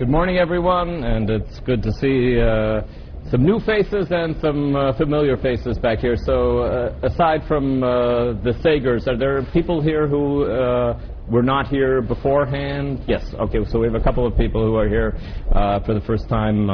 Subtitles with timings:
[0.00, 2.80] Good morning, everyone, and it's good to see uh,
[3.30, 6.16] some new faces and some uh, familiar faces back here.
[6.16, 11.68] So, uh, aside from uh, the Sagers, are there people here who uh, were not
[11.68, 13.04] here beforehand?
[13.06, 13.34] Yes.
[13.40, 13.58] Okay.
[13.70, 15.18] So we have a couple of people who are here
[15.54, 16.68] uh, for the first time.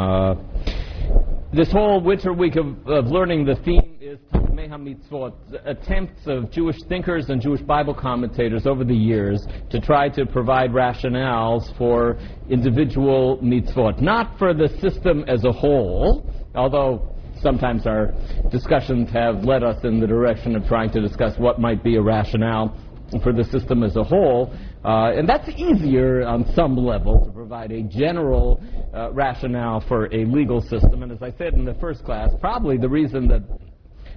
[1.53, 4.21] This whole winter week of, of learning, the theme is
[4.69, 5.33] HaMitzvot,
[5.65, 10.71] attempts of Jewish thinkers and Jewish Bible commentators over the years to try to provide
[10.71, 12.19] rationales for
[12.51, 18.13] individual mitzvot, not for the system as a whole, although sometimes our
[18.51, 22.03] discussions have led us in the direction of trying to discuss what might be a
[22.03, 22.77] rationale
[23.23, 24.53] for the system as a whole.
[24.85, 28.63] Uh, and that's easier on some level to provide a general
[28.95, 31.03] uh, rationale for a legal system.
[31.03, 33.43] And as I said in the first class, probably the reason that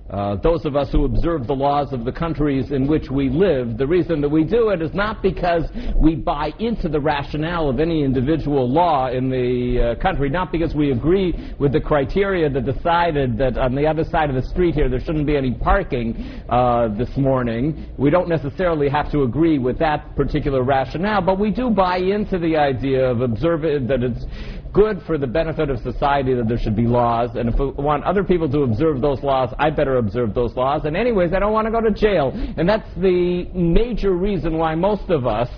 [0.10, 3.78] uh, those of us who observe the laws of the countries in which we live,
[3.78, 5.64] the reason that we do it is not because
[5.96, 10.74] we buy into the rationale of any individual law in the uh, country, not because
[10.74, 14.74] we agree with the criteria that decided that on the other side of the street
[14.74, 17.88] here there shouldn't be any parking uh, this morning.
[17.98, 22.40] We don't necessarily have to agree with that particular rationale, but we do buy into
[22.40, 24.26] the idea of observing that it's
[24.74, 28.04] good for the benefit of society that there should be laws, and if I want
[28.04, 30.82] other people to observe those laws, I better observe those laws.
[30.86, 32.32] And anyways, I don't want to go to jail.
[32.58, 35.50] And that's the major reason why most of us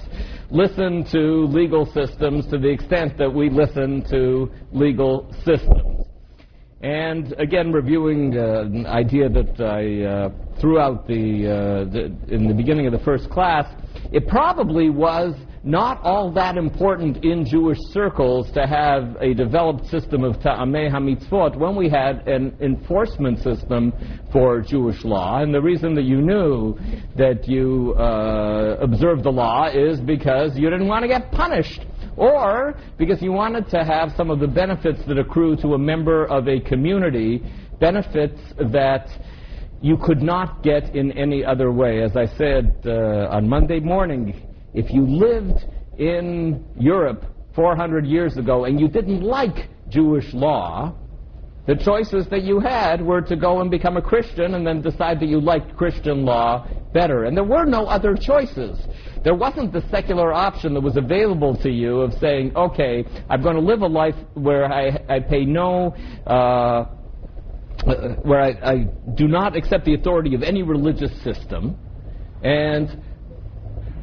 [0.49, 6.10] listen to legal systems to the extent that we listen to legal systems.
[6.83, 12.47] And again, reviewing uh, an idea that I uh, threw out the, uh, the, in
[12.47, 13.71] the beginning of the first class,
[14.11, 20.23] it probably was not all that important in Jewish circles to have a developed system
[20.23, 23.93] of ta'amei hamitzvot when we had an enforcement system
[24.31, 25.39] for Jewish law.
[25.43, 26.79] And the reason that you knew
[27.15, 31.85] that you uh, observed the law is because you didn't want to get punished
[32.21, 36.27] or because you wanted to have some of the benefits that accrue to a member
[36.27, 37.41] of a community,
[37.79, 38.39] benefits
[38.71, 39.07] that
[39.81, 42.03] you could not get in any other way.
[42.03, 44.39] As I said uh, on Monday morning,
[44.75, 45.65] if you lived
[45.97, 47.25] in Europe
[47.55, 50.93] 400 years ago and you didn't like Jewish law,
[51.67, 55.19] the choices that you had were to go and become a Christian and then decide
[55.19, 57.25] that you liked Christian law better.
[57.25, 58.79] And there were no other choices.
[59.23, 63.55] There wasn't the secular option that was available to you of saying, okay, I'm going
[63.55, 65.95] to live a life where I, I pay no.
[66.25, 66.85] Uh,
[68.21, 68.75] where I, I
[69.15, 71.77] do not accept the authority of any religious system,
[72.43, 73.01] and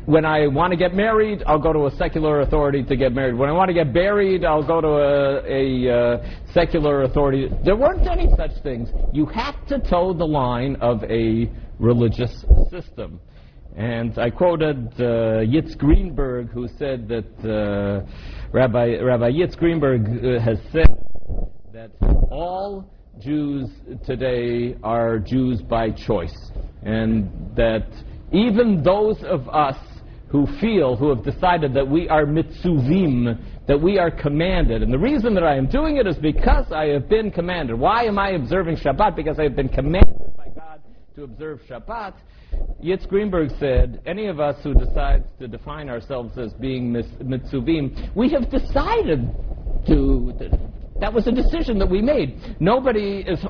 [0.08, 3.34] when I want to get married, I'll go to a secular authority to get married.
[3.34, 7.50] When I want to get buried, I'll go to a, a uh, secular authority.
[7.62, 8.88] There weren't any such things.
[9.12, 13.20] You had to toe the line of a religious system.
[13.76, 18.10] And I quoted uh, Yitz Greenberg, who said that uh,
[18.50, 20.88] Rabbi, Rabbi Yitz Greenberg uh, has said
[21.74, 21.90] that
[22.30, 22.90] all
[23.20, 23.68] Jews
[24.06, 26.50] today are Jews by choice,
[26.82, 27.86] and that
[28.32, 29.76] even those of us
[30.30, 34.82] who feel, who have decided that we are mitzuvim, that we are commanded.
[34.82, 37.78] And the reason that I am doing it is because I have been commanded.
[37.78, 39.16] Why am I observing Shabbat?
[39.16, 40.80] Because I have been commanded by God
[41.16, 42.14] to observe Shabbat.
[42.82, 48.30] Yitz Greenberg said, any of us who decides to define ourselves as being mitzuvim, we
[48.30, 49.30] have decided
[49.86, 50.32] to,
[51.00, 52.56] that was a decision that we made.
[52.60, 53.44] Nobody is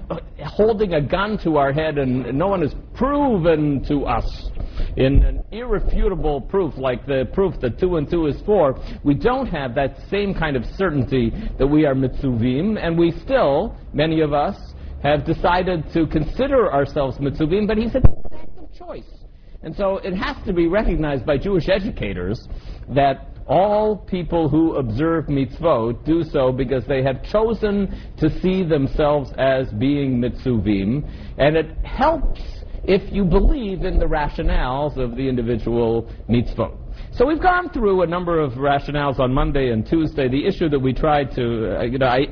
[0.45, 4.51] holding a gun to our head and no one has proven to us
[4.97, 8.79] in an irrefutable proof like the proof that two and two is four.
[9.03, 13.77] We don't have that same kind of certainty that we are mitzuvim and we still,
[13.93, 14.57] many of us,
[15.03, 19.19] have decided to consider ourselves mitzuvim, but he said it's an act of choice.
[19.63, 22.47] And so it has to be recognized by Jewish educators
[22.89, 29.33] that all people who observe mitzvot do so because they have chosen to see themselves
[29.39, 32.43] as being mitzuvim, and it helps
[32.85, 36.77] if you believe in the rationales of the individual mitzvot.
[37.13, 40.29] So we've gone through a number of rationales on Monday and Tuesday.
[40.29, 42.27] The issue that we tried to, uh, you know, I,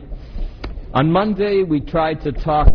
[0.93, 2.69] on Monday we tried to talk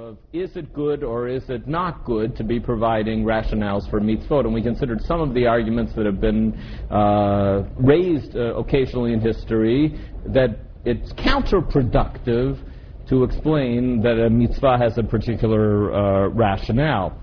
[0.00, 4.44] of is it good or is it not good to be providing rationales for mitzvot,
[4.44, 6.54] and we considered some of the arguments that have been
[6.90, 12.58] uh, raised uh, occasionally in history that it's counterproductive
[13.08, 17.18] to explain that a mitzvah has a particular uh, rationale.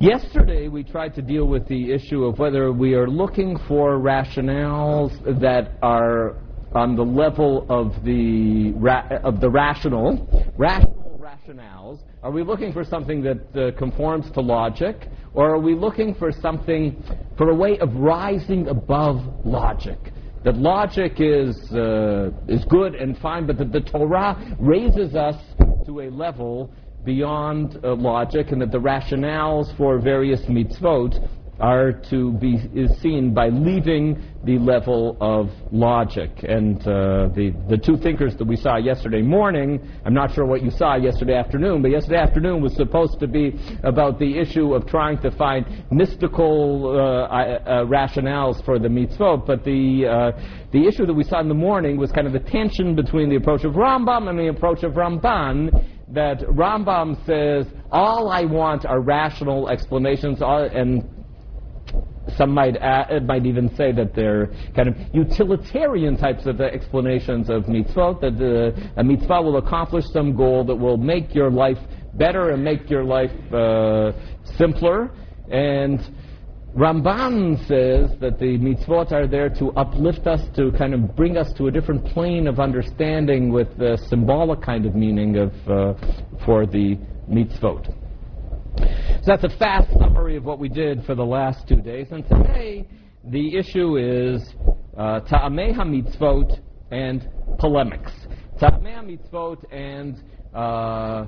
[0.00, 5.12] Yesterday, we tried to deal with the issue of whether we are looking for rationales
[5.40, 6.36] that are
[6.74, 11.03] on the level of the ra- of the rational, rational
[11.44, 12.00] rationales?
[12.22, 15.08] Are we looking for something that uh, conforms to logic?
[15.34, 17.02] Or are we looking for something,
[17.36, 19.98] for a way of rising above logic?
[20.44, 25.36] that logic is, uh, is good and fine, but that the Torah raises us
[25.86, 26.70] to a level
[27.02, 31.26] beyond uh, logic, and that the rationales for various mitzvot
[31.60, 36.30] are to be is seen by leaving the level of logic.
[36.42, 40.62] And uh, the the two thinkers that we saw yesterday morning, I'm not sure what
[40.62, 44.86] you saw yesterday afternoon, but yesterday afternoon was supposed to be about the issue of
[44.86, 49.46] trying to find mystical uh, uh, rationales for the mitzvot.
[49.46, 52.40] But the uh, the issue that we saw in the morning was kind of the
[52.50, 55.70] tension between the approach of Rambam and the approach of Ramban
[56.08, 61.08] that Rambam says all I want are rational explanations, and
[62.36, 67.64] some might add, might even say that they're kind of utilitarian types of explanations of
[67.64, 71.78] mitzvot, that the, a mitzvah will accomplish some goal that will make your life
[72.14, 74.12] better and make your life uh,
[74.56, 75.10] simpler.
[75.50, 76.00] And
[76.74, 81.52] Ramban says that the mitzvot are there to uplift us, to kind of bring us
[81.54, 85.94] to a different plane of understanding with the symbolic kind of meaning of, uh,
[86.44, 86.98] for the
[87.30, 87.94] mitzvot.
[88.78, 92.08] So that's a fast summary of what we did for the last two days.
[92.10, 92.86] And today,
[93.24, 94.54] the issue is
[94.96, 96.60] uh, Ta'amei HaMitzvot
[96.90, 97.28] and
[97.58, 98.12] polemics.
[98.60, 100.22] Ta'amei HaMitzvot and
[100.54, 101.26] uh,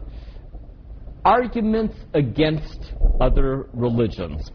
[1.25, 4.50] arguments against other religions.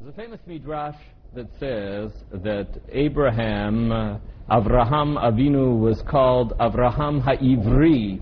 [0.00, 0.96] There's a famous midrash
[1.34, 4.18] that says that Abraham, uh,
[4.50, 8.20] Avraham Avinu, was called Avraham HaIvri,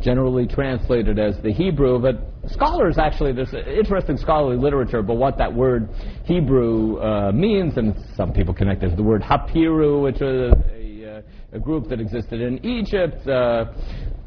[0.00, 2.16] generally translated as the Hebrew, but
[2.50, 5.88] scholars actually, there's interesting scholarly literature about what that word
[6.24, 11.18] Hebrew uh, means, and some people connect it to the word Hapiru, which was a,
[11.18, 13.26] uh, a group that existed in Egypt.
[13.26, 13.66] Uh,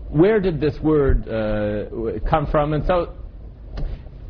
[0.09, 2.73] where did this word uh, come from?
[2.73, 3.15] And so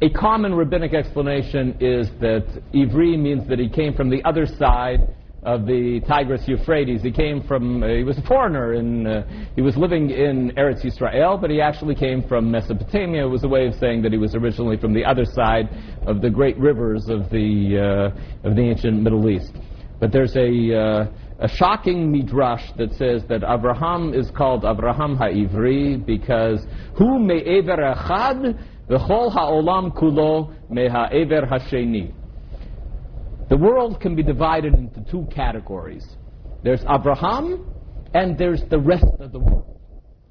[0.01, 5.16] a common rabbinic explanation is that Ivri means that he came from the other side
[5.45, 7.01] of the Tigris Euphrates.
[7.01, 9.24] He came from, uh, he was a foreigner, and uh,
[9.56, 13.25] he was living in Eretz Yisrael, but he actually came from Mesopotamia.
[13.25, 15.69] It was a way of saying that he was originally from the other side
[16.07, 19.54] of the great rivers of the, uh, of the ancient Middle East.
[20.00, 21.07] But there's a, uh,
[21.40, 26.66] a shocking midrash that says that Abraham is called Abraham Ha'ivri because
[26.98, 28.60] who may me'ever echad
[28.90, 32.23] v'chol ha'olam kulo me'ha'ever ha'sheni.
[33.50, 36.06] The world can be divided into two categories.
[36.63, 37.69] There's Abraham,
[38.13, 39.80] and there's the rest of the world.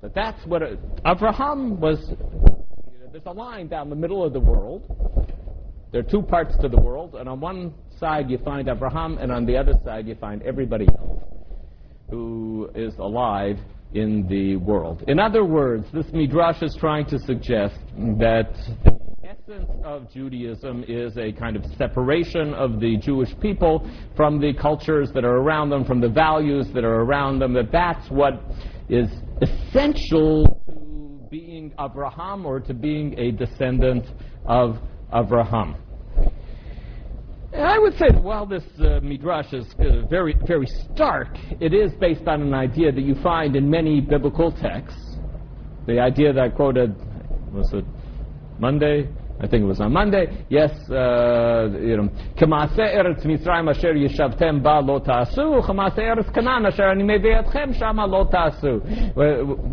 [0.01, 1.99] But that's what it, Abraham was.
[2.09, 4.83] You know, there's a line down the middle of the world.
[5.93, 9.31] There are two parts to the world, and on one side you find Abraham, and
[9.31, 11.23] on the other side you find everybody else
[12.11, 13.59] who is alive
[13.95, 15.05] in the world.
[15.07, 17.77] In other words, this midrash is trying to suggest
[18.19, 18.55] that
[19.49, 25.11] essence of Judaism is a kind of separation of the Jewish people from the cultures
[25.15, 28.41] that are around them, from the values that are around them, that that's what
[28.89, 29.09] is
[29.41, 34.07] essential to being Abraham or to being a descendant
[34.45, 34.79] of
[35.13, 35.77] Abraham.
[37.53, 41.75] And I would say that while this uh, midrash is uh, very, very stark, it
[41.75, 45.17] is based on an idea that you find in many biblical texts.
[45.87, 46.95] The idea that I quoted
[47.53, 47.85] was it
[48.59, 49.09] Monday,
[49.43, 50.47] I think it was on Monday.
[50.49, 52.09] Yes, uh, you know,
[52.39, 58.23] Eretz Mitzrayim asher yishavtem ba lo Eretz asher ani shama lo.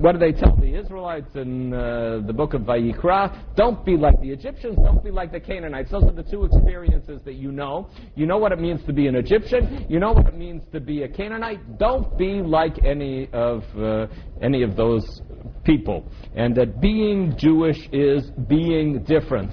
[0.01, 3.55] What do they tell the Israelites in uh, the book of Vayikra?
[3.55, 5.91] Don't be like the Egyptians, don't be like the Canaanites.
[5.91, 7.89] Those are the two experiences that you know.
[8.15, 10.79] You know what it means to be an Egyptian, you know what it means to
[10.79, 11.77] be a Canaanite.
[11.77, 14.07] Don't be like any of, uh,
[14.41, 15.21] any of those
[15.63, 16.03] people.
[16.35, 19.51] And that being Jewish is being different.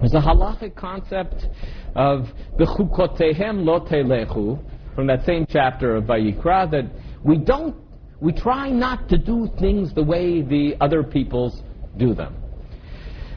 [0.00, 1.46] There's a halachic concept
[1.94, 2.28] of
[2.58, 4.58] b'chukotehem lo telechu
[4.94, 6.84] from that same chapter of Vayikra that
[7.24, 7.76] we don't,
[8.20, 11.62] we try not to do things the way the other peoples
[11.96, 12.34] do them.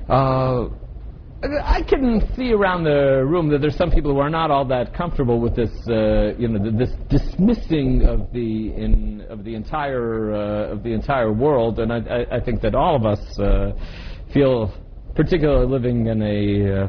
[0.10, 0.70] Uh,
[1.44, 4.94] I can see around the room that there's some people who are not all that
[4.94, 10.74] comfortable with this, uh, you know, this dismissing of the in, of the entire uh,
[10.74, 13.72] of the entire world, and I, I, think that all of us uh,
[14.32, 14.72] feel,
[15.16, 16.88] particularly living in a uh,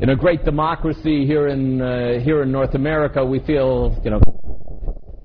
[0.00, 4.20] in a great democracy here in uh, here in North America, we feel, you know,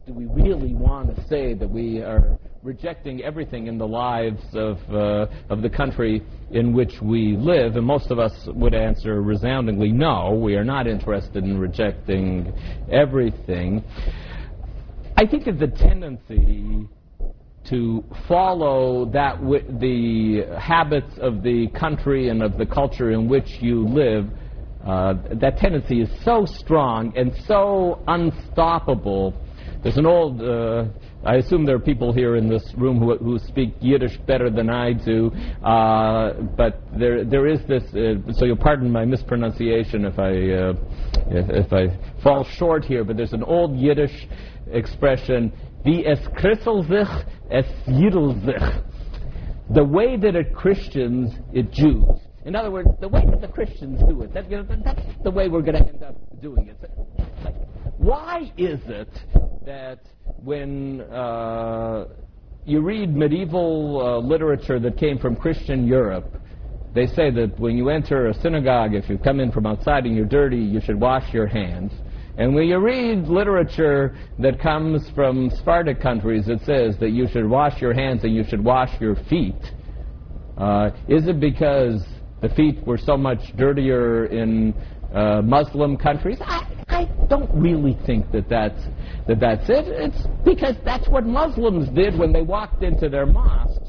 [0.05, 4.77] do we really want to say that we are rejecting everything in the lives of,
[4.91, 9.91] uh, of the country in which we live, and most of us would answer resoundingly
[9.91, 12.51] no, we are not interested in rejecting
[12.91, 13.83] everything.
[15.15, 16.87] I think that the tendency
[17.69, 19.39] to follow that
[19.79, 24.29] the habits of the country and of the culture in which you live
[24.85, 29.33] uh, that tendency is so strong and so unstoppable.
[29.81, 30.85] There's an old, uh,
[31.25, 34.69] I assume there are people here in this room who, who speak Yiddish better than
[34.69, 35.31] I do,
[35.63, 37.83] uh, but there there is this.
[37.95, 40.73] Uh, so you'll pardon my mispronunciation if I uh,
[41.31, 43.03] if, if I fall short here.
[43.03, 44.27] But there's an old Yiddish
[44.71, 45.51] expression:
[45.85, 47.07] "Wie es christel sich,
[47.49, 48.63] es sich."
[49.69, 52.19] The way that it Christians, it Jews.
[52.45, 55.31] In other words, the way that the Christians do it, that, you know, that's the
[55.31, 56.77] way we're going to end up doing it.
[57.43, 57.55] Like,
[57.97, 59.09] why is it
[59.65, 59.99] that
[60.43, 62.05] when uh,
[62.65, 66.39] you read medieval uh, literature that came from Christian Europe,
[66.93, 70.15] they say that when you enter a synagogue, if you come in from outside and
[70.15, 71.91] you're dirty, you should wash your hands.
[72.37, 77.49] And when you read literature that comes from Sephardi countries, it says that you should
[77.49, 79.55] wash your hands and you should wash your feet.
[80.57, 82.03] Uh, is it because
[82.41, 84.73] the feet were so much dirtier in
[85.13, 86.37] uh, Muslim countries?
[86.41, 88.81] I, I don't really think that that's,
[89.27, 89.85] that that's it.
[89.87, 93.79] It's because that's what Muslims did when they walked into their mosques.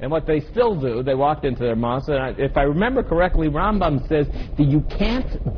[0.00, 2.08] And what they still do, they walked into their mosques.
[2.08, 4.26] And I, if I remember correctly, Rambam says
[4.58, 5.56] that you can't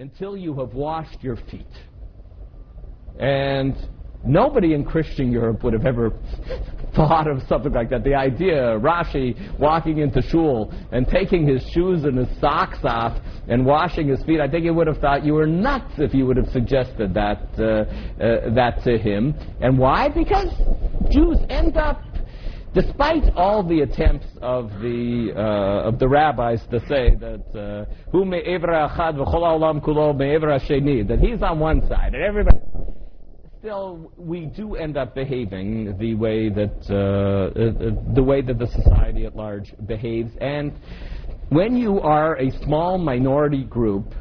[0.00, 1.66] until you have washed your feet.
[3.18, 3.76] And
[4.24, 6.10] nobody in Christian Europe would have ever
[6.96, 8.02] thought of something like that.
[8.02, 13.66] The idea, Rashi walking into shul and taking his shoes and his socks off and
[13.66, 16.38] washing his feet, I think he would have thought you were nuts if you would
[16.38, 17.62] have suggested that, uh,
[18.24, 19.34] uh, that to him.
[19.60, 20.08] And why?
[20.08, 20.48] Because
[21.10, 22.00] Jews end up
[22.74, 28.24] despite all the attempts of the uh, of the rabbis to say that who
[29.80, 30.16] kulo
[31.08, 32.58] that he's on one side and everybody
[33.60, 38.66] still we do end up behaving the way that uh, uh, the way that the
[38.68, 40.32] society at large behaves.
[40.40, 40.72] And
[41.50, 44.14] when you are a small minority group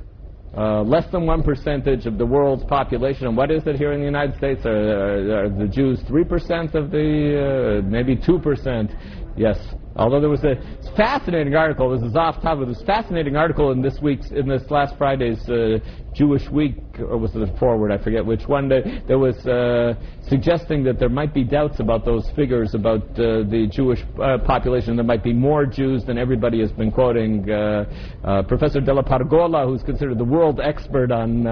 [0.58, 3.28] uh, less than one percentage of the world's population.
[3.28, 4.66] And what is it here in the United States?
[4.66, 8.92] Are, are, are the Jews three percent of the, uh, maybe two percent?
[9.40, 9.58] Yes,
[10.00, 10.56] Although there was a
[10.96, 14.96] fascinating article, this is off topic, this fascinating article in this week's, in this last
[14.98, 15.80] Friday's uh,
[16.14, 19.96] Jewish Week, or was it a forward, I forget which one, that, was uh,
[20.30, 24.96] suggesting that there might be doubts about those figures about uh, the Jewish uh, population.
[24.96, 27.52] There might be more Jews than everybody has been quoting.
[27.52, 27.86] Uh,
[28.24, 31.46] uh, Professor DellaPergola, who's considered the world expert on,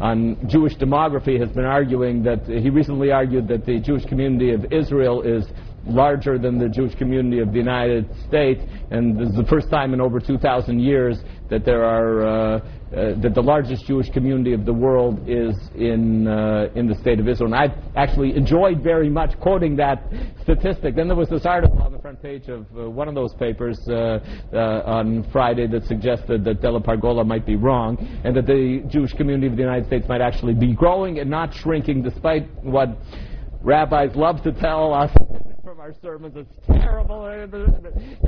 [0.00, 4.72] on Jewish demography, has been arguing that, he recently argued that the Jewish community of
[4.72, 5.44] Israel is
[5.86, 9.94] larger than the Jewish community of the United States, and this is the first time
[9.94, 14.64] in over 2,000 years that there are uh, uh, that the largest Jewish community of
[14.64, 17.52] the world is in uh, in the state of Israel.
[17.52, 20.04] And I actually enjoyed very much quoting that
[20.42, 20.94] statistic.
[20.94, 23.78] Then there was this article on the front page of uh, one of those papers
[23.88, 24.20] uh,
[24.52, 29.48] uh, on Friday that suggested that DellaPergola might be wrong, and that the Jewish community
[29.48, 32.96] of the United States might actually be growing and not shrinking, despite what
[33.62, 35.10] rabbis love to tell us
[35.86, 36.34] our sermons.
[36.36, 37.28] It's terrible.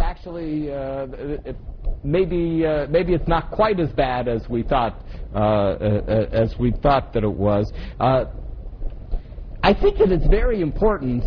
[0.01, 1.09] Actually, uh,
[1.45, 1.57] it,
[2.05, 6.71] maybe uh, maybe it's not quite as bad as we thought uh, uh as we
[6.71, 7.73] thought that it was.
[7.99, 8.27] Uh,
[9.65, 11.25] I think that it's very important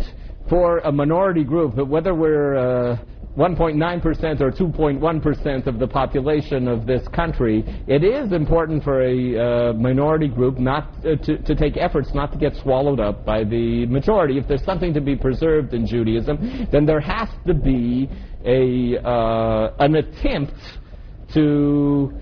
[0.48, 2.96] for a minority group, whether we're uh,
[3.36, 9.72] 1.9% or 2.1% of the population of this country, it is important for a uh,
[9.72, 13.86] minority group not uh, to, to take efforts not to get swallowed up by the
[13.86, 14.36] majority.
[14.36, 18.10] If there's something to be preserved in Judaism, then there has to be
[18.44, 20.54] a, uh, an attempt
[21.32, 22.12] to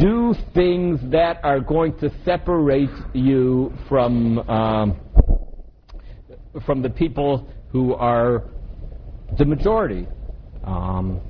[0.00, 5.00] do things that are going to separate you from, um,
[6.64, 8.42] from the people who are
[9.38, 10.08] the majority.
[10.66, 11.20] Um,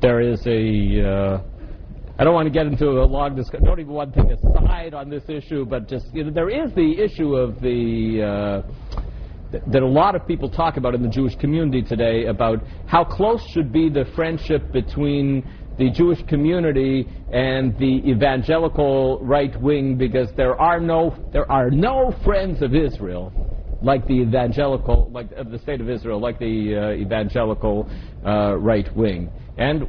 [0.00, 1.08] there is a.
[1.08, 1.42] Uh,
[2.18, 3.64] I don't want to get into a long discussion.
[3.64, 6.50] Don't even want to take a side on this issue, but just you know, there
[6.50, 9.00] is the issue of the uh,
[9.50, 13.02] th- that a lot of people talk about in the Jewish community today about how
[13.02, 15.42] close should be the friendship between
[15.78, 22.14] the Jewish community and the evangelical right wing, because there are no there are no
[22.22, 23.32] friends of Israel
[23.82, 27.88] like the evangelical, like of the state of Israel, like the uh, evangelical
[28.24, 29.30] uh, right wing.
[29.58, 29.86] And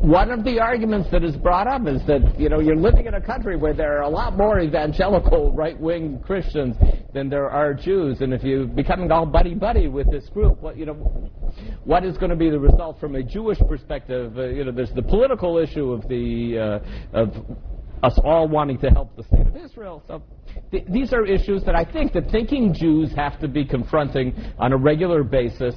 [0.00, 3.14] one of the arguments that is brought up is that you know you're living in
[3.14, 6.74] a country where there are a lot more evangelical right-wing Christians
[7.12, 10.86] than there are Jews, and if you become all buddy-buddy with this group, what you
[10.86, 10.94] know,
[11.84, 14.38] what is going to be the result from a Jewish perspective?
[14.38, 16.80] Uh, you know, there's the political issue of the
[17.12, 17.34] uh, of
[18.02, 20.02] us all wanting to help the state of Israel.
[20.06, 20.22] So
[20.70, 24.72] th- these are issues that I think that thinking Jews have to be confronting on
[24.72, 25.74] a regular basis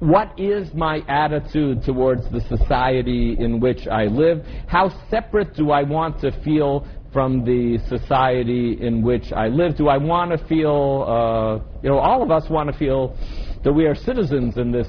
[0.00, 4.44] what is my attitude towards the society in which I live?
[4.66, 9.76] How separate do I want to feel from the society in which I live?
[9.76, 13.16] Do I want to feel, uh, you know, all of us want to feel
[13.62, 14.88] that we are citizens in this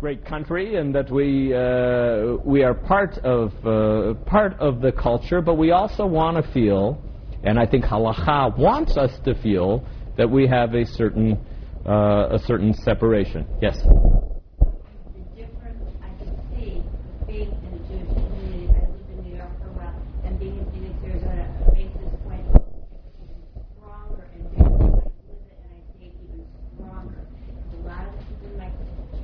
[0.00, 5.40] great country and that we uh, we are part of uh, part of the culture,
[5.40, 7.02] but we also want to feel,
[7.44, 9.84] and I think halacha wants us to feel
[10.16, 11.38] that we have a certain
[11.86, 13.46] uh, a certain separation.
[13.62, 13.76] Yes.
[13.82, 16.82] the difference I can see
[17.26, 18.68] being in the Jewish community.
[18.68, 22.14] I lived in New York for a while, and being in Phoenix, Arizona, makes this
[22.24, 23.38] point even
[23.78, 24.66] stronger and bigger.
[24.66, 26.42] I live it and I see it even
[26.74, 27.20] stronger.
[27.22, 28.70] A lot of the people in my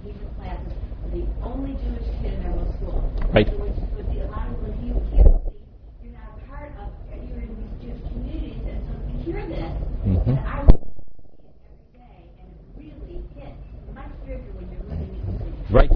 [0.05, 3.01] teacher classes are the only Jewish kid in their whole school.
[3.35, 3.49] Right.
[3.49, 6.87] So which would be a lot of when you hear you're not a part of,
[7.11, 9.73] you're in these Jewish communities, and so to hear this,
[10.07, 10.27] Mhm.
[10.37, 13.63] and I would see it every day, and it really hits
[13.95, 15.55] much bigger when you're living in the city.
[15.71, 15.93] Right,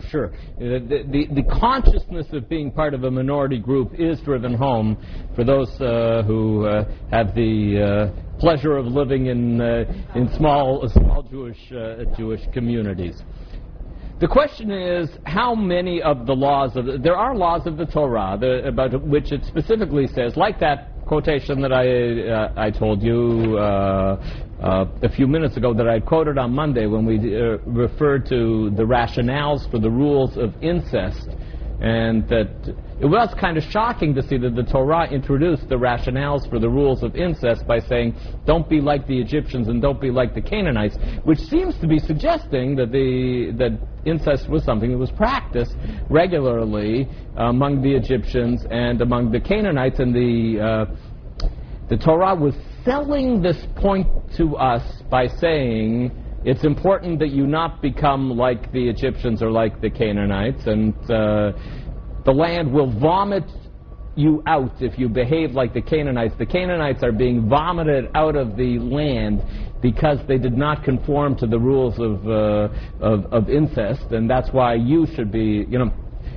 [0.00, 0.32] for sure.
[0.58, 4.96] The, the, the consciousness of being part of a minority group is driven home
[5.34, 10.88] for those uh, who uh, have the uh, pleasure of living in, uh, in small,
[10.88, 13.22] small Jewish, uh, Jewish communities.
[14.20, 17.86] The question is how many of the laws of the, there are laws of the
[17.86, 21.86] Torah the, about which it specifically says, like that quotation that I
[22.30, 24.22] uh, I told you uh,
[24.60, 28.70] uh, a few minutes ago that I quoted on Monday when we uh, referred to
[28.76, 31.30] the rationales for the rules of incest,
[31.80, 32.48] and that
[33.00, 36.68] it was kind of shocking to see that the Torah introduced the rationales for the
[36.68, 38.16] rules of incest by saying,
[38.46, 41.98] "Don't be like the Egyptians and don't be like the Canaanites," which seems to be
[42.00, 45.76] suggesting that the that incest was something that was practiced
[46.10, 50.86] regularly among the Egyptians and among the Canaanites, and the uh,
[51.88, 52.54] the Torah was
[52.84, 56.10] selling this point to us by saying
[56.44, 61.52] it's important that you not become like the Egyptians or like the Canaanites, and uh,
[62.24, 63.44] the land will vomit
[64.14, 66.34] you out if you behave like the Canaanites.
[66.38, 69.42] The Canaanites are being vomited out of the land
[69.80, 72.68] because they did not conform to the rules of, uh,
[73.04, 75.92] of, of incest, and that's why you should be, you know,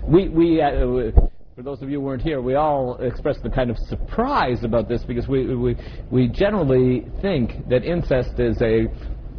[0.07, 1.11] we, we, uh,
[1.55, 4.87] for those of you who weren't here, we all expressed the kind of surprise about
[4.87, 5.75] this because we, we,
[6.09, 8.87] we generally think that incest is a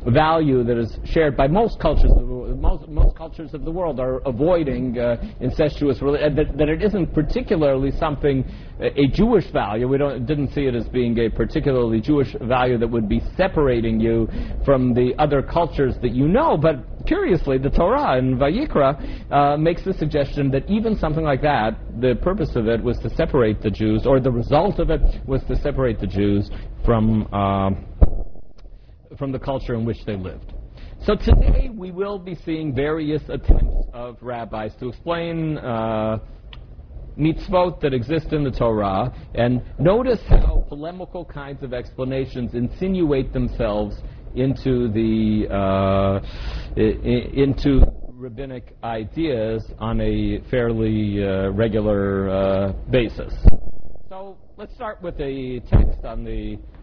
[0.07, 2.61] value that is shared by most cultures of the world.
[2.61, 6.83] Most, most cultures of the world are avoiding uh, incestuous rela- uh, that, that it
[6.83, 8.45] isn't particularly something
[8.81, 9.87] a Jewish value.
[9.87, 14.29] We didn't see it as being a particularly Jewish value that would be separating you
[14.65, 16.57] from the other cultures that you know.
[16.57, 21.77] But curiously, the Torah in Vayikra uh, makes the suggestion that even something like that,
[22.01, 25.43] the purpose of it was to separate the Jews, or the result of it was
[25.45, 26.51] to separate the Jews
[26.85, 27.33] from.
[27.33, 27.87] Um,
[29.19, 30.53] from the culture in which they lived.
[31.05, 36.19] So today we will be seeing various attempts of rabbis to explain uh,
[37.19, 43.97] mitzvot that exist in the Torah, and notice how polemical kinds of explanations insinuate themselves
[44.35, 46.21] into the uh,
[46.77, 53.35] into rabbinic ideas on a fairly uh, regular uh, basis.
[54.09, 56.59] So let's start with a text on the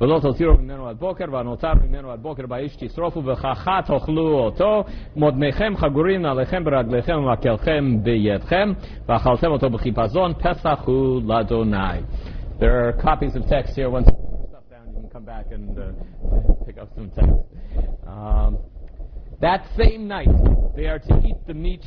[0.00, 4.84] ולא תותירו ממנו עד בוקר, והנותר ממנו עד בוקר באש תשרופו, וככה תאכלו אותו,
[5.16, 8.72] מותניכם חגורים עליכם ברגליכם ומקלכם בידכם,
[9.08, 12.00] ואכלתם אותו בחיפזון, פסח הוא לאדוני.
[12.58, 13.90] There are copies of text here.
[13.90, 17.10] Once you put your stuff down, you can come back and uh, pick up some
[17.10, 17.36] text.
[18.06, 18.56] Um,
[19.41, 20.29] that same night,
[20.75, 21.83] they are to eat the meat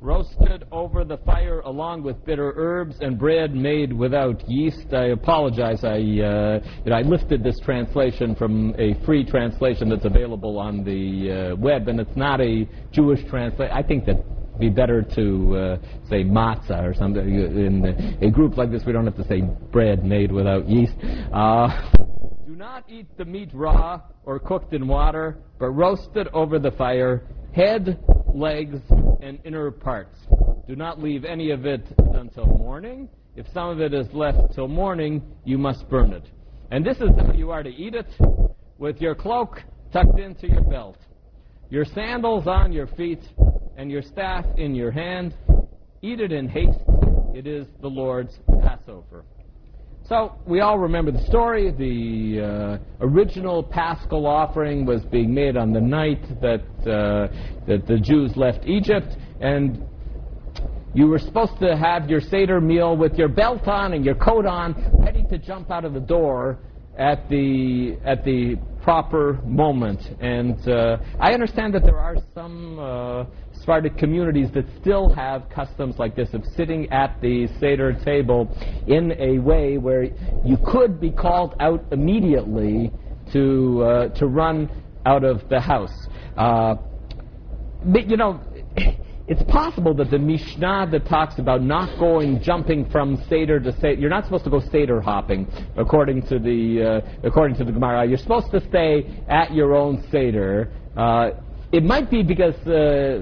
[0.00, 4.92] roasted over the fire along with bitter herbs and bread made without yeast.
[4.92, 5.84] I apologize.
[5.84, 6.60] I, uh,
[6.92, 11.98] I lifted this translation from a free translation that's available on the uh, web, and
[11.98, 13.72] it's not a Jewish translation.
[13.74, 14.16] I think that
[14.58, 17.22] be better to uh, say matzah or something.
[17.22, 19.40] In a group like this, we don't have to say
[19.72, 20.94] bread made without yeast.
[21.32, 21.68] Uh,
[22.58, 27.22] not eat the meat raw or cooked in water, but roast it over the fire,
[27.54, 28.00] head,
[28.34, 28.80] legs,
[29.22, 30.18] and inner parts.
[30.66, 33.08] Do not leave any of it until morning.
[33.36, 36.24] If some of it is left till morning, you must burn it.
[36.72, 38.08] And this is how you are to eat it
[38.78, 40.98] with your cloak tucked into your belt,
[41.70, 43.22] your sandals on your feet,
[43.76, 45.32] and your staff in your hand.
[46.02, 46.80] Eat it in haste.
[47.34, 49.24] It is the Lord's Passover.
[50.08, 51.70] So we all remember the story.
[51.70, 57.28] The uh, original Paschal offering was being made on the night that uh,
[57.66, 59.08] that the Jews left Egypt,
[59.42, 59.86] and
[60.94, 64.46] you were supposed to have your Seder meal with your belt on and your coat
[64.46, 66.58] on, ready to jump out of the door
[66.98, 70.00] at the at the proper moment.
[70.20, 75.98] And uh, I understand that there are some uh, Sephardic communities that still have customs
[75.98, 78.48] like this of sitting at the Seder table
[78.86, 80.04] in a way where
[80.44, 82.90] you could be called out immediately
[83.32, 84.70] to uh, to run
[85.06, 86.06] out of the house.
[86.36, 86.74] Uh,
[87.84, 88.40] but, you know.
[89.28, 93.92] It's possible that the Mishnah that talks about not going jumping from Seder to Seder,
[93.92, 98.06] you're not supposed to go Seder hopping, according to the uh, according to the Gemara.
[98.06, 100.72] You're supposed to stay at your own Seder.
[100.96, 101.32] Uh,
[101.72, 103.20] it might be because uh,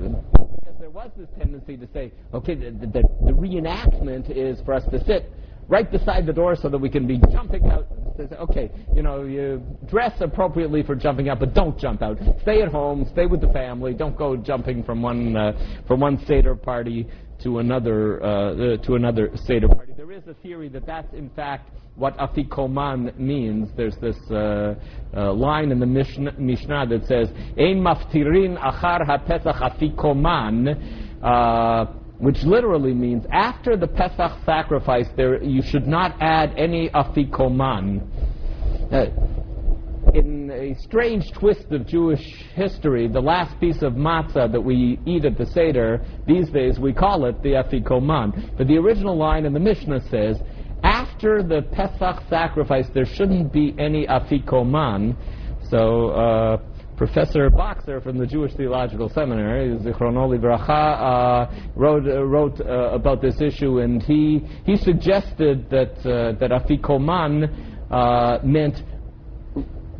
[0.78, 5.04] there was this tendency to say, okay, the, the, the reenactment is for us to
[5.04, 5.32] sit
[5.66, 7.88] right beside the door so that we can be jumping out.
[8.18, 12.18] Okay, you know, you dress appropriately for jumping out, but don't jump out.
[12.42, 13.92] Stay at home, stay with the family.
[13.92, 17.06] Don't go jumping from one uh, from one seder party
[17.42, 19.92] to another uh, uh, to another seder party.
[19.96, 23.68] There is a theory that that's in fact what afikoman means.
[23.76, 24.74] There's this uh,
[25.14, 31.04] uh, line in the Mishnah, Mishnah that says, "Ein maftirin achar hapesach afikoman."
[32.18, 38.02] Which literally means after the Pesach sacrifice, there you should not add any afikoman.
[38.90, 39.06] Uh,
[40.14, 42.24] in a strange twist of Jewish
[42.54, 46.92] history, the last piece of matzah that we eat at the Seder, these days we
[46.94, 48.56] call it the afikoman.
[48.56, 50.40] But the original line in the Mishnah says,
[50.82, 55.16] after the Pesach sacrifice, there shouldn't be any afikoman.
[55.68, 56.58] So, uh,
[56.96, 63.20] Professor Bokser from the Jewish Theological Seminary, Zichrono Livracha, uh, wrote uh, wrote uh, about
[63.20, 67.50] this issue, and he he suggested that uh, that afikoman
[67.90, 68.82] uh, meant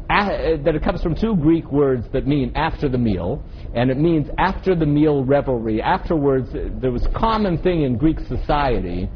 [0.08, 3.42] that it comes from two Greek words that mean after the meal,
[3.74, 5.82] and it means after the meal revelry.
[5.82, 6.48] Afterwards,
[6.80, 9.10] there was a common thing in Greek society.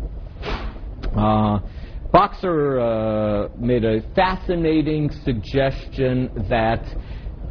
[2.13, 6.85] Bokser made a fascinating suggestion that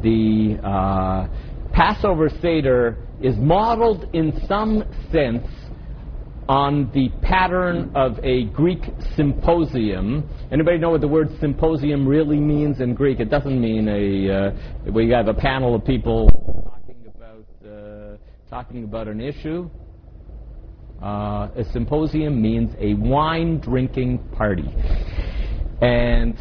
[0.02, 1.28] the uh,
[1.72, 5.46] Passover Seder is modeled in some sense
[6.48, 8.82] on the pattern of a Greek
[9.14, 10.28] symposium.
[10.50, 13.20] Anybody know what the word symposium really means in Greek?
[13.20, 16.28] It doesn't mean a uh, we have a panel of people
[16.64, 18.16] talking about uh,
[18.50, 19.70] talking about an issue.
[21.00, 24.68] Uh, a symposium means a wine drinking party.
[25.80, 26.36] And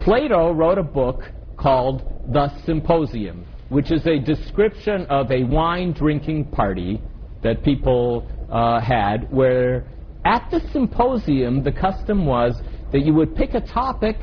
[0.00, 1.22] Plato wrote a book
[1.56, 7.00] called The Symposium, which is a description of a wine drinking party
[7.42, 9.86] that people uh, had, where
[10.24, 12.60] at the symposium the custom was
[12.92, 14.16] that you would pick a topic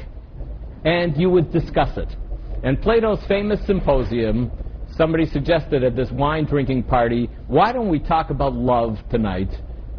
[0.86, 2.16] and you would discuss it.
[2.64, 4.52] And Plato's famous symposium,
[4.98, 9.50] somebody suggested at this wine drinking party, why don't we talk about love tonight?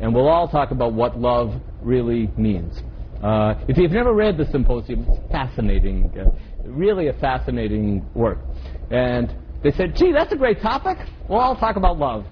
[0.00, 2.82] And we'll all talk about what love really means.
[3.22, 6.12] Uh, if you've never read the symposium, it's fascinating.
[6.18, 6.30] Uh,
[6.64, 8.38] really a fascinating work.
[8.90, 10.98] And they said, gee, that's a great topic.
[11.29, 12.27] Well, I'll talk about love.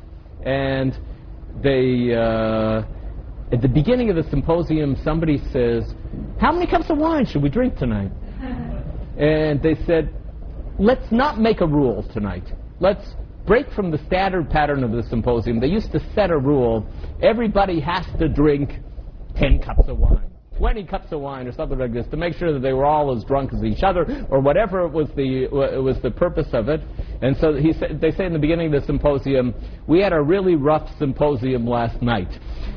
[0.44, 0.98] And
[1.62, 2.82] they, uh,
[3.52, 5.94] at the beginning of the symposium, somebody says,
[6.40, 8.10] how many cups of wine should we drink tonight?
[9.18, 10.14] and they said,
[10.78, 12.44] let's not make a rule tonight.
[12.80, 13.04] Let's
[13.46, 15.60] break from the standard pattern of the symposium.
[15.60, 16.86] They used to set a rule.
[17.22, 18.72] Everybody has to drink
[19.36, 20.31] 10 cups of wine.
[20.62, 23.12] 20 cups of wine or something like this to make sure that they were all
[23.16, 26.80] as drunk as each other or whatever was the was the purpose of it.
[27.20, 29.54] And so he sa- they say in the beginning of the symposium,
[29.88, 32.30] we had a really rough symposium last night.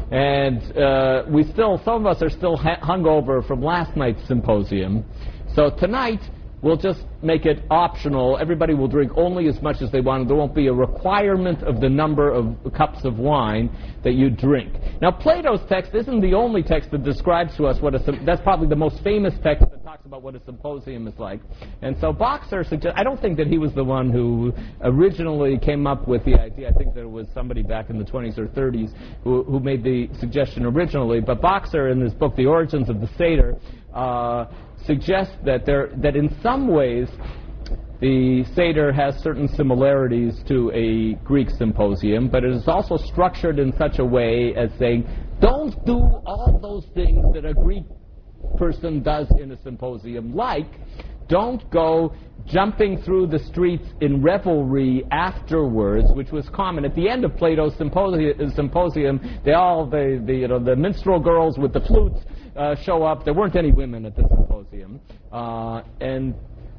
[0.09, 5.05] And uh, we still, some of us are still ha- hungover from last night's symposium.
[5.53, 6.21] So tonight,
[6.61, 8.37] We'll just make it optional.
[8.39, 10.27] Everybody will drink only as much as they want.
[10.27, 13.69] There won't be a requirement of the number of cups of wine
[14.03, 14.73] that you drink.
[15.01, 18.67] Now, Plato's text isn't the only text that describes to us what a that's probably
[18.67, 21.41] the most famous text that talks about what a symposium is like.
[21.81, 25.85] And so Bokser suggests I don't think that he was the one who originally came
[25.87, 26.69] up with the idea.
[26.69, 28.91] I think there was somebody back in the 20s or 30s
[29.23, 31.19] who, who made the suggestion originally.
[31.19, 33.55] But Bokser, in his book, The Origins of the Seder,
[33.93, 34.45] uh,
[34.85, 37.07] suggests that there that in some ways
[38.01, 43.75] the Seder has certain similarities to a Greek symposium, but it is also structured in
[43.77, 45.07] such a way as saying,
[45.39, 47.85] don't do all those things that a Greek
[48.57, 50.67] person does in a symposium, like
[51.27, 52.13] don't go
[52.45, 56.85] jumping through the streets in revelry afterwards, which was common.
[56.85, 61.19] At the end of Plato's symposium, symposium they all, the, the, you know, the minstrel
[61.19, 62.19] girls with the flutes
[62.55, 63.25] uh, show up.
[63.25, 64.99] There weren't any women at the symposium.
[65.31, 66.35] Uh, and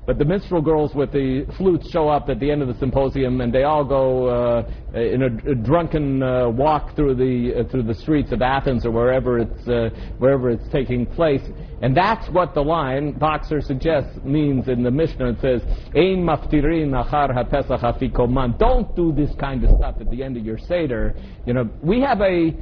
[0.07, 3.41] but the minstrel girls with the flutes show up at the end of the symposium,
[3.41, 7.83] and they all go uh, in a, a drunken uh, walk through the uh, through
[7.83, 11.43] the streets of Athens or wherever it's uh, wherever it's taking place.
[11.83, 15.31] And that's what the line Bokser suggests means in the Mishnah.
[15.31, 15.63] It says,
[15.97, 20.45] "Ein maftirin achar hapesach afikoman." Don't do this kind of stuff at the end of
[20.45, 21.17] your seder.
[21.47, 22.55] You know, we have a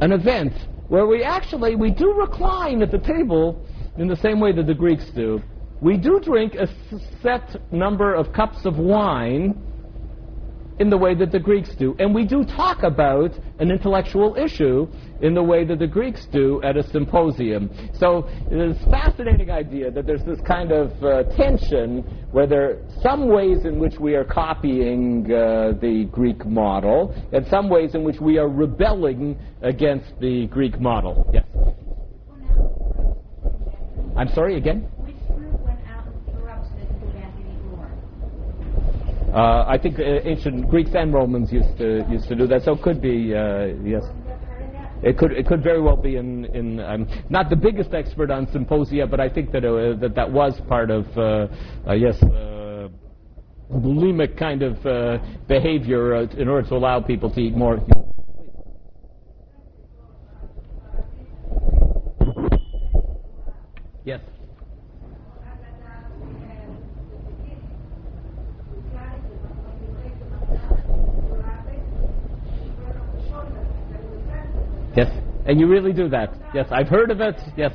[0.00, 0.52] an event
[0.88, 3.64] where we actually we do recline at the table
[3.98, 5.42] in the same way that the Greeks do.
[5.80, 6.68] We do drink a
[7.22, 9.65] set number of cups of wine
[10.78, 11.96] in the way that the Greeks do.
[11.98, 14.86] And we do talk about an intellectual issue
[15.22, 17.70] in the way that the Greeks do at a symposium.
[17.98, 22.78] So it's a fascinating idea that there's this kind of uh, tension where there are
[23.02, 28.04] some ways in which we are copying uh, the Greek model and some ways in
[28.04, 31.28] which we are rebelling against the Greek model.
[31.32, 31.44] Yes?
[34.16, 34.88] I'm sorry, again?
[39.32, 42.72] Uh, I think uh, ancient Greeks and Romans used to used to do that, so
[42.72, 44.04] it could be uh, yes.
[45.02, 48.50] It could it could very well be in in I'm not the biggest expert on
[48.52, 51.48] symposia, but I think that uh, that that was part of uh,
[51.86, 52.16] uh, yes
[53.70, 54.76] bulimic kind of
[55.48, 57.80] behavior in order to allow people to eat more.
[64.04, 64.20] Yes.
[74.96, 75.10] Yes,
[75.44, 76.34] and you really do that.
[76.54, 77.36] Yes, I've heard of it.
[77.56, 77.72] Yes.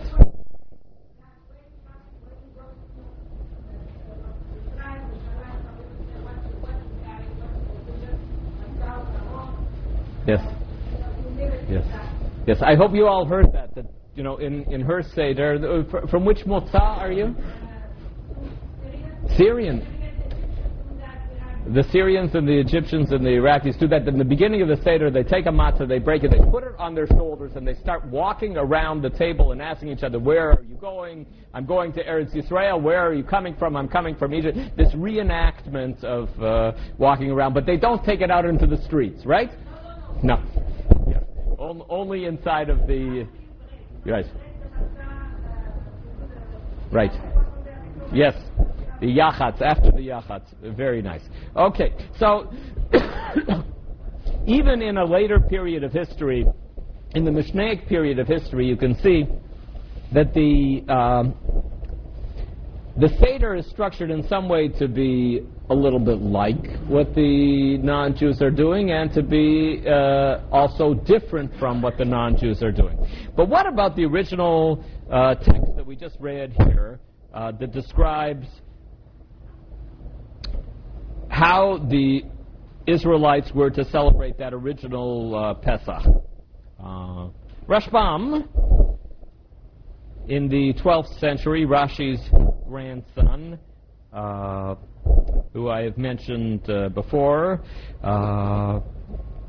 [10.27, 10.39] Yes.
[11.69, 11.85] Yes.
[12.47, 12.57] Yes.
[12.61, 13.75] I hope you all heard that.
[13.75, 17.35] That you know, in in her seder, from which motza are you?
[19.37, 20.00] Syrian
[21.73, 24.07] the Syrians and the Egyptians and the Iraqis do that.
[24.07, 26.63] In the beginning of the Seder, they take a matzah, they break it, they put
[26.63, 30.19] it on their shoulders, and they start walking around the table and asking each other,
[30.19, 31.25] Where are you going?
[31.53, 32.81] I'm going to Eretz Yisrael.
[32.81, 33.75] Where are you coming from?
[33.75, 34.57] I'm coming from Egypt.
[34.75, 39.25] This reenactment of uh, walking around, but they don't take it out into the streets,
[39.25, 39.51] right?
[40.23, 40.43] No.
[41.09, 41.19] Yeah.
[41.57, 43.27] only inside of the.
[46.91, 47.11] Right.
[48.13, 48.33] Yes.
[49.01, 50.45] The yachats, after the yachats.
[50.77, 51.21] Very nice.
[51.55, 52.53] Okay, so
[54.45, 56.45] even in a later period of history,
[57.15, 59.25] in the Mishnaic period of history, you can see
[60.13, 61.35] that the um,
[62.97, 67.77] the Seder is structured in some way to be a little bit like what the
[67.77, 72.97] non-Jews are doing and to be uh, also different from what the non-Jews are doing.
[73.35, 76.99] But what about the original uh, text that we just read here
[77.33, 78.45] uh, that describes
[81.31, 82.21] how the
[82.85, 86.03] Israelites were to celebrate that original uh, Pesach.
[86.77, 87.29] Uh,
[87.67, 88.47] Rashbam,
[90.27, 92.19] in the 12th century, Rashi's
[92.67, 93.57] grandson,
[94.11, 94.75] uh,
[95.53, 97.63] who I have mentioned uh, before,
[98.03, 98.81] uh,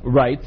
[0.04, 0.46] writes,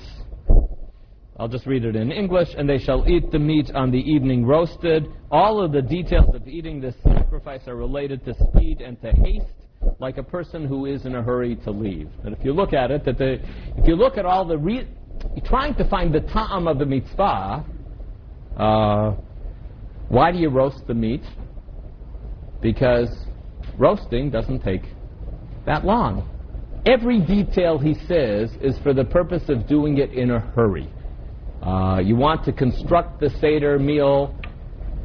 [1.37, 4.45] I'll just read it in English, and they shall eat the meat on the evening
[4.45, 5.05] roasted.
[5.29, 9.64] All of the details of eating this sacrifice are related to speed and to haste
[9.99, 12.09] like a person who is in a hurry to leave.
[12.23, 13.39] And if you look at it, that the,
[13.77, 14.87] if you look at all the re-
[15.45, 17.65] trying to find the ta'am of the mitzvah,
[18.57, 19.11] uh,
[20.09, 21.23] why do you roast the meat?
[22.61, 23.09] Because
[23.77, 24.83] roasting doesn't take
[25.65, 26.29] that long.
[26.85, 30.87] Every detail he says is for the purpose of doing it in a hurry.
[31.63, 34.35] Uh, you want to construct the Seder meal.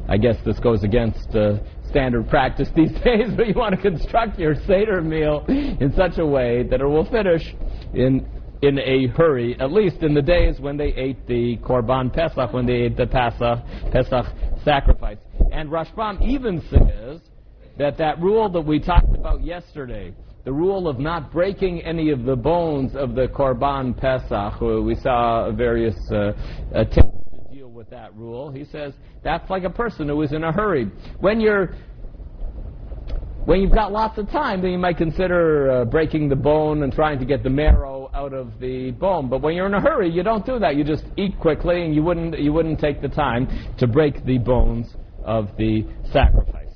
[0.07, 1.57] I guess this goes against uh,
[1.91, 6.25] standard practice these days, but you want to construct your Seder meal in such a
[6.25, 7.43] way that it will finish
[7.93, 8.27] in
[8.61, 12.65] in a hurry, at least in the days when they ate the Korban Pesach, when
[12.65, 13.59] they ate the Pesach,
[13.91, 14.25] Pesach
[14.63, 15.17] sacrifice.
[15.51, 17.21] And Rashbam even says
[17.77, 20.13] that that rule that we talked about yesterday,
[20.45, 25.51] the rule of not breaking any of the bones of the Korban Pesach, we saw
[25.51, 26.33] various uh,
[26.73, 28.51] attempts to deal with that rule.
[28.51, 30.91] He says that's like a person who is in a hurry.
[31.19, 31.75] When you're
[33.45, 36.93] when you've got lots of time, then you might consider uh, breaking the bone and
[36.93, 39.29] trying to get the marrow out of the bone.
[39.29, 40.75] But when you're in a hurry, you don't do that.
[40.75, 43.47] You just eat quickly, and you wouldn't you wouldn't take the time
[43.79, 46.69] to break the bones of the sacrifice.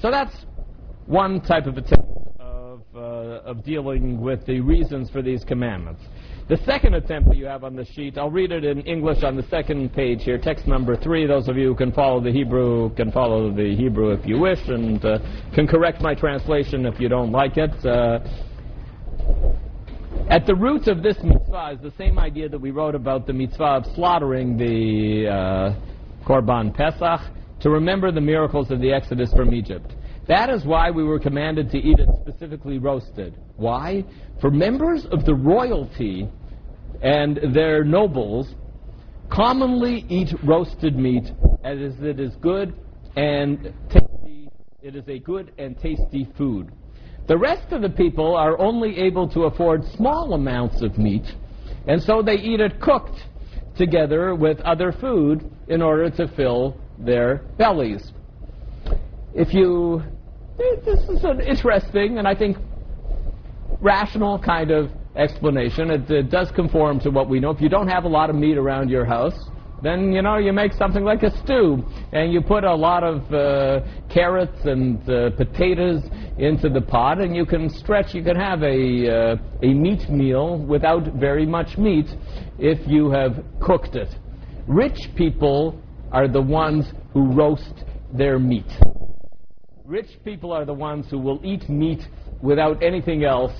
[0.00, 0.34] So that's
[1.06, 2.06] one type of attempt
[2.40, 2.98] of, uh,
[3.44, 6.02] of dealing with the reasons for these commandments.
[6.48, 9.34] The second attempt that you have on the sheet, I'll read it in English on
[9.34, 11.26] the second page here, text number three.
[11.26, 14.60] Those of you who can follow the Hebrew can follow the Hebrew if you wish,
[14.68, 15.18] and uh,
[15.56, 17.72] can correct my translation if you don't like it.
[17.84, 18.20] Uh,
[20.30, 23.32] at the root of this mitzvah is the same idea that we wrote about the
[23.32, 27.22] mitzvah of slaughtering the uh, Korban Pesach
[27.58, 29.95] to remember the miracles of the Exodus from Egypt.
[30.28, 33.36] That is why we were commanded to eat it specifically roasted.
[33.56, 34.04] Why?
[34.40, 36.28] For members of the royalty
[37.00, 38.54] and their nobles
[39.30, 41.24] commonly eat roasted meat
[41.64, 42.74] as it is good
[43.16, 44.48] and tasty.
[44.82, 46.72] It is a good and tasty food.
[47.28, 51.24] The rest of the people are only able to afford small amounts of meat,
[51.88, 53.18] and so they eat it cooked
[53.76, 58.12] together with other food in order to fill their bellies.
[59.34, 60.02] If you,
[60.56, 62.56] this is an interesting and I think
[63.80, 65.90] rational kind of explanation.
[65.90, 67.50] It, it does conform to what we know.
[67.50, 69.38] If you don't have a lot of meat around your house,
[69.82, 73.20] then you know you make something like a stew and you put a lot of
[73.32, 76.02] uh, carrots and uh, potatoes
[76.38, 80.58] into the pot and you can stretch you can have a uh, a meat meal
[80.58, 82.06] without very much meat
[82.58, 84.08] if you have cooked it
[84.66, 85.78] rich people
[86.10, 88.64] are the ones who roast their meat
[89.86, 92.00] rich people are the ones who will eat meat
[92.42, 93.52] without anything else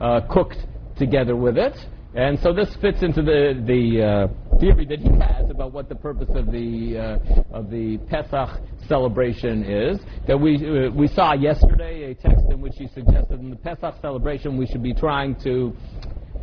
[0.00, 0.58] uh, cooked
[0.98, 1.76] together with it
[2.14, 5.94] and so this fits into the the uh, theory that he has about what the
[5.94, 9.98] purpose of the uh, of the Pesach celebration is.
[10.26, 13.94] That we uh, we saw yesterday a text in which he suggested in the Pesach
[14.02, 15.74] celebration we should be trying to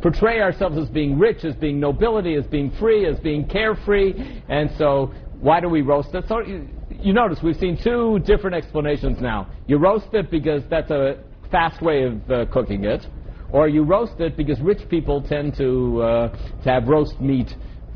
[0.02, 4.70] portray ourselves as being rich, as being nobility, as being free, as being carefree, and
[4.76, 6.24] so why do we roast it?
[6.28, 9.48] So you, you notice we've seen two different explanations now.
[9.66, 13.04] You roast it because that's a fast way of uh, cooking it
[13.52, 17.48] or you roast it because rich people tend to, uh, to have roast meat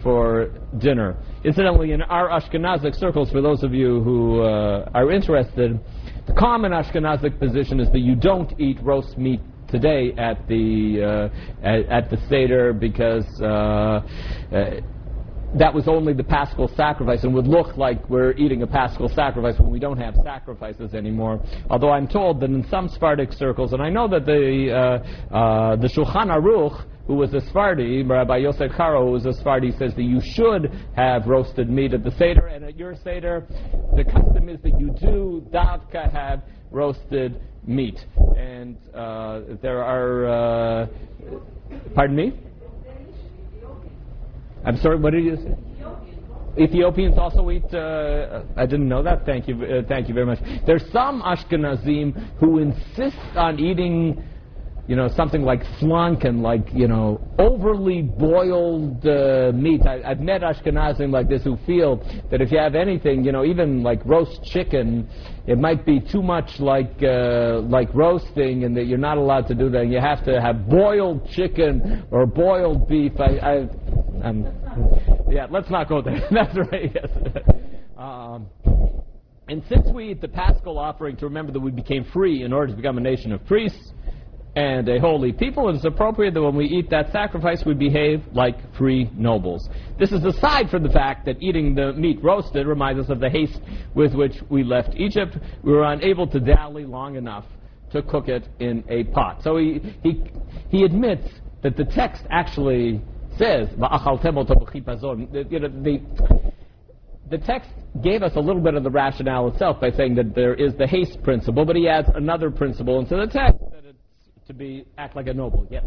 [0.03, 1.17] for dinner.
[1.45, 5.81] Incidentally, in our Ashkenazic circles, for those of you who uh, are interested,
[6.27, 11.67] the common Ashkenazic position is that you don't eat roast meat today at the uh,
[11.67, 13.47] at, at, the seder because uh,
[14.55, 14.81] uh,
[15.55, 19.59] that was only the paschal sacrifice and would look like we're eating a paschal sacrifice
[19.59, 21.41] when we don't have sacrifices anymore.
[21.71, 25.77] Although I'm told that in some Sephardic circles, and I know that the uh, uh,
[25.77, 29.95] the Shulchan Aruch, who was a Sephardi, Rabbi Yosef Karo, who was a Sephardi, says
[29.95, 33.47] that you should have roasted meat at the Seder, and at your Seder,
[33.95, 38.05] the custom is that you do davka have roasted meat.
[38.37, 40.87] And uh, there are, uh,
[41.95, 42.33] pardon me?
[44.65, 45.55] I'm sorry, what did you say?
[46.57, 47.75] Ethiopians also eat.
[47.75, 49.27] Uh, I didn't know that.
[49.27, 49.61] Thank you.
[49.63, 50.39] Uh, thank you very much.
[50.67, 54.23] There's some Ashkenazim who insist on eating
[54.87, 59.81] you know, something like flanken, like, you know, overly boiled uh, meat.
[59.87, 61.97] I, I've met Ashkenazim like this who feel
[62.31, 65.09] that if you have anything, you know, even like roast chicken,
[65.47, 69.55] it might be too much like uh, like roasting, and that you're not allowed to
[69.55, 69.89] do that.
[69.89, 73.13] You have to have boiled chicken or boiled beef.
[73.19, 73.69] I, I
[74.25, 74.47] I'm,
[75.31, 76.21] yeah, let's not go there.
[76.31, 76.91] That's right.
[76.95, 77.11] Yes.
[77.97, 78.47] Um,
[79.49, 82.73] and since we eat the Paschal offering to remember that we became free in order
[82.73, 83.93] to become a nation of priests,
[84.57, 88.23] and a holy people, it is appropriate that when we eat that sacrifice, we behave
[88.33, 89.69] like free nobles.
[89.99, 93.29] This is aside from the fact that eating the meat roasted reminds us of the
[93.29, 93.61] haste
[93.95, 95.37] with which we left Egypt.
[95.65, 97.47] We were unable to dally long enough
[97.91, 99.43] to cook it in a pot.
[99.43, 100.23] So he, he,
[100.69, 101.29] he admits
[101.63, 103.01] that the text actually
[103.39, 106.01] says, you know, the,
[107.31, 107.71] the text
[108.03, 110.87] gave us a little bit of the rationale itself by saying that there is the
[110.87, 115.17] haste principle, but he adds another principle into the text that it's to be act
[115.17, 115.67] like a noble.
[115.71, 115.85] Yes.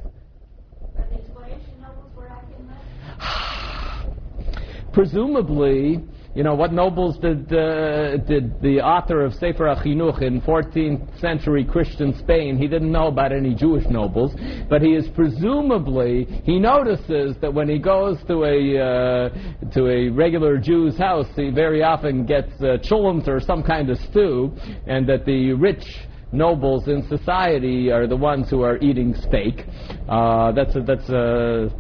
[4.94, 6.04] Presumably,
[6.38, 11.66] you know, what nobles did uh, did the author of Sefer HaChinuch in 14th century
[11.66, 12.60] Christian Spain?
[12.60, 14.36] He didn't know about any Jewish nobles,
[14.70, 20.10] but he is presumably he notices that when he goes to a uh, to a
[20.10, 24.54] regular Jew's house, he very often gets uh, cholent or some kind of stew,
[24.86, 25.86] and that the rich
[26.32, 29.66] nobles in society are the ones who are eating steak.
[30.08, 31.72] Uh, that's a, that's a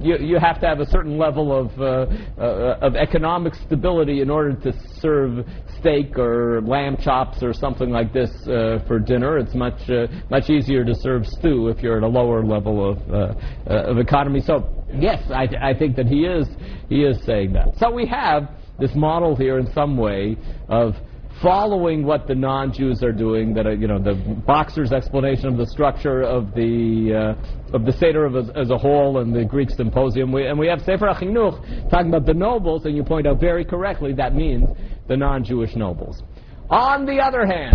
[0.00, 2.06] you, you have to have a certain level of, uh,
[2.40, 5.46] uh, of economic stability in order to serve
[5.78, 9.38] steak or lamb chops or something like this uh, for dinner.
[9.38, 12.98] It's much uh, much easier to serve stew if you're at a lower level of
[13.10, 13.34] uh,
[13.68, 14.40] uh, of economy.
[14.40, 16.48] So yes, I, I think that he is
[16.88, 17.76] he is saying that.
[17.78, 20.36] So we have this model here in some way
[20.68, 20.94] of
[21.42, 23.54] following what the non-Jews are doing.
[23.54, 24.14] That uh, you know, the
[24.46, 28.78] Bokser's explanation of the structure of the uh, of the Seder of as, as, a
[28.78, 30.32] whole and the Greek Symposium.
[30.32, 33.64] We, and we have Sefer HaChinuch talking about the nobles, and you point out very
[33.64, 34.68] correctly that means
[35.08, 36.22] the non-Jewish nobles.
[36.70, 37.74] On the other hand,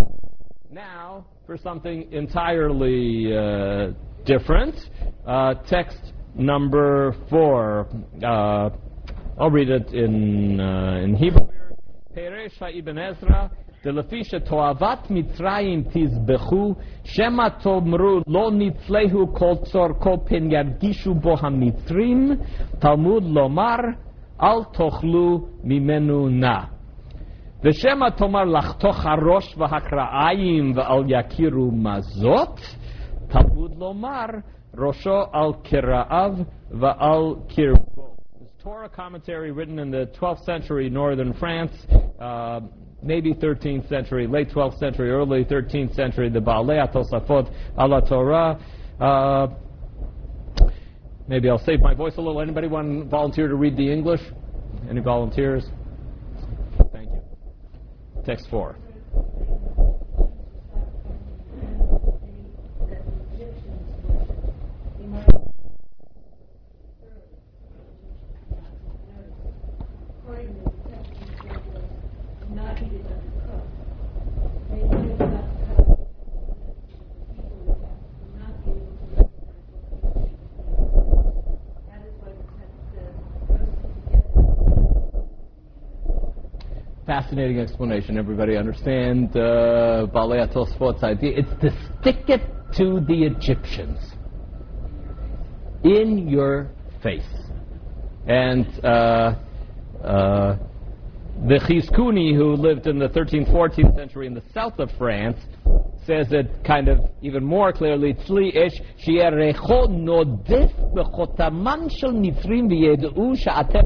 [0.72, 3.92] now for something entirely uh,
[4.26, 4.76] different,
[5.28, 7.88] uh, text number four.
[8.24, 8.70] Uh,
[9.40, 11.48] I'll read it in in Hebrew.
[12.20, 13.48] פירש האבן עזרא,
[13.84, 22.32] דלפי שתועבת מצרים תזבחו, שמא תאמרו לא נצלהו כל צורכו פן ירגישו בו המצרים,
[22.80, 23.78] תלמוד לומר
[24.42, 26.60] אל תאכלו ממנו נא.
[27.64, 32.60] ושמא תאמר לחתוך הראש והקרעיים ואל יכירו מזות,
[33.28, 34.26] תלמוד לומר
[34.78, 36.32] ראשו על קרעיו
[36.72, 37.89] ועל קרבו.
[38.70, 41.72] Torah commentary written in the 12th century northern France,
[42.20, 42.60] uh,
[43.02, 48.60] maybe 13th century, late 12th century, early 13th century, the Baalei Tosafot ala Torah.
[49.00, 49.48] Uh,
[51.28, 52.42] maybe I'll save my voice a little.
[52.42, 54.22] Anybody want to volunteer to read the English?
[54.88, 55.66] Any volunteers?
[56.94, 57.22] Thank you.
[58.24, 58.76] Text 4.
[87.30, 88.18] Fascinating explanation.
[88.18, 91.38] Everybody understand uh, Baalei Tosfot's idea?
[91.38, 91.70] It's to
[92.00, 92.42] stick it
[92.78, 94.00] to the Egyptians
[95.84, 96.70] in your
[97.02, 97.24] face.
[98.28, 99.36] And uh,
[100.04, 100.58] uh,
[101.48, 105.38] the Chizkuni, who lived in the 13th, 14th century in the south of France,
[106.06, 108.14] says it kind of even more clearly.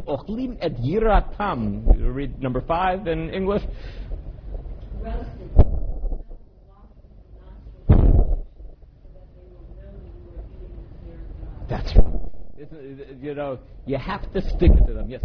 [0.08, 0.58] Ochlim.
[1.98, 3.62] You read number five in English.
[11.70, 13.22] That's right.
[13.22, 15.10] You know, you have to stick to them.
[15.10, 15.22] Yes.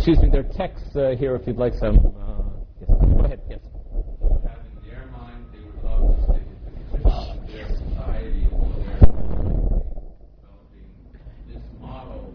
[0.00, 1.98] Excuse me, there are texts uh, here if you'd like some.
[1.98, 2.88] Uh, yes.
[2.88, 3.60] Go ahead, yes.
[4.48, 6.56] Having their mind, they would love to stick it
[6.96, 10.88] to their society or their developing
[11.52, 12.32] this model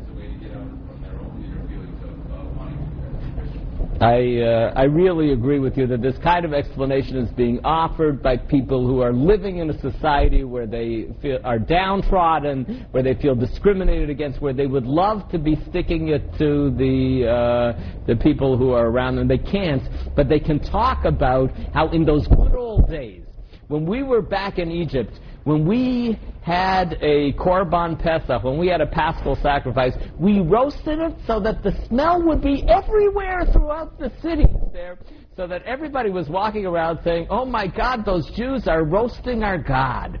[0.00, 2.84] as a way to get out from their own inner feelings of uh, wanting to
[3.20, 3.89] be Christian.
[4.00, 8.22] I, uh, I really agree with you that this kind of explanation is being offered
[8.22, 13.12] by people who are living in a society where they feel, are downtrodden, where they
[13.12, 18.16] feel discriminated against, where they would love to be sticking it to the, uh, the
[18.16, 19.28] people who are around them.
[19.28, 19.82] They can't,
[20.16, 23.24] but they can talk about how in those good old days,
[23.68, 25.12] when we were back in Egypt,
[25.44, 31.14] when we had a Korban Pesach, when we had a Paschal sacrifice, we roasted it
[31.26, 34.98] so that the smell would be everywhere throughout the city there,
[35.36, 39.58] so that everybody was walking around saying, oh my God, those Jews are roasting our
[39.58, 40.18] God.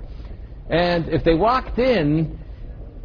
[0.68, 2.38] And if they walked in,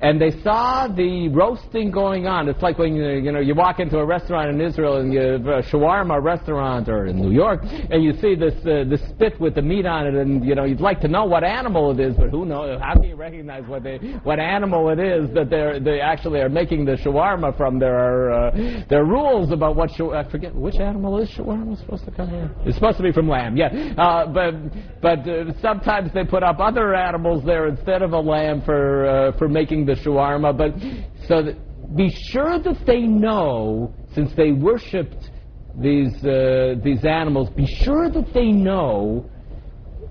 [0.01, 2.49] and they saw the roasting going on.
[2.49, 5.21] It's like when you, you know you walk into a restaurant in Israel and you
[5.21, 9.61] a shawarma restaurant or in New York, and you see this uh, spit with the
[9.61, 12.29] meat on it, and you know you'd like to know what animal it is, but
[12.29, 12.79] who knows?
[12.81, 16.49] How can you recognize what they what animal it is that they they actually are
[16.49, 17.79] making the shawarma from?
[17.79, 22.05] There are uh, there are rules about what I forget which animal is shawarma supposed
[22.05, 22.67] to come from.
[22.67, 23.93] It's supposed to be from lamb, yeah.
[23.97, 24.53] Uh, but
[25.01, 29.37] but uh, sometimes they put up other animals there instead of a lamb for uh,
[29.37, 30.73] for making the shawarma, but
[31.27, 35.29] so that, be sure that they know, since they worshipped
[35.79, 39.29] these uh, these animals, be sure that they know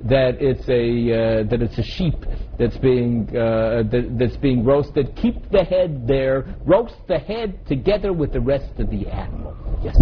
[0.05, 2.25] that it's a uh, that it's a sheep
[2.59, 5.17] that's being uh, that, that's being roasted.
[5.17, 6.55] Keep the head there.
[6.65, 9.57] Roast the head together with the rest of the animal.
[9.83, 9.97] Yes.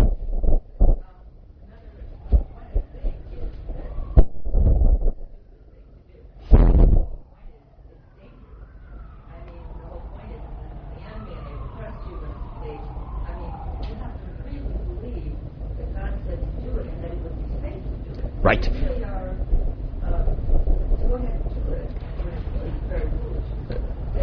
[18.43, 18.66] Right.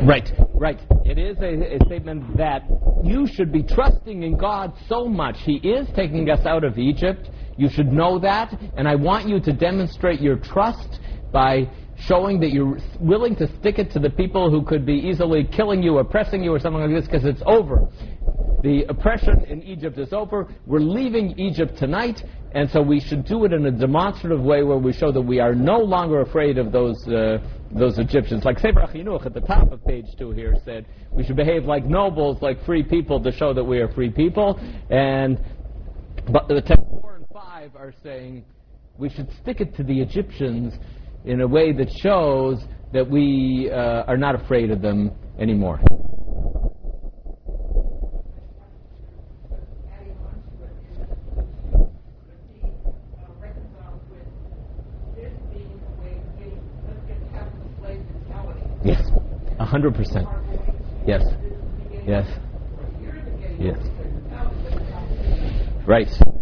[0.03, 0.79] Right, right.
[1.05, 2.63] It is a, a, statement that
[3.03, 5.37] you should be trusting in God so much.
[5.45, 7.29] He is taking us out of Egypt.
[7.57, 8.53] You should know that.
[8.75, 10.99] And I want you to demonstrate your trust
[11.31, 15.43] by showing that you're willing to stick it to the people who could be easily
[15.43, 17.87] killing you, oppressing you, or something like this, because it's over.
[18.63, 20.47] The oppression in Egypt is over.
[20.65, 22.21] We're leaving Egypt tonight,
[22.53, 25.39] and so we should do it in a demonstrative way where we show that we
[25.39, 27.37] are no longer afraid of those uh,
[27.71, 28.43] those Egyptians.
[28.43, 31.85] Like Sefer HaChinuch at the top of page two here said, we should behave like
[31.85, 34.59] nobles, like free people, to show that we are free people.
[34.89, 35.39] And
[36.31, 38.43] but the text four and five are saying
[38.97, 40.73] we should stick it to the Egyptians
[41.29, 42.57] in a way that shows
[42.91, 45.79] that we uh, are not afraid of them anymore.
[58.83, 59.03] Yes,
[59.59, 60.27] a hundred percent.
[61.05, 61.21] Yes,
[62.07, 62.25] yes,
[63.59, 63.77] Yes.
[65.85, 66.38] right.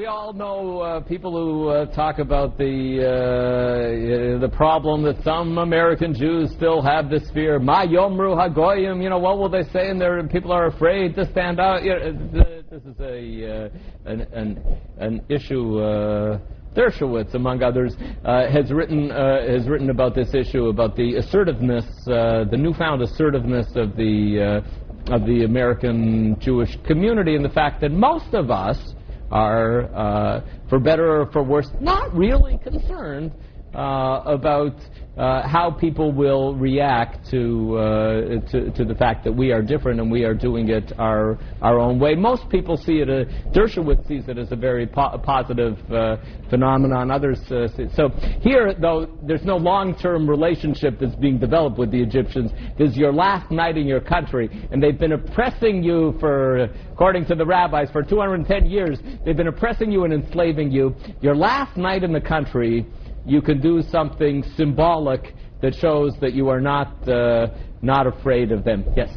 [0.00, 5.58] We all know uh, people who uh, talk about the uh, the problem that some
[5.58, 7.58] American Jews still have this fear.
[7.58, 9.02] Ma yomru hagoyim.
[9.02, 9.90] You know what will they say?
[9.90, 11.82] And there people are afraid to stand out.
[11.82, 15.80] You know, this is a uh, an, an an issue.
[15.80, 16.38] Uh,
[16.74, 17.94] Dershowitz, among others,
[18.24, 23.02] uh, has written uh, has written about this issue about the assertiveness, uh, the newfound
[23.02, 24.62] assertiveness of the
[25.10, 28.94] uh, of the American Jewish community, and the fact that most of us
[29.30, 33.32] are, uh, for better or for worse, not really concerned
[33.74, 34.74] uh, about
[35.16, 40.00] uh, how people will react to, uh, to to the fact that we are different
[40.00, 42.14] and we are doing it our our own way.
[42.14, 43.10] Most people see it.
[43.10, 46.16] Uh, Dershowitz sees it as a very po- positive uh,
[46.48, 47.10] phenomenon.
[47.10, 48.08] Others uh, see so
[48.40, 52.50] here, though, there's no long-term relationship that's being developed with the Egyptians.
[52.78, 57.26] This is your last night in your country, and they've been oppressing you for, according
[57.26, 58.98] to the rabbis, for 210 years.
[59.24, 60.94] They've been oppressing you and enslaving you.
[61.20, 62.86] Your last night in the country
[63.24, 67.48] you can do something symbolic that shows that you are not uh,
[67.82, 68.84] not afraid of them.
[68.96, 69.10] Yes.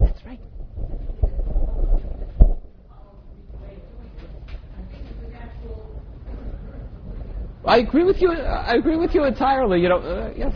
[0.00, 0.40] That's right.
[7.66, 8.32] I agree with you.
[8.32, 9.80] I agree with you entirely.
[9.80, 10.52] You know, uh, yes.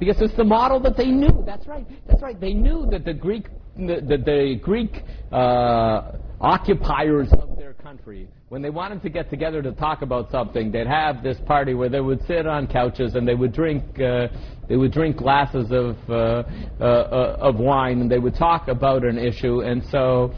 [0.00, 1.44] Because it's the model that they knew.
[1.46, 1.86] That's right.
[2.08, 2.40] That's right.
[2.40, 8.62] They knew that the Greek, that the, the Greek uh, occupiers of their country, when
[8.62, 12.00] they wanted to get together to talk about something, they'd have this party where they
[12.00, 14.28] would sit on couches and they would drink, uh,
[14.70, 16.44] they would drink glasses of uh,
[16.80, 19.60] uh, of wine and they would talk about an issue.
[19.60, 20.32] And so,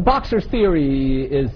[0.00, 1.48] Bokser's theory is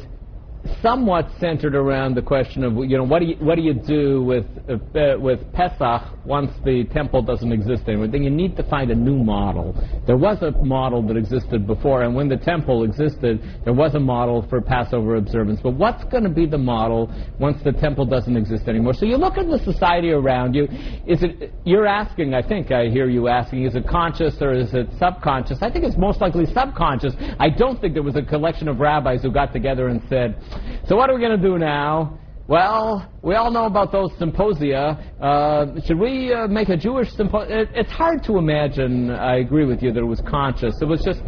[0.83, 4.23] somewhat centered around the question of you know what do you what do you do
[4.23, 8.09] with uh, with Pesach once the temple doesn't exist anymore?
[8.09, 9.75] Then you need to find a new model.
[10.07, 14.01] There was a model that existed before, and when the temple existed, there was a
[14.01, 15.61] model for Passover observance.
[15.63, 18.95] But what's going to be the model once the temple doesn't exist anymore?
[18.95, 20.65] So you look at the society around you.
[21.07, 22.35] Is it you're asking?
[22.35, 23.65] I think I hear you asking.
[23.65, 25.59] Is it conscious or is it subconscious?
[25.63, 27.15] I think it's most likely subconscious.
[27.39, 30.41] I don't think there was a collection of rabbis who got together and said,
[30.89, 34.97] "So what are we going to do now?" Well, we all know about those symposia.
[35.21, 37.59] Uh, should we uh, make a Jewish symposium?
[37.59, 39.11] It, it's hard to imagine.
[39.11, 40.77] I agree with you that it was conscious.
[40.81, 41.21] It was just,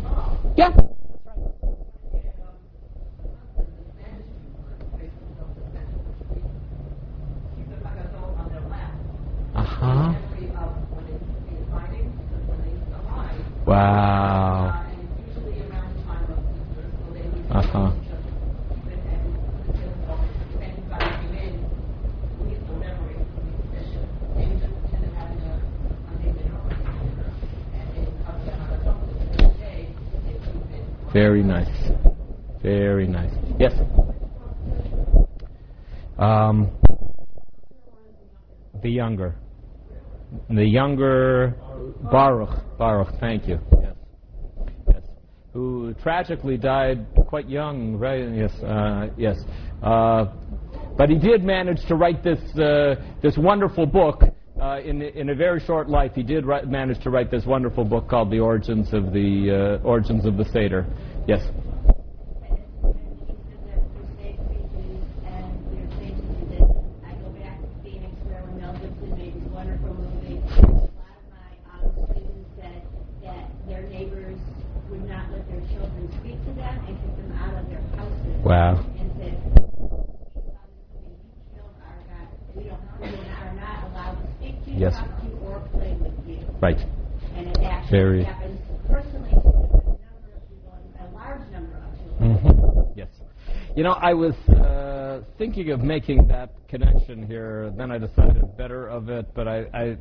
[0.57, 0.71] yeah.
[9.57, 10.15] Uh huh.
[13.67, 14.85] Wow.
[17.51, 18.08] Uh
[31.13, 31.69] Very nice.
[32.63, 33.33] Very nice.
[33.59, 33.73] Yes.
[36.19, 36.71] Um,
[38.83, 39.37] the younger.
[40.51, 41.55] The younger
[42.11, 42.77] Baruch.
[42.77, 43.59] Baruch, thank you.
[43.81, 43.95] Yes.
[44.93, 45.03] Yes.
[45.53, 48.29] Who tragically died quite young, right?
[48.35, 48.53] Yes.
[48.63, 49.39] Uh, yes.
[49.83, 50.27] Uh,
[50.97, 54.23] but he did manage to write this uh, this wonderful book.
[54.61, 57.85] Uh, in, in a very short life, he did write, manage to write this wonderful
[57.85, 60.85] book called "The Origins of the uh, Origins of the Seder."
[61.29, 61.43] Yes.
[78.45, 78.81] Wow.
[78.99, 79.61] And said, "We
[80.41, 82.29] saw this movie, you killed our God.
[82.57, 82.81] We don't
[86.61, 86.79] Right.
[87.37, 92.19] And it actually Very- happens personally to a number of people, a large number of
[92.19, 92.39] children.
[92.39, 92.97] Mhm.
[92.97, 93.09] Yes.
[93.77, 97.71] You know, I was uh, thinking of making that connection here.
[97.77, 99.27] Then I decided better of it.
[99.35, 99.97] But I, I,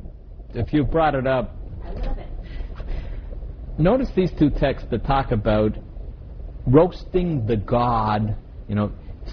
[0.54, 1.54] if you brought it up,
[1.84, 2.26] I love it.
[3.78, 5.76] notice these two texts that talk about
[6.66, 8.36] roasting the god,
[8.68, 8.90] you know,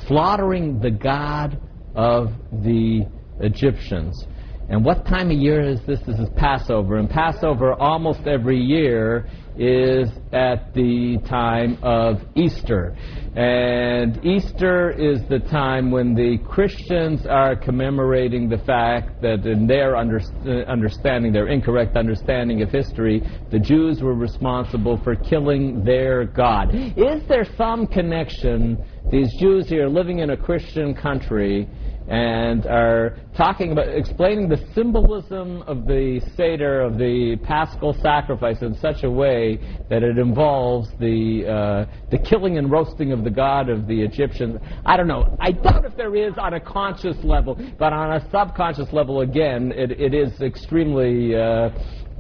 [0.08, 1.60] slaughtering the god
[1.96, 3.06] of the
[3.40, 4.28] Egyptians.
[4.68, 6.00] And what time of year is this?
[6.08, 6.98] This is Passover.
[6.98, 12.98] And Passover almost every year is at the time of Easter.
[13.36, 19.96] And Easter is the time when the Christians are commemorating the fact that in their
[19.96, 20.02] uh,
[20.68, 26.74] understanding, their incorrect understanding of history, the Jews were responsible for killing their God.
[26.74, 28.84] Is there some connection?
[29.12, 31.70] These Jews here living in a Christian country
[32.08, 38.76] and are talking about explaining the symbolism of the Seder, of the Paschal sacrifice, in
[38.76, 43.70] such a way that it involves the uh, the killing and roasting of the god
[43.70, 44.60] of the Egyptians.
[44.86, 45.36] I don't know.
[45.40, 49.72] I doubt if there is on a conscious level, but on a subconscious level, again,
[49.76, 51.70] it, it is extremely uh,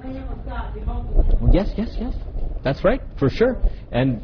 [1.53, 2.15] Yes, yes, yes.
[2.63, 3.57] That's right, for sure.
[3.93, 4.21] And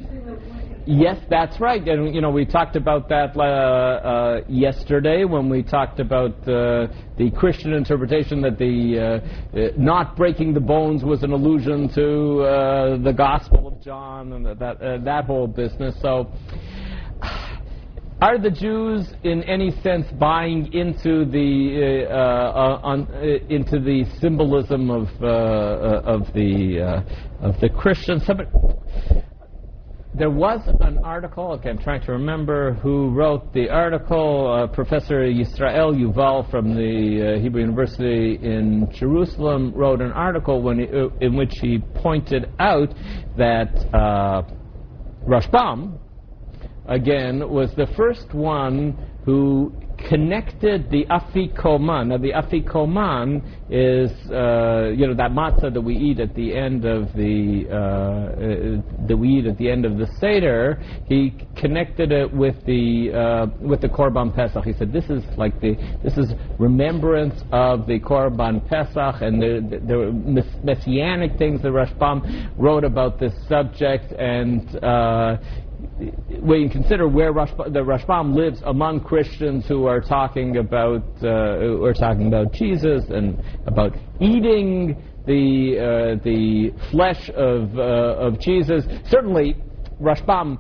[0.87, 1.87] yes, that's right.
[1.87, 6.89] And you know, we talked about that uh, uh, yesterday when we talked about uh,
[7.17, 9.21] the Christian interpretation that the
[9.55, 14.33] uh, uh, not breaking the bones was an allusion to uh, the Gospel of John
[14.33, 15.95] and that that whole business.
[16.01, 16.33] So.
[18.23, 24.05] Are the Jews, in any sense, buying into the uh, uh, on, uh, into the
[24.21, 27.03] symbolism of uh, uh, of the
[27.43, 28.23] uh, of the Christians?
[30.15, 31.51] There was an article.
[31.55, 34.69] Okay, I'm trying to remember who wrote the article.
[34.73, 40.87] Professor Yisrael Yuval from the Hebrew University in Jerusalem wrote an article when he,
[41.27, 42.95] in which he pointed out
[43.37, 43.75] that
[45.27, 45.99] Rashbam,
[46.87, 49.73] again, was the first one who
[50.09, 52.09] connected the afikoman.
[52.09, 56.85] Now, the afikoman is, uh, you know, that matzah that we eat at the end
[56.85, 60.83] of the uh, uh, that we eat at the end of the seder.
[61.07, 64.65] He connected it with the uh, with the korban pesach.
[64.65, 69.61] He said, "This is like the this is remembrance of the korban pesach and the,
[69.71, 74.79] the, the messianic things that Rashbam wrote about this subject and."
[76.41, 81.85] When you consider where the Rashbam lives among Christians who are talking about uh, who
[81.85, 85.79] are talking about Jesus and about eating the
[86.19, 89.57] uh, the flesh of uh, of Jesus, certainly
[90.01, 90.59] Rashbam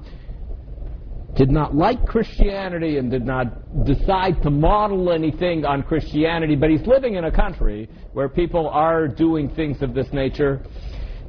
[1.34, 6.86] did not like Christianity and did not decide to model anything on Christianity, but he's
[6.86, 10.62] living in a country where people are doing things of this nature.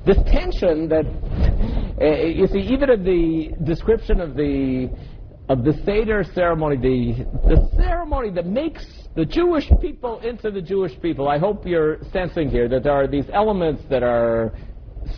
[0.06, 1.06] This tension that
[2.01, 4.89] uh, you see, even in the description of the
[5.49, 8.86] of the Seder ceremony, the the ceremony that makes
[9.16, 11.30] the Jewish people into the Jewish people.
[11.30, 14.54] I hope you're sensing here that there are these elements that are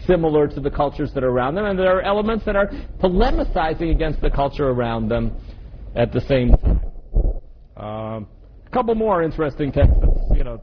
[0.06, 2.68] similar to the cultures that are around them, and there are elements that are
[3.00, 5.36] polemicizing against the culture around them
[5.96, 6.82] at the same time.
[7.78, 8.28] Um,
[8.66, 9.96] a couple more interesting texts.
[10.36, 10.62] You know,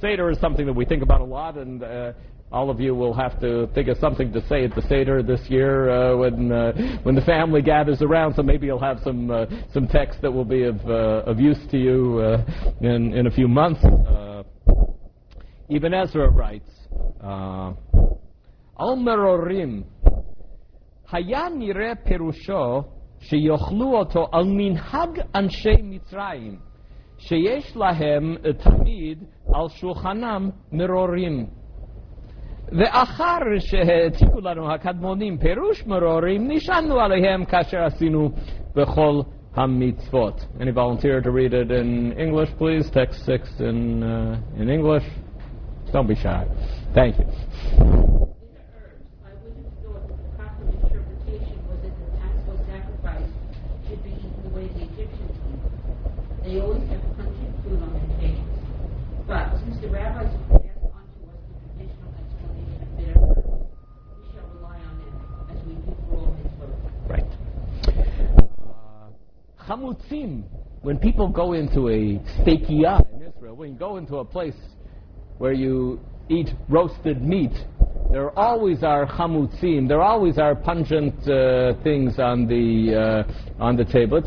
[0.00, 2.12] Seder is something that we think about a lot, and uh,
[2.52, 5.40] all of you will have to think of something to say at the Seder this
[5.48, 8.34] year uh, when uh, when the family gathers around.
[8.34, 11.58] So maybe you'll have some uh, some text that will be of uh, of use
[11.72, 12.44] to you uh,
[12.80, 13.84] in in a few months.
[13.84, 14.44] Uh,
[15.68, 16.70] Ibn Ezra writes,
[17.20, 17.76] Al
[18.78, 19.84] Merorim
[21.12, 22.86] hayan nire perusho
[23.28, 26.58] sheyochlu oto al minhag anshe Mitzrayim
[27.28, 31.48] sheyesh lahem tamid al shulchanam merorim.
[32.71, 38.29] ואחר שהעתיקו לנו הקדמונים פירוש מרורים, נשענו עליהם כאשר עשינו
[38.75, 39.21] בכל
[39.55, 40.45] המצוות.
[40.59, 42.89] Any volunteer to read it in English, please?
[42.89, 45.03] Text 6 in, uh, in English.
[45.91, 46.45] Don't be shy.
[46.93, 47.25] Thank you.
[47.25, 47.33] In
[48.55, 53.31] the herbs, I would have thought that the proper interpretation was that the Paschal sacrifice
[53.87, 55.63] should be eaten the way the Egyptians eat.
[56.45, 58.59] They always have pungent food on their tables.
[59.27, 60.31] But since the rabbis
[69.66, 70.44] Chamutzim.
[70.82, 74.54] When people go into a steakiah in Israel, when you go into a place
[75.38, 77.52] where you eat roasted meat,
[78.12, 79.88] there always are chamutzim.
[79.88, 83.24] There always are pungent uh, things on the
[83.58, 84.22] uh, on the table.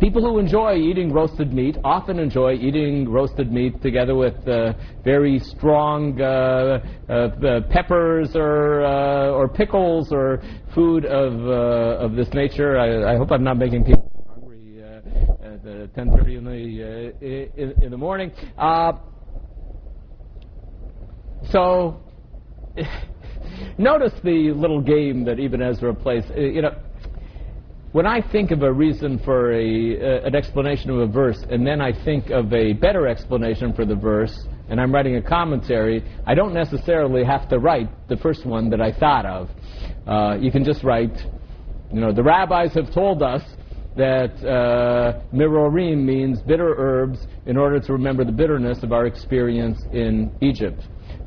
[0.00, 5.38] People who enjoy eating roasted meat often enjoy eating roasted meat together with uh, very
[5.38, 10.42] strong uh, uh, uh, peppers or uh, or pickles or
[10.74, 12.78] food of uh, of this nature.
[12.78, 16.52] I, I hope I'm not making people hungry uh, at uh, 10:30 in the
[16.82, 18.32] uh, in, in the morning.
[18.56, 18.92] Uh,
[21.50, 22.00] so
[23.78, 26.24] notice the little game that Ibn Ezra plays.
[26.30, 26.74] Uh, You know,
[27.92, 31.66] when I think of a reason for a, uh, an explanation of a verse, and
[31.66, 36.04] then I think of a better explanation for the verse, and I'm writing a commentary,
[36.26, 39.48] I don't necessarily have to write the first one that I thought of.
[40.06, 41.16] Uh, you can just write,
[41.92, 43.42] you know, the rabbis have told us
[43.98, 49.82] that uh, mirorim means bitter herbs in order to remember the bitterness of our experience
[49.92, 50.80] in Egypt.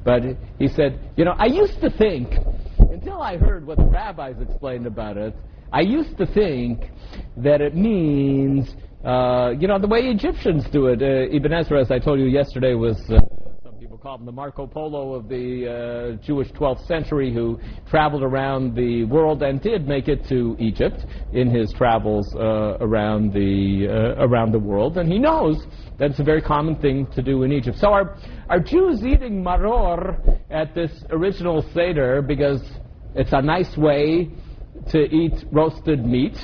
[0.04, 0.24] But
[0.58, 2.30] he said, you know, I used to think,
[2.80, 5.36] until I heard what the rabbis explained about it,
[5.74, 6.86] I used to think
[7.38, 8.74] that it means,
[9.06, 11.02] uh, you know, the way Egyptians do it.
[11.02, 13.00] Uh, Ibn Ezra, as I told you yesterday, was.
[13.10, 13.20] Uh,
[14.02, 19.04] call him the Marco Polo of the uh, Jewish 12th century, who traveled around the
[19.04, 24.54] world and did make it to Egypt in his travels uh, around the uh, around
[24.54, 25.68] the world, and he knows
[26.00, 27.78] that it's a very common thing to do in Egypt.
[27.78, 28.18] So are
[28.50, 32.64] are Jews eating maror at this original seder because
[33.14, 34.32] it's a nice way
[34.90, 36.38] to eat roasted meat,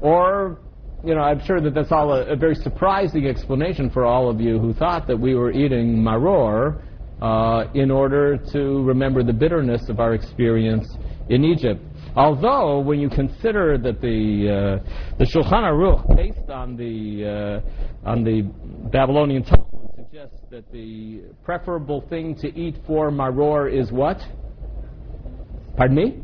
[0.00, 0.58] or
[1.04, 4.40] you know, I'm sure that that's all a, a very surprising explanation for all of
[4.40, 6.82] you who thought that we were eating maror
[7.22, 10.96] uh, in order to remember the bitterness of our experience
[11.28, 11.82] in Egypt.
[12.16, 17.62] Although, when you consider that the uh, the Shulchan Aruch, based on the
[18.04, 18.42] uh, on the
[18.90, 24.18] Babylonian Talmud, suggests that the preferable thing to eat for maror is what?
[25.76, 26.22] Pardon me?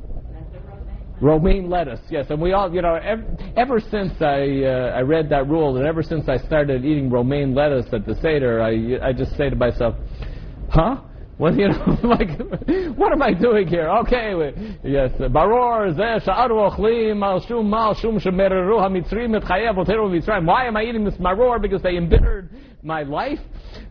[1.20, 3.24] Romaine lettuce, yes, and we all, you know, ever,
[3.56, 7.54] ever since I uh, I read that rule, and ever since I started eating romaine
[7.54, 9.94] lettuce at the seder, I I just say to myself,
[10.70, 10.96] huh?
[11.38, 12.30] Well, you know, like,
[12.96, 13.88] what am I doing here?
[13.88, 15.92] Okay, we, yes, baror.
[20.44, 21.60] Why am I eating this maror?
[21.60, 22.50] Because they embittered
[22.82, 23.40] my life.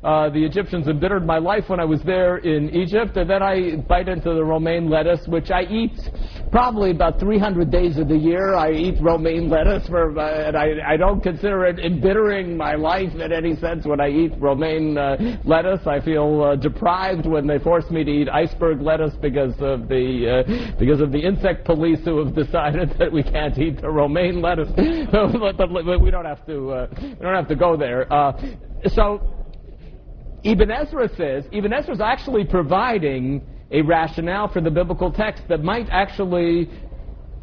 [0.03, 3.77] Uh, the Egyptians embittered my life when I was there in Egypt, and then I
[3.87, 5.97] bite into the romaine lettuce, which I eat
[6.51, 8.53] probably about 300 days of the year.
[8.53, 13.13] I eat romaine lettuce, for, uh, and I, I don't consider it embittering my life
[13.15, 15.87] in any sense when I eat romaine uh, lettuce.
[15.87, 20.43] I feel uh, deprived when they force me to eat iceberg lettuce because of the
[20.45, 24.41] uh, because of the insect police who have decided that we can't eat the romaine
[24.41, 24.69] lettuce.
[24.75, 28.05] but, but, but we don't have to we don't have to go there.
[28.87, 29.42] So
[30.43, 33.41] Ibn Ezra says, Ibn Ezra is actually providing
[33.71, 36.69] a rationale for the biblical text that might actually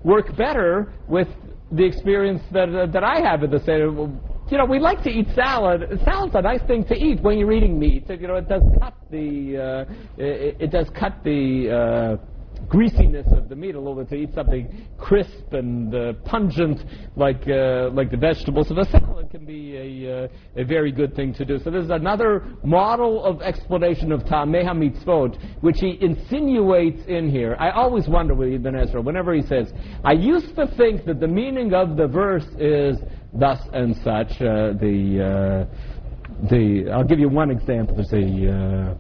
[0.05, 1.29] work better with
[1.73, 3.87] the experience that, uh, that I have at the Seder.
[3.87, 6.01] You know, we like to eat salad.
[6.05, 8.05] Salad's a nice thing to eat when you're eating meat.
[8.09, 12.30] You know, it does cut the, uh, it, it does cut the, uh,
[12.71, 16.81] greasiness of the meat a little bit to eat something crisp and uh, pungent
[17.17, 18.69] like uh, like the vegetables.
[18.69, 21.59] So the salad can be a, uh, a very good thing to do.
[21.59, 27.57] So this is another model of explanation of Ta'ameh HaMitzvot, which he insinuates in here.
[27.59, 29.73] I always wonder with Ibn Ezra, whenever he says,
[30.05, 32.99] I used to think that the meaning of the verse is
[33.33, 34.31] thus and such.
[34.41, 37.97] Uh, the, uh, the, I'll give you one example.
[37.97, 38.97] There's a...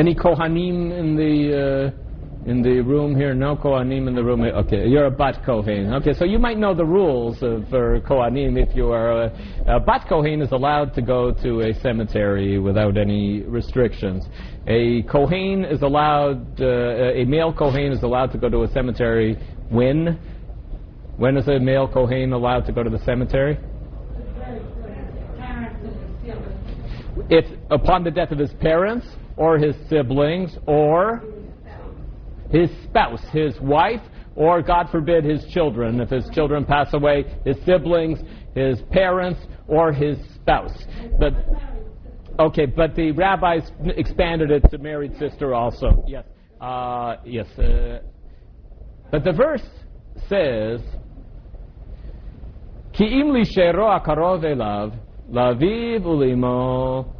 [0.00, 3.34] Uh, any Kohanim in the uh, in the room here?
[3.34, 4.40] No Kohanim in the room.
[4.40, 4.52] Here.
[4.52, 5.92] Okay, you're a Bat Kohen.
[5.94, 8.56] Okay, so you might know the rules of, for Kohanim.
[8.56, 12.96] If you are a, a Bat Kohen, is allowed to go to a cemetery without
[12.96, 14.24] any restrictions.
[14.66, 16.60] A Kohen is allowed.
[16.60, 19.36] Uh, a male Kohen is allowed to go to a cemetery
[19.68, 20.18] when.
[21.16, 23.58] When is a male Kohen allowed to go to the cemetery?
[27.28, 29.06] If upon the death of his parents
[29.40, 31.24] or his siblings or
[32.50, 34.02] his spouse, his wife,
[34.36, 35.98] or God forbid his children.
[35.98, 38.18] If his children pass away, his siblings,
[38.54, 40.84] his parents, or his spouse.
[41.18, 41.32] But
[42.38, 43.62] okay, but the rabbis
[43.96, 46.04] expanded it to married sister also.
[46.06, 46.26] Yes,
[46.60, 47.46] uh, yes.
[47.58, 48.00] Uh,
[49.10, 49.66] but the verse
[50.28, 50.82] says,
[52.92, 54.98] "Ki im li shero akarov elav
[55.30, 57.19] laviv ulimo."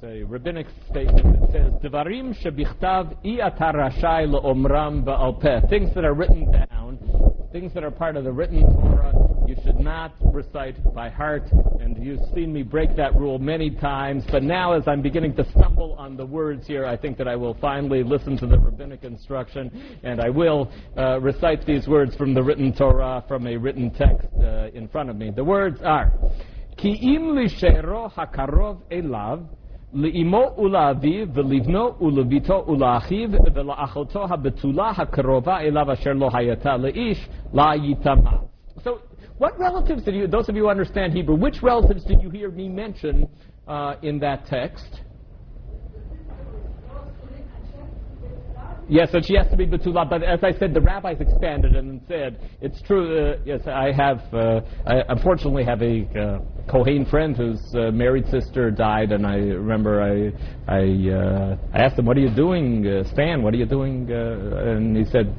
[0.00, 6.14] There's a rabbinic statement that says, "Devarim shebichtav i atarashai leomram ba'alpeh." Things that are
[6.14, 6.98] written down,
[7.52, 9.12] things that are part of the written Torah,
[9.48, 14.24] You should not recite by heart, and you've seen me break that rule many times.
[14.30, 17.34] But now, as I'm beginning to stumble on the words here, I think that I
[17.34, 22.34] will finally listen to the rabbinic instruction, and I will uh, recite these words from
[22.34, 25.30] the written Torah, from a written text uh, in front of me.
[25.30, 26.12] The words are,
[26.76, 29.48] Ki im lishero hakarov elav,
[29.93, 38.31] לאמו ולאביו ולבנו ולביתו ולאחיו ולאחותו הבתולה הקרובה אליו אשר לא הייתה לאיש לה ייטמע.
[38.83, 38.89] So,
[39.39, 42.49] what relatives did you, those of you who understand Hebrew, which relatives did you hear
[42.49, 43.27] me mention
[43.67, 45.01] uh, in that text?
[48.90, 52.00] Yes, and she has to be Betula, but as I said, the rabbis expanded and
[52.08, 56.38] said, it's true, uh, yes, I have, uh, I unfortunately have a uh,
[56.70, 60.32] Kohen friend whose uh, married sister died, and I remember I,
[60.72, 64.10] I, uh, I asked him, what are you doing, uh, Stan, what are you doing?
[64.10, 65.34] Uh, and he said,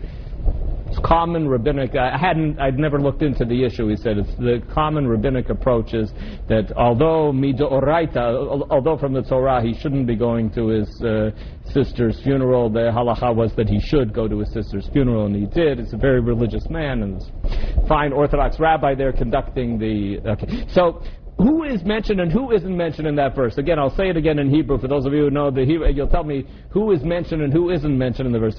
[0.89, 1.95] it's common rabbinic.
[1.95, 2.59] I hadn't.
[2.59, 3.89] I'd never looked into the issue.
[3.89, 6.11] He said it's the common rabbinic approach is
[6.47, 11.29] that although midoraita, although from the Torah he shouldn't be going to his uh,
[11.71, 15.45] sister's funeral, the halacha was that he should go to his sister's funeral, and he
[15.45, 15.77] did.
[15.77, 20.19] He's a very religious man and a fine Orthodox rabbi there conducting the.
[20.27, 21.03] Okay, so
[21.37, 23.59] who is mentioned and who isn't mentioned in that verse?
[23.59, 25.87] Again, I'll say it again in Hebrew for those of you who know the Hebrew.
[25.93, 28.57] You'll tell me who is mentioned and who isn't mentioned in the verse.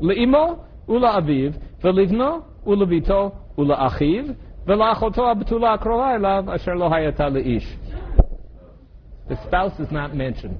[0.00, 0.56] לאמו
[0.88, 1.50] ולאביו,
[1.84, 4.24] ולבנו ולביתו ולאחיו,
[4.66, 7.76] ולאחותו הבתולה הקרובה אליו, אשר לא הייתה לאיש.
[9.28, 10.58] The spouse is not mentioned.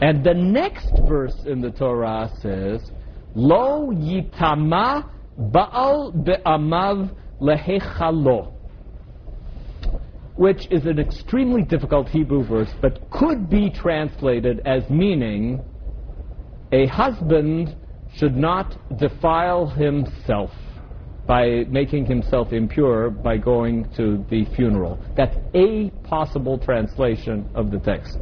[0.00, 2.90] And the next verse in the Torah says,
[3.34, 7.10] Lo yitama baal be'amav
[7.40, 8.52] lehechalo.
[10.36, 15.60] Which is an extremely difficult Hebrew verse, but could be translated as meaning
[16.73, 17.75] a husband
[18.17, 20.49] should not defile himself
[21.27, 24.99] by making himself impure by going to the funeral.
[25.15, 28.17] That's a possible translation of the text.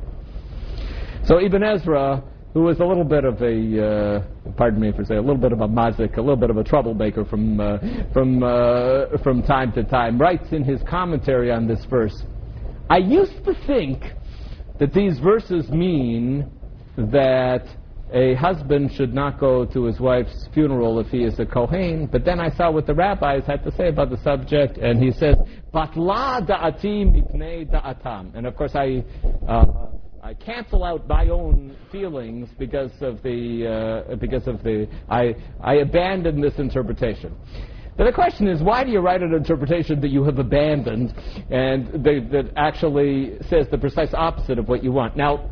[1.26, 2.22] So Ibn Ezra,
[2.54, 5.54] who was a little bit of a, uh, pardon me for saying, a little bit
[5.54, 7.78] of a mazik, a little bit of a troublemaker from, uh,
[8.12, 12.24] from, uh, from time to time, writes in his commentary on this verse,
[12.89, 14.04] I used to think
[14.78, 16.52] that these verses mean
[16.97, 17.66] that
[18.14, 22.07] a husband should not go to his wife's funeral if he is a Kohen.
[22.07, 25.12] But then I saw what the rabbis had to say about the subject, and he
[25.12, 25.36] says,
[25.74, 28.36] Batla da'atim mipnei da'atam.
[28.36, 29.03] And of course, I,
[29.47, 29.66] uh,
[30.22, 35.76] I cancel out my own feelings because of the, uh, because of the, I, I
[35.76, 37.36] abandon this interpretation.
[37.97, 41.14] But the question is, why do you write an interpretation that you have abandoned
[41.49, 45.16] and that actually says the precise opposite of what you want?
[45.16, 45.49] Now,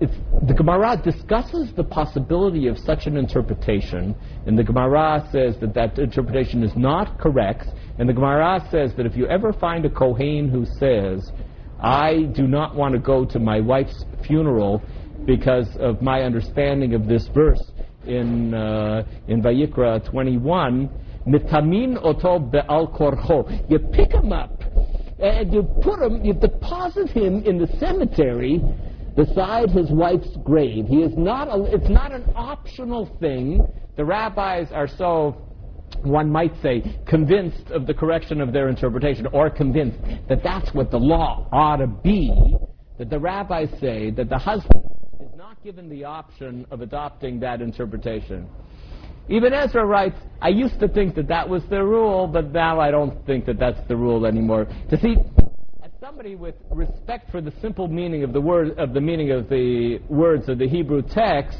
[0.00, 4.14] the Gemara discusses the possibility of such an interpretation,
[4.46, 7.66] and the Gemara says that that interpretation is not correct,
[7.98, 11.32] and the Gemara says that if you ever find a Kohen who says,
[11.80, 14.82] I do not want to go to my wife's funeral
[15.26, 17.72] because of my understanding of this verse
[18.06, 20.88] in, uh, in Vayikra 21,
[21.26, 23.68] Mitamin oto be'al korcho.
[23.68, 24.62] You pick him up,
[25.18, 28.62] and you put him, you deposit him in the cemetery
[29.18, 30.86] beside his wife's grave.
[30.86, 33.66] He is not a, it's not an optional thing.
[33.96, 35.44] The rabbis are so
[36.04, 39.98] one might say, convinced of the correction of their interpretation, or convinced
[40.28, 42.32] that that's what the law ought to be,
[42.98, 44.84] that the rabbis say that the husband
[45.20, 48.46] is not given the option of adopting that interpretation.
[49.28, 52.92] Ibn Ezra writes, I used to think that that was the rule, but now I
[52.92, 54.68] don't think that that's the rule anymore.
[54.90, 55.16] To see,
[56.00, 59.98] somebody with respect for the simple meaning of the word of the meaning of the
[60.08, 61.58] words of the Hebrew text,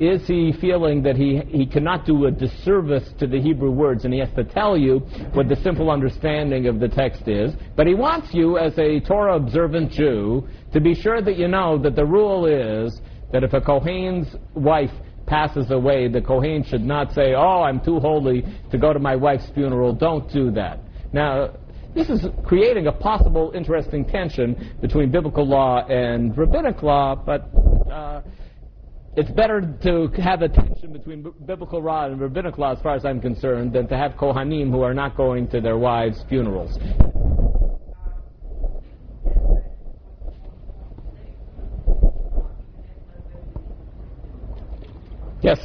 [0.00, 4.12] is he feeling that he, he cannot do a disservice to the Hebrew words and
[4.12, 4.98] he has to tell you
[5.34, 7.52] what the simple understanding of the text is?
[7.76, 11.78] But he wants you, as a Torah observant Jew, to be sure that you know
[11.78, 13.00] that the rule is
[13.32, 14.90] that if a Kohen's wife
[15.26, 19.14] passes away, the Kohen should not say, Oh, I'm too holy to go to my
[19.14, 19.92] wife's funeral.
[19.92, 20.80] Don't do that.
[21.12, 21.52] Now,
[21.96, 27.48] this is creating a possible interesting tension between biblical law and rabbinic law, but
[27.90, 28.20] uh,
[29.16, 32.94] it's better to have a tension between b- biblical law and rabbinic law, as far
[32.94, 36.78] as I'm concerned, than to have Kohanim who are not going to their wives' funerals.
[45.40, 45.58] Yes.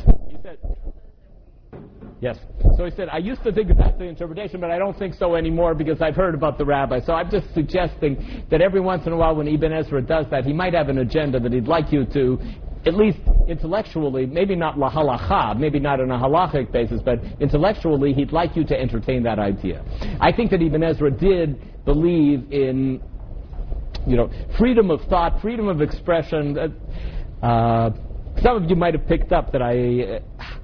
[2.21, 2.37] Yes.
[2.77, 5.15] So he said, I used to think that that's the interpretation, but I don't think
[5.15, 6.99] so anymore because I've heard about the rabbi.
[6.99, 10.45] So I'm just suggesting that every once in a while when Ibn Ezra does that,
[10.45, 12.39] he might have an agenda that he'd like you to
[12.85, 13.17] at least
[13.47, 18.55] intellectually, maybe not la halacha, maybe not on a halachic basis, but intellectually, he'd like
[18.55, 19.83] you to entertain that idea.
[20.19, 23.01] I think that Ibn Ezra did believe in,
[24.07, 26.57] you know, freedom of thought, freedom of expression.
[26.57, 27.89] Uh, uh,
[28.41, 30.17] some of you might have picked up that I.
[30.17, 30.57] Uh,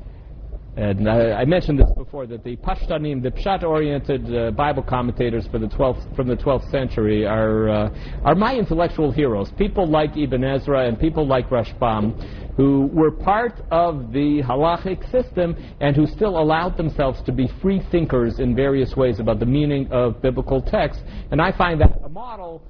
[0.77, 5.57] and I, I, mentioned this before that the Pashtanim, the Pshat-oriented uh, Bible commentators the
[5.57, 7.89] 12th, from the 12th century, are uh,
[8.23, 9.51] are my intellectual heroes.
[9.57, 15.55] People like Ibn Ezra and people like Rashbam, who were part of the halachic system
[15.81, 19.91] and who still allowed themselves to be free thinkers in various ways about the meaning
[19.91, 21.01] of biblical texts.
[21.31, 22.61] And I find that a model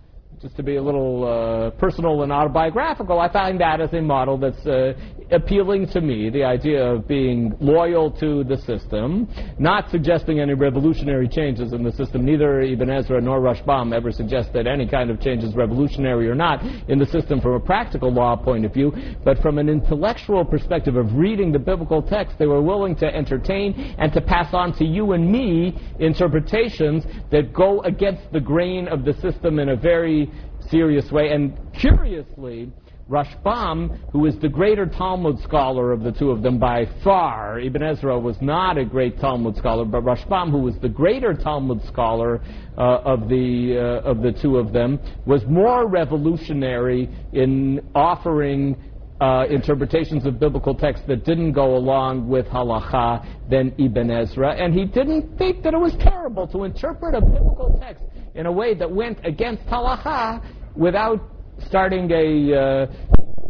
[0.42, 4.38] just to be a little uh, personal and autobiographical, I find that as a model
[4.38, 4.94] that's uh,
[5.32, 9.28] appealing to me, the idea of being loyal to the system,
[9.58, 12.24] not suggesting any revolutionary changes in the system.
[12.24, 16.64] Neither Ibn Ezra nor Rashbam ever suggest that any kind of changes, revolutionary or not
[16.88, 18.94] in the system from a practical law point of view,
[19.26, 23.96] but from an intellectual perspective of reading the biblical text, they were willing to entertain
[23.98, 29.04] and to pass on to you and me interpretations that go against the grain of
[29.04, 30.28] the system in a very
[30.70, 31.30] serious way.
[31.30, 32.72] And curiously,
[33.10, 37.82] Rashbam, who is the greater Talmud scholar of the two of them by far, Ibn
[37.82, 42.42] Ezra was not a great Talmud scholar, but Rashbam, who was the greater Talmud scholar
[42.78, 48.76] uh, of the uh, of the two of them, was more revolutionary in offering
[49.22, 54.74] uh, interpretations of biblical texts that didn't go along with halacha than Ibn Ezra, and
[54.74, 58.04] he didn't think that it was terrible to interpret a biblical text
[58.36, 60.44] in a way that went against halacha
[60.78, 61.20] without
[61.68, 62.86] starting a uh,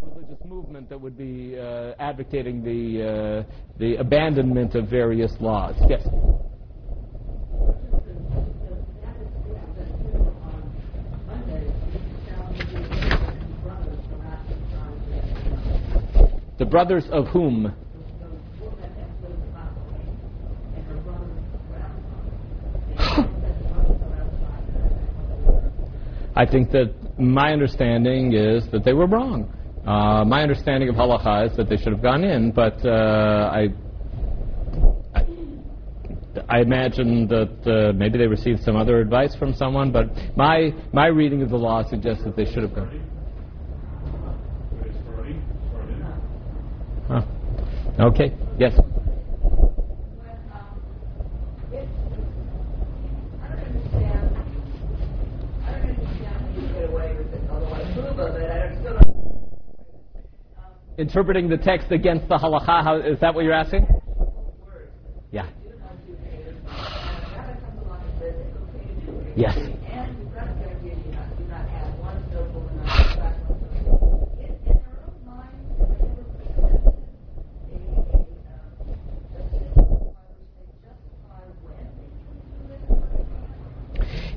[0.02, 5.76] religious movement that would be uh, advocating the uh, the abandonment of various laws.
[5.90, 6.08] Yes.
[16.58, 17.72] The brothers of whom?
[26.38, 29.52] I think that my understanding is that they were wrong.
[29.88, 33.70] Uh, my understanding of halacha is that they should have gone in, but uh, I,
[35.16, 35.26] I,
[36.48, 39.92] I imagine that uh, maybe they received some other advice from someone.
[39.92, 43.02] But my my reading of the law suggests that they should have gone.
[47.08, 47.24] Huh.
[48.00, 48.32] Okay.
[48.60, 48.80] Yes.
[60.98, 62.84] Interpreting the text against the halacha.
[62.84, 63.88] How, is that what you're asking?
[65.32, 65.48] Yeah.
[69.36, 69.56] Yes.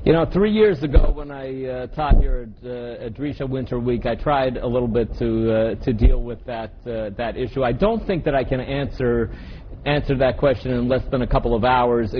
[0.03, 4.05] You know, three years ago I uh, taught here at, uh, at Drisha Winter Week,
[4.05, 7.63] I tried a little bit to uh, to deal with that that issue.
[7.63, 9.35] I don't think that I can answer
[9.83, 12.13] answer that question in less than a couple of hours,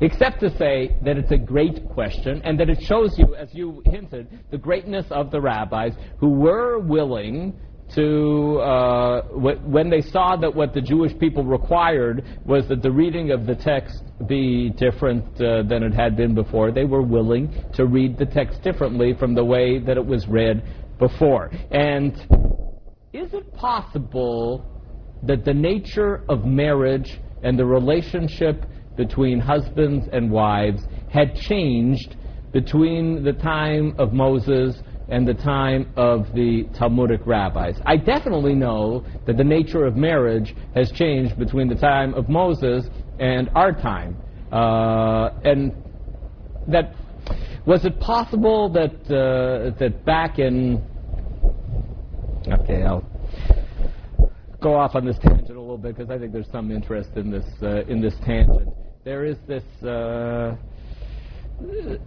[0.00, 3.82] except to say that it's a great question and that it shows you, as you
[3.86, 7.58] hinted, the greatness of the rabbis who were willing
[7.94, 13.30] to uh, when they saw that what the Jewish people required was that the reading
[13.30, 17.86] of the text be different uh, than it had been before, they were willing to
[17.86, 20.62] read the text differently from the way that it was read
[20.98, 21.50] before.
[21.70, 22.14] And
[23.12, 24.64] is it possible
[25.22, 28.66] that the nature of marriage and the relationship
[28.96, 32.16] between husbands and wives had changed
[32.52, 37.80] between the time of Moses and the time of the Talmudic rabbis.
[37.86, 42.84] I definitely know that the nature of marriage has changed between the time of Moses
[43.18, 44.16] and our time.
[44.52, 45.72] Uh, and
[46.68, 46.94] that
[47.66, 50.82] was it possible that uh, that back in
[52.46, 53.04] okay, I'll
[54.60, 57.30] go off on this tangent a little bit because I think there's some interest in
[57.30, 58.68] this uh, in this tangent.
[59.04, 60.56] There is this uh,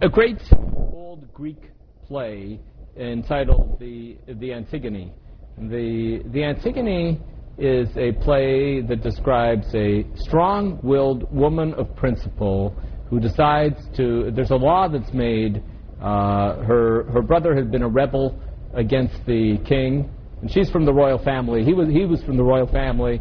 [0.00, 1.70] a great old Greek
[2.06, 2.60] play
[2.96, 5.12] entitled the the Antigone.
[5.58, 7.20] The the Antigone
[7.58, 12.74] is a play that describes a strong-willed woman of principle
[13.08, 14.30] who decides to.
[14.30, 15.62] There's a law that's made.
[16.00, 18.38] Uh, her her brother had been a rebel
[18.74, 21.64] against the king, and she's from the royal family.
[21.64, 23.20] He was he was from the royal family,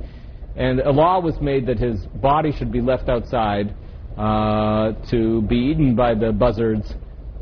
[0.56, 3.76] and a law was made that his body should be left outside
[4.18, 6.94] uh, to be eaten by the buzzards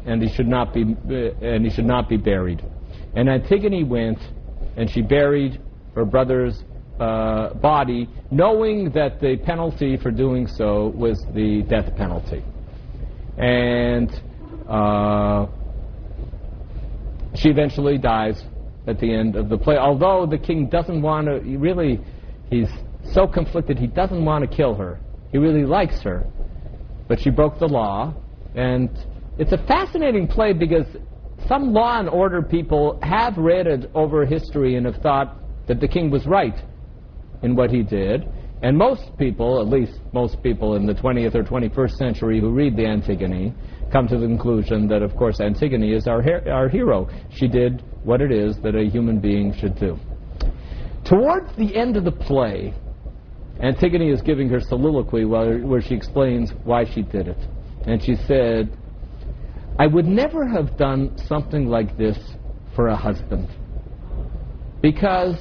[0.10, 2.64] and he should not be and he should not be buried.
[3.16, 4.20] And Antigone went
[4.76, 5.62] and she buried
[5.96, 6.64] her brother's
[7.00, 12.44] uh, body, knowing that the penalty for doing so was the death penalty.
[13.38, 14.10] And
[14.68, 15.48] uh,
[17.36, 18.44] she eventually dies
[18.88, 19.78] at the end of the play.
[19.78, 22.02] Although the king doesn't want to, he really,
[22.50, 22.70] he's
[23.14, 25.00] so conflicted, he doesn't want to kill her.
[25.32, 26.26] He really likes her.
[27.08, 28.14] But she broke the law.
[28.56, 28.90] And
[29.40, 30.86] it's a fascinating play because
[31.48, 35.38] some law and order people have read it over history and have thought
[35.68, 36.56] that the king was right
[37.42, 38.28] in what he did.
[38.62, 42.76] And most people, at least most people in the 20th or 21st century who read
[42.76, 43.54] the Antigone,
[43.94, 47.08] come to the conclusion that, of course, Antigone is our, her- our hero.
[47.32, 49.98] She did what it is that a human being should do.
[51.06, 52.74] Towards the end of the play,
[53.62, 57.38] Antigone is giving her soliloquy where, where she explains why she did it.
[57.88, 58.78] And she said,
[59.80, 62.18] I would never have done something like this
[62.76, 63.48] for a husband.
[64.82, 65.38] Because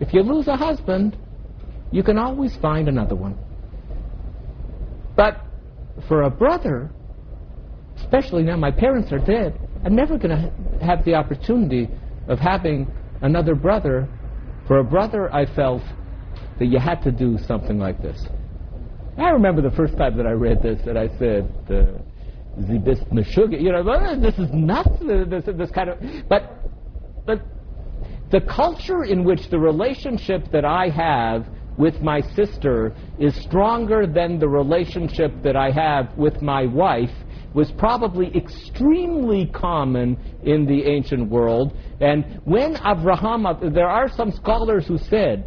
[0.00, 1.18] if you lose a husband,
[1.90, 3.36] you can always find another one.
[5.16, 5.44] But
[6.06, 6.92] for a brother,
[7.96, 11.88] especially now my parents are dead, I'm never going to have the opportunity
[12.28, 12.86] of having
[13.22, 14.08] another brother.
[14.68, 15.82] For a brother, I felt
[16.60, 18.24] that you had to do something like this.
[19.18, 21.98] I remember the first time that I read this that I said, uh,
[22.56, 25.98] "The meshuggah," you know, "Oh, this is uh, This, this kind of,
[26.28, 26.58] but,
[27.24, 27.40] but
[28.30, 31.46] the culture in which the relationship that I have
[31.78, 37.14] with my sister is stronger than the relationship that I have with my wife
[37.54, 41.76] was probably extremely common in the ancient world.
[42.00, 45.44] And when Abraham, there are some scholars who said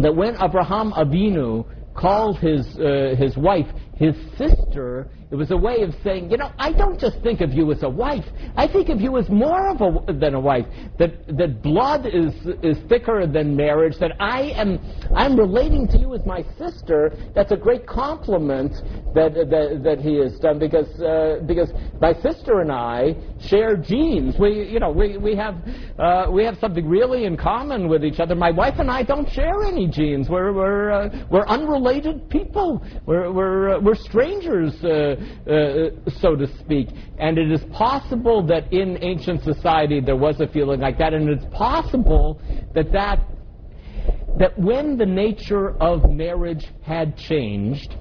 [0.00, 1.64] that when Abraham Avinu
[1.94, 3.66] called his, uh, his wife
[3.96, 7.52] his sister, it was a way of saying, you know, I don't just think of
[7.52, 8.24] you as a wife.
[8.56, 10.66] I think of you as more of a, than a wife.
[10.98, 13.96] That that blood is is thicker than marriage.
[14.00, 14.78] That I am
[15.14, 17.12] I'm relating to you as my sister.
[17.34, 18.72] That's a great compliment
[19.14, 21.70] that that, that he has done because uh, because
[22.00, 24.34] my sister and I share genes.
[24.38, 25.56] We you know we we have
[25.98, 28.34] uh, we have something really in common with each other.
[28.34, 30.28] My wife and I don't share any genes.
[30.28, 32.84] We're we're uh, we're unrelated people.
[33.06, 34.74] We're we're uh, we're strangers,
[35.46, 35.90] uh, uh,
[36.20, 36.88] so to speak.
[37.18, 41.28] And it is possible that in ancient society there was a feeling like that, and
[41.28, 42.40] it's possible
[42.74, 43.20] that that
[44.38, 47.94] that when the nature of marriage had changed,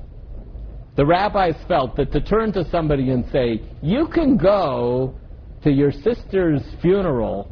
[0.96, 5.16] the rabbis felt that to turn to somebody and say, "You can go
[5.64, 7.52] to your sister's funeral,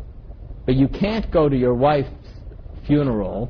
[0.66, 2.10] but you can't go to your wife's
[2.86, 3.50] funeral,"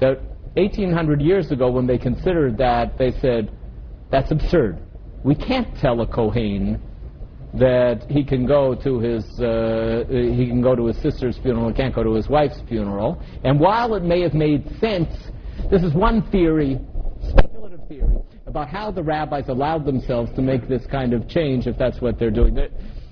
[0.00, 0.20] that
[0.56, 3.50] 1800 years ago, when they considered that, they said,
[4.10, 4.78] that's absurd.
[5.26, 6.80] We can't tell a Kohen
[7.54, 11.74] that he can go to his uh, he can go to his sister's funeral, he
[11.74, 13.20] can't go to his wife's funeral.
[13.42, 15.12] And while it may have made sense,
[15.68, 16.78] this is one theory,
[17.28, 21.76] speculative theory, about how the rabbis allowed themselves to make this kind of change, if
[21.76, 22.56] that's what they're doing.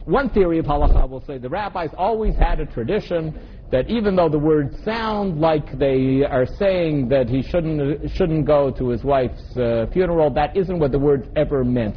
[0.06, 3.38] One theory of halacha will say the rabbis always had a tradition
[3.70, 8.70] that even though the words sound like they are saying that he shouldn't shouldn't go
[8.70, 11.96] to his wife's uh, funeral, that isn't what the words ever meant.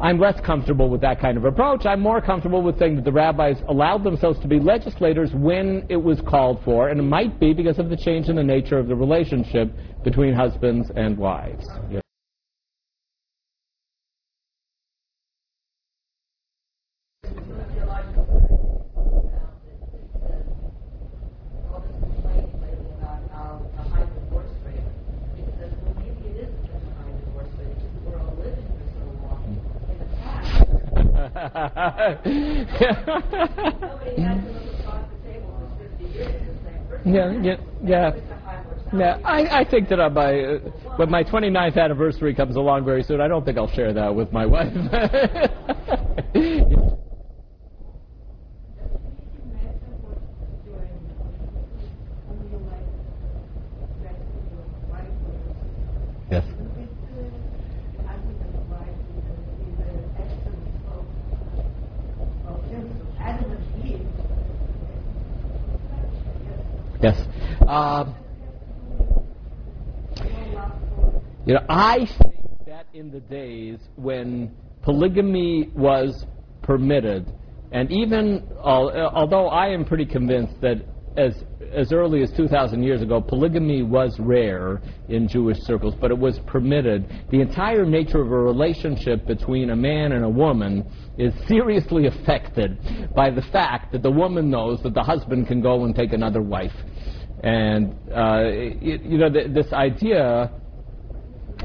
[0.00, 1.86] I'm less comfortable with that kind of approach.
[1.86, 5.96] I'm more comfortable with saying that the rabbis allowed themselves to be legislators when it
[5.96, 8.86] was called for, and it might be because of the change in the nature of
[8.86, 9.72] the relationship
[10.04, 11.66] between husbands and wives.
[17.78, 24.80] sociological studies found that uh, all this complaining lately about how the high divorce rate.
[25.36, 28.68] It says, well, maybe it isn't such a high divorce rate because we're all living
[28.78, 29.58] for so long.
[29.90, 31.06] In the past, nobody had to look across the table for 50 years and say,
[31.08, 31.16] first of
[37.04, 38.10] Yeah, yeah, yeah.
[38.14, 38.98] it's a high mortality.
[38.98, 40.58] Yeah, I, I think that uh, by, uh,
[40.96, 44.32] when my 29th anniversary comes along very soon, I don't think I'll share that with
[44.32, 44.72] my wife.
[67.00, 67.16] Yes.
[67.66, 68.14] Um,
[71.46, 74.50] you know, I think that in the days when
[74.82, 76.26] polygamy was
[76.62, 77.32] permitted,
[77.72, 80.78] and even al- although I am pretty convinced that
[81.16, 86.18] as as early as 2,000 years ago, polygamy was rare in Jewish circles, but it
[86.18, 87.26] was permitted.
[87.30, 92.78] The entire nature of a relationship between a man and a woman is seriously affected
[93.14, 96.42] by the fact that the woman knows that the husband can go and take another
[96.42, 96.74] wife.
[97.42, 100.52] And uh, it, you know, th- this idea,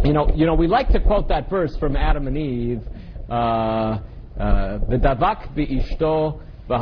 [0.04, 2.82] you know, you know, we like to quote that verse from Adam and Eve,
[3.30, 4.00] uh,
[4.40, 4.80] uh,
[6.68, 6.82] That's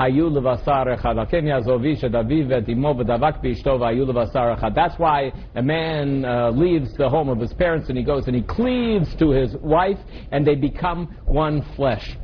[5.00, 8.44] why a man uh, leaves the home of his parents and he goes and he
[8.44, 9.98] cleaves to his wife,
[10.32, 12.16] and they become one flesh.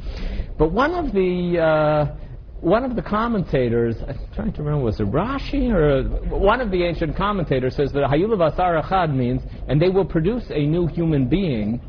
[0.57, 2.15] But one of the uh,
[2.61, 6.03] one of the commentators, I'm trying to remember, was it Rashi or
[6.35, 10.45] one of the ancient commentators says that Hayulav Asar Achad means, and they will produce
[10.49, 11.81] a new human being.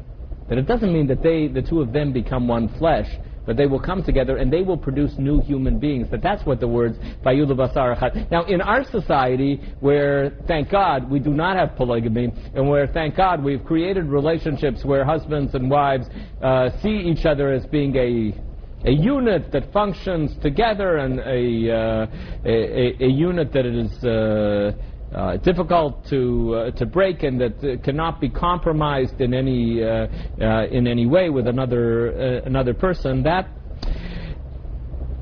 [0.48, 3.06] That it doesn't mean that they, the two of them, become one flesh,
[3.48, 6.06] but they will come together and they will produce new human beings.
[6.10, 8.30] That that's what the words Hayulav Asar Achad.
[8.30, 13.16] Now, in our society, where thank God we do not have polygamy, and where thank
[13.16, 16.06] God we've created relationships where husbands and wives
[16.42, 18.38] uh, see each other as being a
[18.84, 22.06] a unit that functions together and a, uh,
[22.44, 24.70] a, a unit that is uh,
[25.14, 30.06] uh, difficult to uh, to break and that uh, cannot be compromised in any uh,
[30.40, 33.48] uh, in any way with another uh, another person that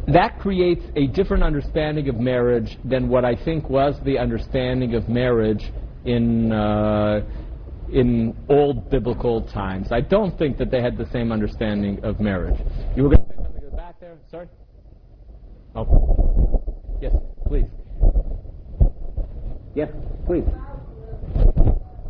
[0.09, 5.09] that creates a different understanding of marriage than what I think was the understanding of
[5.09, 5.73] marriage
[6.05, 6.53] in
[7.93, 9.89] in old biblical times.
[9.93, 12.59] I don't think that they had the same understanding of marriage.
[12.97, 14.17] You were going to say something back there?
[14.31, 14.49] Sorry?
[15.75, 16.63] Oh.
[17.01, 17.15] Yes,
[17.47, 17.67] please.
[19.77, 19.90] Yes,
[20.24, 20.43] please.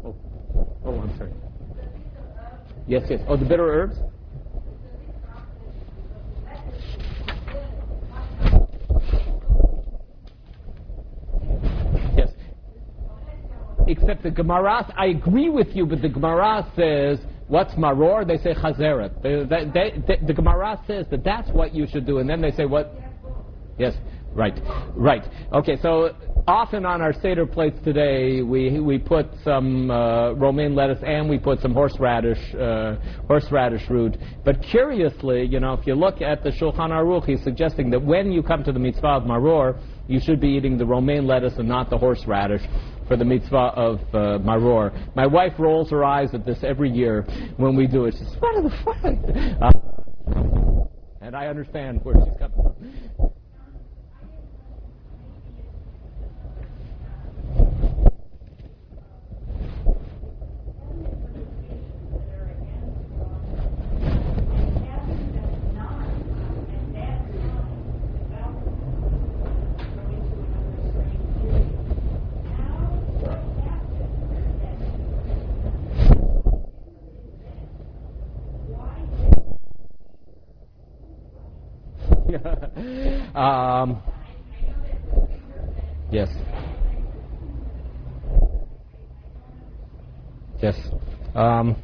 [0.04, 0.14] Oh,
[0.84, 1.32] oh I'm sorry.
[2.86, 3.20] Yes, yes.
[3.26, 3.96] Oh, the bitter herbs?
[12.16, 12.28] Yes.
[13.88, 17.18] Except the Gemara, I agree with you, but the Gemara says,
[17.48, 18.24] what's maror?
[18.24, 19.20] They say chazeret.
[19.22, 22.64] They, they, the Gemara says that that's what you should do, and then they say
[22.64, 22.94] what?
[23.76, 23.94] Yes,
[24.34, 24.56] right,
[24.94, 25.24] right.
[25.52, 26.14] Okay, so
[26.46, 31.38] often on our Seder plates today, we, we put some uh, romaine lettuce and we
[31.38, 32.96] put some horseradish, uh,
[33.26, 34.16] horseradish root.
[34.44, 38.30] But curiously, you know, if you look at the Shulchan Aruch, he's suggesting that when
[38.30, 41.68] you come to the mitzvah of maror, you should be eating the romaine lettuce and
[41.68, 42.62] not the horseradish
[43.08, 45.14] for the mitzvah of uh, maror.
[45.16, 47.22] My wife rolls her eyes at this every year
[47.56, 48.12] when we do it.
[48.12, 48.96] She says, "What are the fuck?"
[49.62, 49.86] Uh,
[51.20, 53.05] and I understand where she's coming from.
[83.36, 84.02] Um,
[86.10, 86.28] yes.
[90.62, 90.74] Yes.
[91.34, 91.76] Um,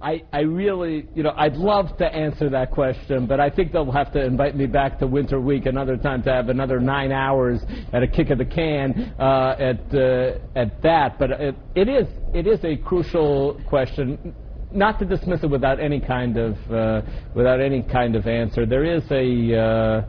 [0.00, 3.90] I, I really, you know, I'd love to answer that question, but I think they'll
[3.90, 7.60] have to invite me back to Winter Week another time to have another nine hours
[7.92, 11.18] at a kick of the can uh, at uh, at that.
[11.18, 14.34] But it, it is it is a crucial question
[14.72, 17.02] not to dismiss it without any kind of uh,
[17.34, 18.66] without any kind of answer.
[18.66, 20.02] There is a uh,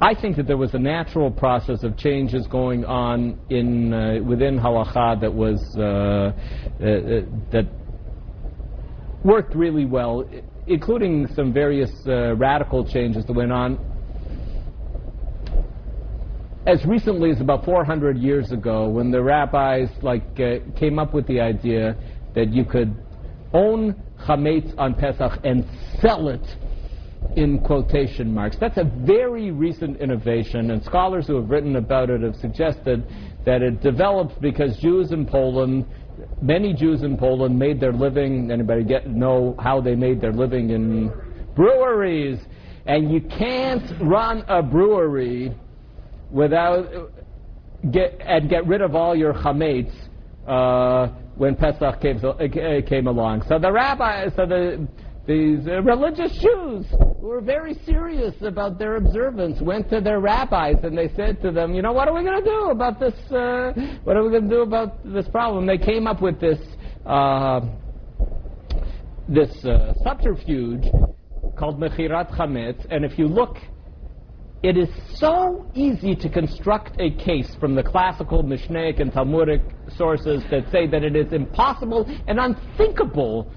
[0.00, 4.58] I think that there was a natural process of changes going on in uh, within
[4.58, 7.66] halacha that was uh, uh, that
[9.24, 10.28] worked really well,
[10.66, 13.78] including some various uh, radical changes that went on.
[16.66, 21.40] As recently as about 400 years ago, when the rabbis like came up with the
[21.40, 21.96] idea
[22.34, 22.94] that you could
[23.52, 23.94] own
[24.26, 25.64] chametz on Pesach and
[26.00, 26.44] sell it
[27.36, 28.56] in quotation marks.
[28.60, 33.04] That's a very recent innovation, and scholars who have written about it have suggested
[33.44, 35.86] that it developed because Jews in Poland,
[36.40, 38.50] many Jews in Poland, made their living.
[38.50, 41.12] Anybody get know how they made their living in
[41.56, 42.38] breweries?
[42.86, 45.52] And you can't run a brewery
[46.30, 47.10] without
[47.90, 49.92] get and get rid of all your chametz.
[50.46, 52.20] Uh, when Pesach came,
[52.86, 53.42] came along.
[53.48, 54.86] So the rabbi, so the
[55.26, 56.84] these uh, religious Jews
[57.18, 61.50] who were very serious about their observance went to their rabbis and they said to
[61.50, 63.14] them, you know, what are we going to do about this?
[63.32, 63.72] Uh,
[64.04, 65.64] what are we going to do about this problem?
[65.64, 66.58] They came up with this
[67.06, 67.60] uh,
[69.28, 70.84] this uh, subterfuge
[71.56, 73.56] called mechirat chametz, and if you look
[74.64, 79.60] it is so easy to construct a case from the classical Mishnaic and Talmudic
[79.94, 83.52] sources that say that it is impossible and unthinkable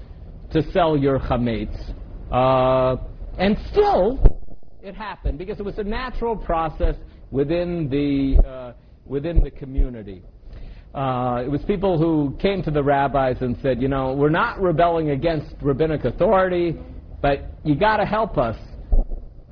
[0.52, 1.74] to sell your chametz.
[2.30, 3.02] Uh,
[3.38, 4.22] and still,
[4.82, 6.94] it happened because it was a natural process
[7.30, 8.72] within the uh,
[9.06, 10.22] within the community.
[10.94, 14.60] Uh, it was people who came to the rabbis and said, you know, we're not
[14.60, 16.76] rebelling against rabbinic authority,
[17.22, 18.56] but you got to help us.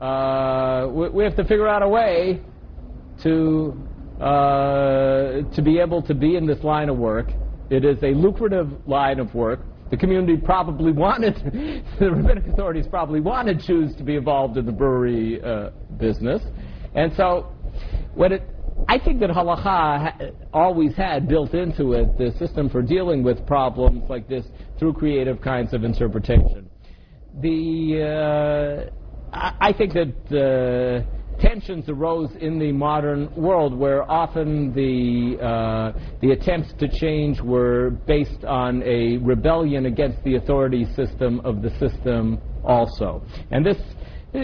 [0.01, 2.41] Uh, we, we have to figure out a way
[3.23, 3.75] to
[4.21, 7.31] uh, to be able to be in this line of work.
[7.71, 9.61] It is a lucrative line of work.
[9.91, 11.35] The community probably wanted,
[11.99, 16.43] the rabbinic authorities probably wanted Jews to be involved in the brewery uh, business,
[16.95, 17.53] and so
[18.15, 18.43] what it.
[18.89, 20.19] I think that halacha ha-
[20.53, 24.45] always had built into it the system for dealing with problems like this
[24.79, 26.69] through creative kinds of interpretation.
[27.41, 35.43] The uh, I, think that uh, tensions arose in the modern world where often the
[35.45, 41.63] uh, the attempts to change were based on a rebellion against the authority system of
[41.63, 43.23] the system also.
[43.51, 43.79] And this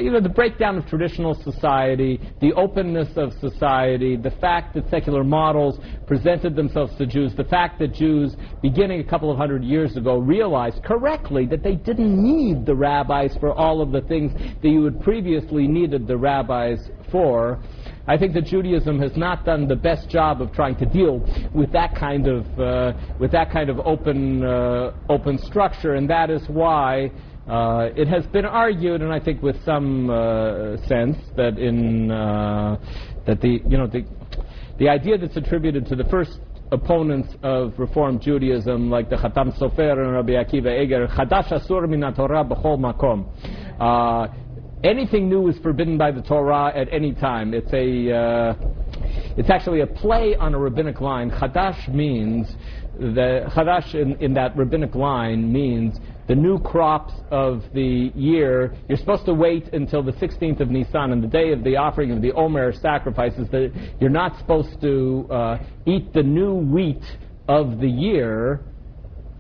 [0.01, 5.23] you know, the breakdown of traditional society, the openness of society, the fact that secular
[5.23, 9.97] models presented themselves to Jews, the fact that Jews, beginning a couple of hundred years
[9.97, 14.33] ago, realized correctly that they didn't need the rabbis for all of the things
[14.63, 17.61] that you had previously needed the rabbis for.
[18.07, 21.21] I think that Judaism has not done the best job of trying to deal
[21.55, 26.31] with that kind of uh, with that kind of open uh, open structure, and that
[26.31, 27.13] is why
[27.49, 32.77] uh, it has been argued, and I think with some uh, sense, that in uh,
[33.27, 34.05] that the you know the
[34.79, 36.39] the idea that's attributed to the first
[36.71, 42.01] opponents of Reform Judaism, like the Khatam Sofer and Rabbi Akiva Eger, Chadash Asur min
[42.15, 43.27] Torah b'chol makom.
[43.81, 44.33] Uh,
[44.85, 47.55] anything new is forbidden by the Torah at any time.
[47.55, 48.55] It's a uh,
[49.37, 51.31] it's actually a play on a rabbinic line.
[51.31, 52.55] Chadash means
[52.99, 58.99] the Chadash in, in that rabbinic line means the new crops of the year, you're
[58.99, 62.23] supposed to wait until the 16th of Nisan, and the day of the offering of
[62.23, 67.03] the Omer sacrifices, that you're not supposed to uh, eat the new wheat
[67.49, 68.61] of the year.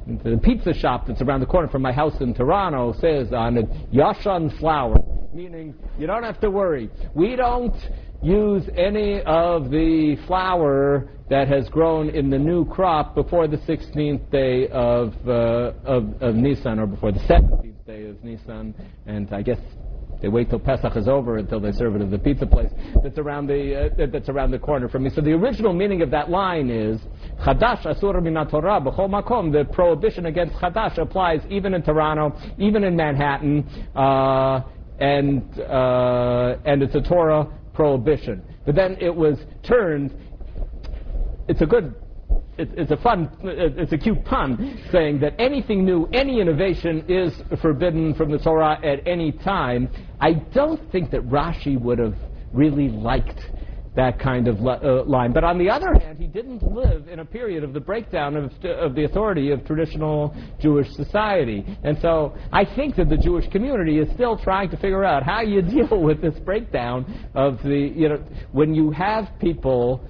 [0.07, 3.93] The pizza shop that's around the corner from my house in Toronto says on it,
[3.93, 4.97] Yashan flour,
[5.33, 6.91] meaning you don't have to worry.
[7.15, 7.77] We don't
[8.23, 14.31] use any of the flour that has grown in the new crop before the 16th
[14.31, 18.75] day of, uh, of, of Nisan, or before the 17th day of Nisan,
[19.07, 19.59] and I guess
[20.21, 22.71] they wait till Pesach is over until they serve it at the pizza place
[23.03, 25.11] that's around the uh, that's around the corner from me.
[25.11, 27.01] So the original meaning of that line is
[27.45, 29.51] Chadash Asur Torah b'chol makom.
[29.51, 33.67] The prohibition against Chadash applies even in Toronto, even in Manhattan,
[33.97, 34.61] uh,
[35.01, 38.43] and uh, and it's a Torah prohibition.
[38.65, 40.13] But then it was turned.
[41.49, 41.95] It's a good.
[42.59, 43.31] It's, it's a fun.
[43.43, 48.79] It's a cute pun saying that anything new, any innovation is forbidden from the Torah
[48.85, 49.89] at any time.
[50.21, 52.15] I don't think that Rashi would have
[52.53, 53.41] really liked
[53.95, 55.33] that kind of uh, line.
[55.33, 58.53] But on the other hand, he didn't live in a period of the breakdown of,
[58.65, 61.65] of the authority of traditional Jewish society.
[61.85, 65.43] And so I think that the Jewish community is still trying to figure out how
[65.43, 70.05] you deal with this breakdown of the, you know, when you have people.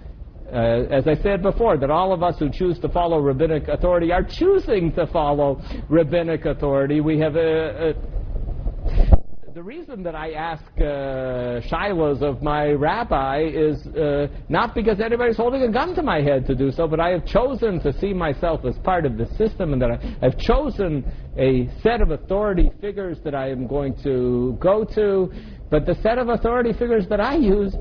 [0.52, 4.12] Uh, as I said before, that all of us who choose to follow rabbinic authority
[4.12, 7.00] are choosing to follow rabbinic authority.
[7.00, 9.21] We have a, a
[9.54, 15.36] the reason that I ask uh, shailos of my rabbi is uh, not because anybody's
[15.36, 18.14] holding a gun to my head to do so, but I have chosen to see
[18.14, 21.04] myself as part of the system and that I, I've chosen
[21.36, 25.30] a set of authority figures that I am going to go to,
[25.70, 27.74] but the set of authority figures that I use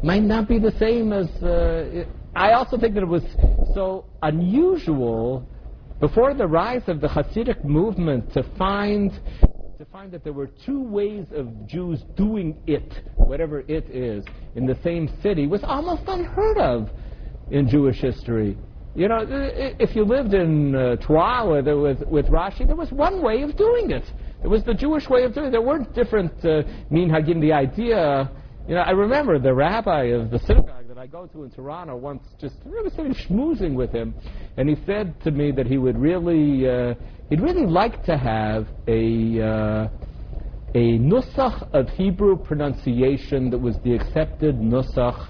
[0.00, 1.28] might not be the same as.
[1.42, 2.04] Uh,
[2.36, 3.24] I also think that it was
[3.74, 5.48] so unusual
[5.98, 9.12] before the rise of the Hasidic movement to find
[9.78, 14.24] to find that there were two ways of Jews doing it, whatever it is,
[14.54, 16.90] in the same city was almost unheard of
[17.50, 18.56] in Jewish history.
[18.94, 23.42] You know, if you lived in uh, Troyes with, with Rashi, there was one way
[23.42, 24.04] of doing it.
[24.44, 25.50] It was the Jewish way of doing it.
[25.50, 27.40] There weren't different uh, minhagim.
[27.40, 28.30] The idea,
[28.68, 32.22] you know, I remember the rabbi of the synagogue I go to in Toronto once
[32.40, 34.14] just really sitting schmoozing with him,
[34.56, 36.94] and he said to me that he would really, uh,
[37.28, 39.88] he'd really like to have a uh,
[40.74, 45.28] a nusach of Hebrew pronunciation that was the accepted nusach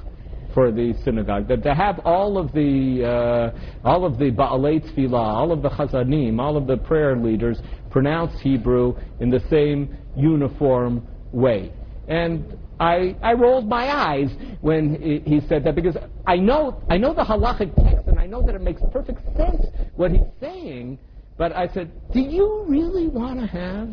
[0.54, 1.48] for the synagogue.
[1.48, 3.52] That to have all of the
[3.84, 7.58] uh, all of the baalei tefillah, all of the chazanim, all of the prayer leaders
[7.90, 11.72] pronounce Hebrew in the same uniform way.
[12.06, 14.30] And I, I rolled my eyes
[14.60, 15.96] when he, said that because
[16.26, 19.66] I know I know the halachic text and I know that it makes perfect sense
[19.96, 20.98] what he's saying.
[21.36, 23.90] But I said, do you really want to have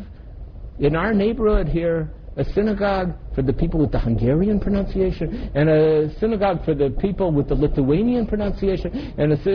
[0.78, 6.18] in our neighborhood here a synagogue for the people with the Hungarian pronunciation, and a
[6.18, 9.50] synagogue for the people with the Lithuanian pronunciation, and a, sy-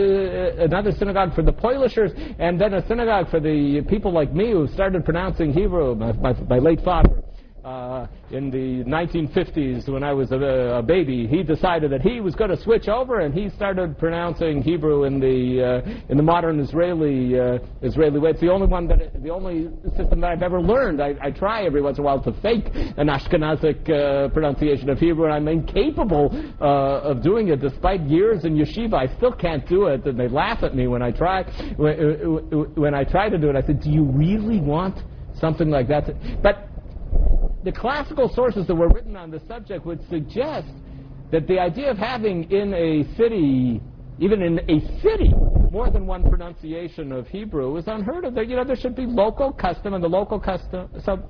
[0.60, 4.52] uh, another synagogue for the Polishers, and then a synagogue for the people like me
[4.52, 7.20] who started pronouncing Hebrew, my, my, my late father.
[7.68, 12.34] Uh, in the 1950s, when I was a, a baby, he decided that he was
[12.34, 16.60] going to switch over, and he started pronouncing Hebrew in the uh, in the modern
[16.60, 18.30] Israeli uh, Israeli way.
[18.30, 19.68] It's the only one that the only
[19.98, 21.02] system that I've ever learned.
[21.02, 24.98] I, I try every once in a while to fake an Ashkenazic uh, pronunciation of
[24.98, 26.30] Hebrew, and I'm incapable
[26.62, 28.94] uh, of doing it despite years in yeshiva.
[28.94, 31.42] I still can't do it, and they laugh at me when I try
[31.76, 33.56] when, when I try to do it.
[33.56, 34.96] I said, "Do you really want
[35.34, 36.08] something like that?"
[36.42, 36.64] But
[37.68, 40.68] the classical sources that were written on the subject would suggest
[41.30, 43.82] that the idea of having in a city,
[44.18, 45.34] even in a city,
[45.70, 48.34] more than one pronunciation of Hebrew is unheard of.
[48.34, 50.88] There, you know, there should be local custom, and the local custom.
[51.04, 51.28] So,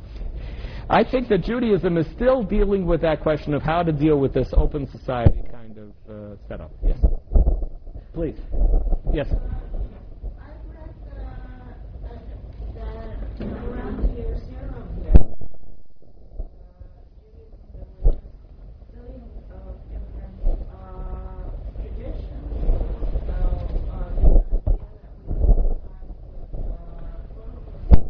[0.89, 4.32] I think that Judaism is still dealing with that question of how to deal with
[4.32, 6.70] this open society kind of uh, setup.
[6.86, 6.98] Yes,
[8.15, 8.39] please.
[9.12, 9.27] Yes.
[9.28, 11.27] I read uh,
[12.77, 15.20] that around the year zero here,
[16.35, 16.55] uh,
[17.20, 18.16] Judaism, there was
[18.94, 20.40] millions of different
[20.73, 22.48] uh, traditions.
[23.28, 23.36] So,
[23.93, 28.09] uh, the idea that we would find with uh, pluralism,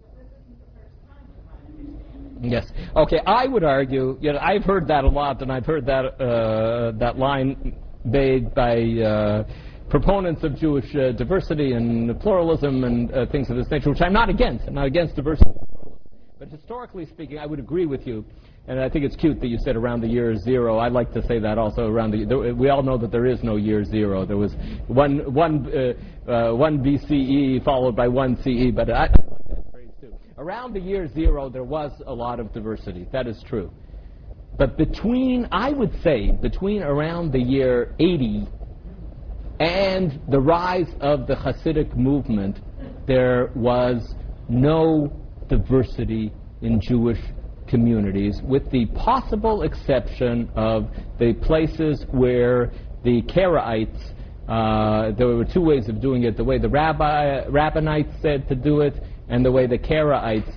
[0.00, 2.50] that this isn't the first time, to my understanding.
[2.50, 2.66] Yes.
[3.00, 3.20] Okay.
[3.26, 4.18] I would argue.
[4.20, 7.74] You know, I've heard that a lot, and I've heard that uh, that line
[8.04, 9.44] made by uh,
[9.88, 14.12] proponents of Jewish uh, diversity and pluralism and uh, things of this nature, which I'm
[14.12, 14.68] not against.
[14.68, 15.50] I'm not against diversity.
[16.38, 18.22] But historically speaking, I would agree with you.
[18.68, 20.76] And I think it's cute that you said around the year zero.
[20.76, 22.26] I like to say that also around the.
[22.26, 24.26] There, we all know that there is no year zero.
[24.26, 24.52] There was
[24.88, 29.10] one one uh, uh, one BCE followed by one CE, but I, I like
[29.48, 30.14] that phrase too.
[30.38, 33.06] Around the year zero, there was a lot of diversity.
[33.12, 33.70] That is true.
[34.56, 38.46] But between, I would say, between around the year 80
[39.58, 42.58] and the rise of the Hasidic movement,
[43.06, 44.14] there was
[44.48, 45.12] no
[45.48, 46.32] diversity
[46.62, 47.20] in Jewish
[47.66, 52.72] communities, with the possible exception of the places where
[53.04, 54.12] the Karaites,
[54.48, 58.54] uh, there were two ways of doing it, the way the rabbi, rabbinites said to
[58.54, 60.52] do it, and the way the Karaites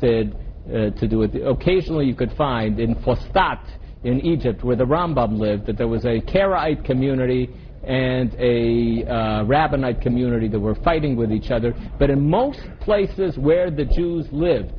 [0.00, 0.34] said
[0.66, 1.34] uh, to do it.
[1.46, 3.62] Occasionally you could find in Fostat
[4.02, 7.48] in Egypt, where the Rambam lived, that there was a Karaite community
[7.82, 11.74] and a uh, Rabbinite community that were fighting with each other.
[11.98, 14.72] But in most places where the Jews lived,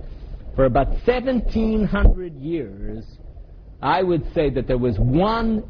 [0.56, 3.06] for about 1700 years,
[3.82, 5.64] I would say that there was one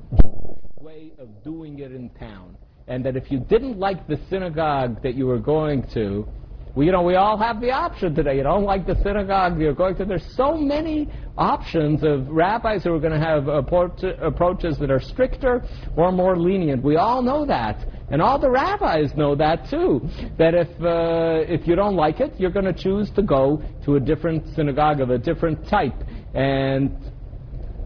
[0.80, 2.56] way of doing it in town.
[2.88, 6.28] And that if you didn't like the synagogue that you were going to,
[6.76, 8.36] well, you know, we all have the option today.
[8.36, 10.06] You don't like the synagogue you're going to.
[10.06, 15.64] There's so many options of rabbis who are going to have approaches that are stricter
[15.96, 16.84] or more lenient.
[16.84, 20.02] We all know that, and all the rabbis know that too.
[20.38, 23.96] That if uh, if you don't like it, you're going to choose to go to
[23.96, 25.96] a different synagogue of a different type.
[26.34, 26.98] And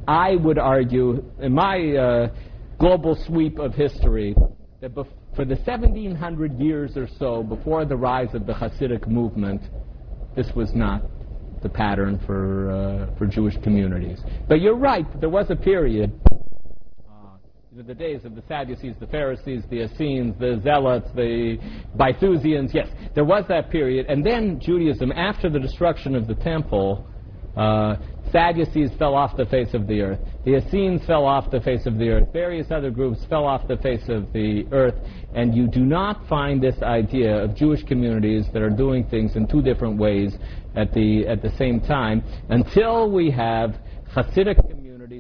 [0.07, 2.27] I would argue, in my uh,
[2.79, 4.35] global sweep of history,
[4.81, 9.61] that bef- for the 1700 years or so before the rise of the Hasidic movement,
[10.35, 11.01] this was not
[11.63, 14.19] the pattern for uh, for Jewish communities.
[14.49, 15.05] But you're right.
[15.21, 16.11] There was a period.
[17.09, 17.37] Uh,
[17.71, 21.57] the days of the Sadducees, the Pharisees, the Essenes, the Zealots, the
[21.95, 22.73] Boethusians.
[22.73, 24.07] Yes, there was that period.
[24.09, 27.07] And then Judaism, after the destruction of the temple,
[27.55, 27.95] uh,
[28.31, 30.19] Sadducees fell off the face of the earth.
[30.45, 32.27] The Essenes fell off the face of the earth.
[32.31, 34.93] Various other groups fell off the face of the earth.
[35.33, 39.47] And you do not find this idea of Jewish communities that are doing things in
[39.47, 40.35] two different ways
[40.75, 43.75] at the, at the same time until we have
[44.13, 44.78] Hasidic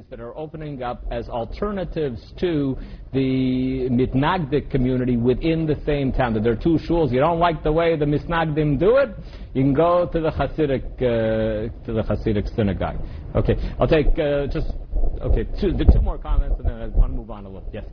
[0.09, 2.77] that are opening up as alternatives to
[3.13, 6.33] the Mitnagdic community within the same town.
[6.33, 7.11] That there are two shuls.
[7.11, 9.09] You don't like the way the Misnagdim do it,
[9.53, 12.97] you can go to the Hasidic uh, to the Hasidic synagogue.
[13.35, 14.73] Okay, I'll take uh, just
[15.21, 17.67] okay two the two more comments and then I want to move on a little.
[17.73, 17.85] Yes.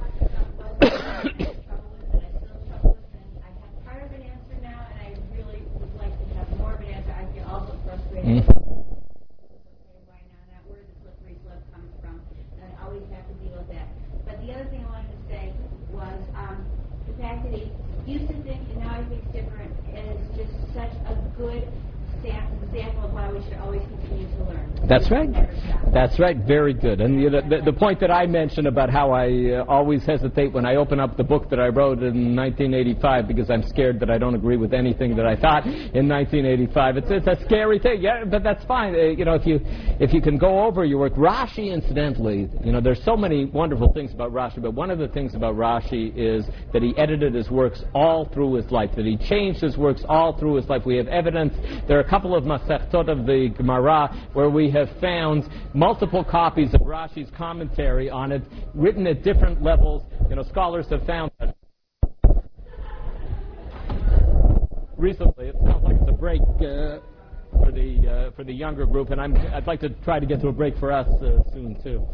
[0.00, 0.06] I
[0.84, 1.64] have
[3.80, 6.92] part of an answer now, and I really would like to have more of an
[6.92, 7.12] answer.
[7.16, 8.28] I feel also frustrated.
[8.28, 8.44] Mm.
[8.44, 10.44] Okay, why now?
[10.52, 12.20] Not where the slippery slope comes from.
[12.60, 13.88] And I always have to deal with that.
[14.28, 15.48] But the other thing I wanted to say
[15.96, 16.60] was um,
[17.08, 17.74] the fact that he
[18.06, 19.72] used to think, and now he thinks different,
[20.08, 21.68] it's just such a good
[24.88, 25.30] That's right.
[25.92, 26.36] That's right.
[26.36, 27.00] Very good.
[27.00, 30.76] And the, the point that I mentioned about how I uh, always hesitate when I
[30.76, 34.34] open up the book that I wrote in 1985 because I'm scared that I don't
[34.34, 36.96] agree with anything that I thought in 1985.
[36.98, 38.02] It's, it's a scary thing.
[38.02, 38.94] Yeah, but that's fine.
[38.94, 39.60] Uh, you know, if you
[40.00, 43.92] if you can go over your work, Rashi, incidentally, you know, there's so many wonderful
[43.92, 47.50] things about Rashi, but one of the things about Rashi is that he edited his
[47.50, 48.90] works all through his life.
[48.96, 50.82] That he changed his works all through his life.
[50.84, 51.54] We have evidence.
[51.88, 56.72] There are a couple of Masechtot of the Gemara where we have found multiple copies
[56.74, 58.42] of Rashi's commentary on it,
[58.74, 60.02] written at different levels.
[60.28, 61.54] You know, scholars have found that.
[64.96, 67.00] Recently, it sounds like it's a break uh,
[67.58, 70.40] for the uh, for the younger group, and I'm, I'd like to try to get
[70.40, 72.06] to a break for us uh, soon too.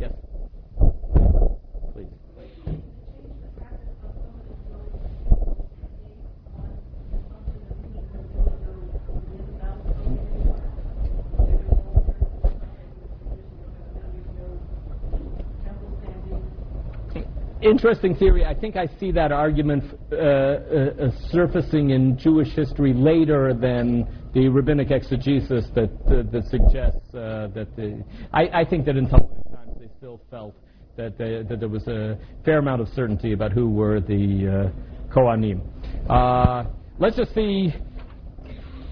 [0.00, 0.12] Yes.
[1.92, 2.08] Please.
[17.64, 18.44] Interesting theory.
[18.44, 24.06] I think I see that argument uh, uh, uh, surfacing in Jewish history later than
[24.34, 28.04] the rabbinic exegesis that uh, that suggests uh, that the.
[28.34, 29.24] I, I think that in times
[29.80, 30.54] they still felt
[30.96, 35.14] that they, that there was a fair amount of certainty about who were the uh,
[35.14, 35.62] Kohanim.
[36.10, 36.64] Uh,
[36.98, 37.72] let's just see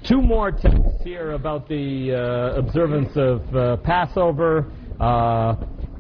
[0.09, 4.73] two more texts here about the uh, observance of uh, Passover.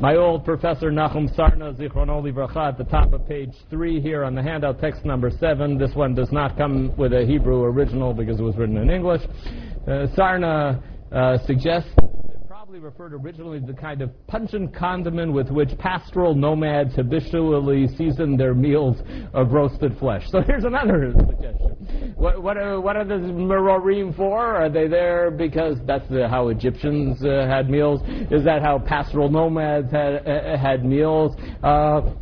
[0.03, 4.35] My old professor Nachum Sarna, Zichrono Livracha, at the top of page three here on
[4.35, 5.79] the handout, text number seven.
[5.79, 9.23] This one does not come with a Hebrew original because it was written in English.
[9.87, 11.89] Uh, Sarna uh, suggests
[12.73, 18.35] probably referred originally to the kind of pungent condiment with which pastoral nomads habitually season
[18.35, 18.97] their meals
[19.35, 20.25] of roasted flesh.
[20.31, 22.15] So here's another suggestion.
[22.17, 24.57] What, what, are, what are the merorim for?
[24.57, 28.01] Are they there because that's the, how Egyptians uh, had meals?
[28.31, 31.37] Is that how pastoral nomads had, uh, had meals?
[31.63, 32.15] Uh,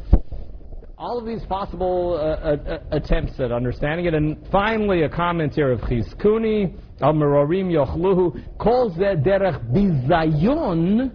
[0.98, 4.14] all of these possible uh, uh, attempts at understanding it.
[4.14, 11.10] And finally, a commentary of Chizkuni, Amararim Yochluhu calls their derech bizayon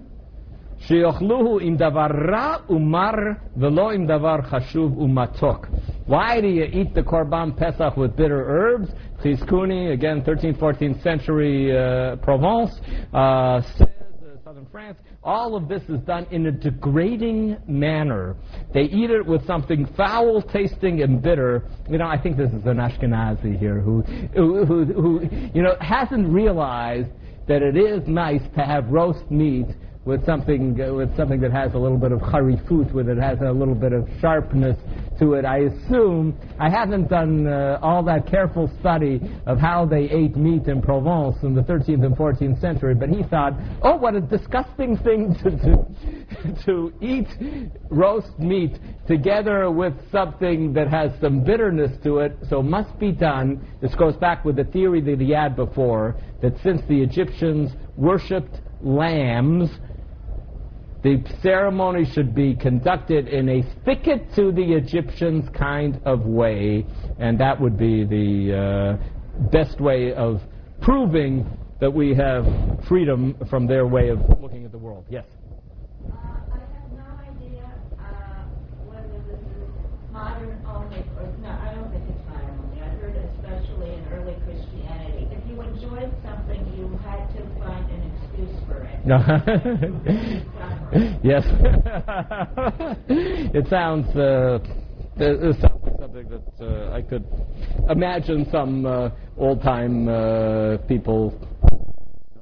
[0.87, 5.67] sheyochluhu im davar ra umar velo im davar chashuv umatok.
[6.07, 8.89] Why do you eat the korban pesach with bitter herbs?
[9.23, 12.79] Chizkuni, again, 13th, 14th century uh, Provence,
[13.13, 13.61] uh, uh
[14.43, 18.35] southern France all of this is done in a degrading manner.
[18.73, 21.63] They eat it with something foul tasting and bitter.
[21.89, 24.01] You know, I think this is an Ashkenazi here who,
[24.35, 27.09] who, who, who you know, hasn't realized
[27.47, 29.67] that it is nice to have roast meat
[30.05, 33.51] with something with something that has a little bit of harifut, with it has a
[33.51, 34.77] little bit of sharpness
[35.17, 35.45] to it.
[35.45, 40.67] I assume I haven't done uh, all that careful study of how they ate meat
[40.67, 44.95] in Provence in the 13th and 14th century, but he thought, oh, what a disgusting
[44.97, 47.27] thing to do, to eat
[47.89, 48.77] roast meat
[49.07, 53.65] together with something that has some bitterness to it, so must be done.
[53.81, 58.61] This goes back with the theory that he had before, that since the Egyptians worshipped
[58.81, 59.69] lambs,
[61.05, 66.83] the ceremony should be conducted in a thicket to the Egyptians kind of way,
[67.19, 70.41] and that would be the uh, best way of
[70.81, 71.45] proving
[71.79, 72.43] that we have
[72.87, 75.05] freedom from their way of looking at the world.
[75.07, 75.25] Yes.
[76.09, 77.69] Uh, I have no idea
[78.01, 78.41] uh,
[78.89, 79.69] whether this is
[80.09, 82.81] modern only, or no, I don't think it's modern only.
[82.81, 88.05] I heard especially in early Christianity, if you enjoyed something, you had to find an
[89.07, 90.43] it.
[91.23, 91.43] yes.
[93.07, 94.07] it sounds.
[94.15, 94.59] Uh,
[95.17, 97.25] it sounds like something that uh, I could
[97.89, 101.33] imagine some uh, old-time uh, people,
[102.35, 102.39] uh,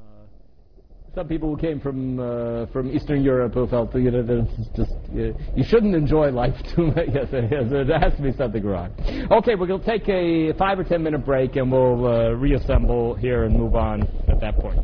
[1.13, 4.69] some people who came from uh, from Eastern Europe who felt you know that it's
[4.75, 7.09] just uh, you shouldn't enjoy life too much.
[7.13, 8.91] Yes, yes, there has to be something wrong.
[9.31, 13.43] Okay, we're going to take a five or ten minute break and we'll reassemble here
[13.43, 14.79] and move on at that point.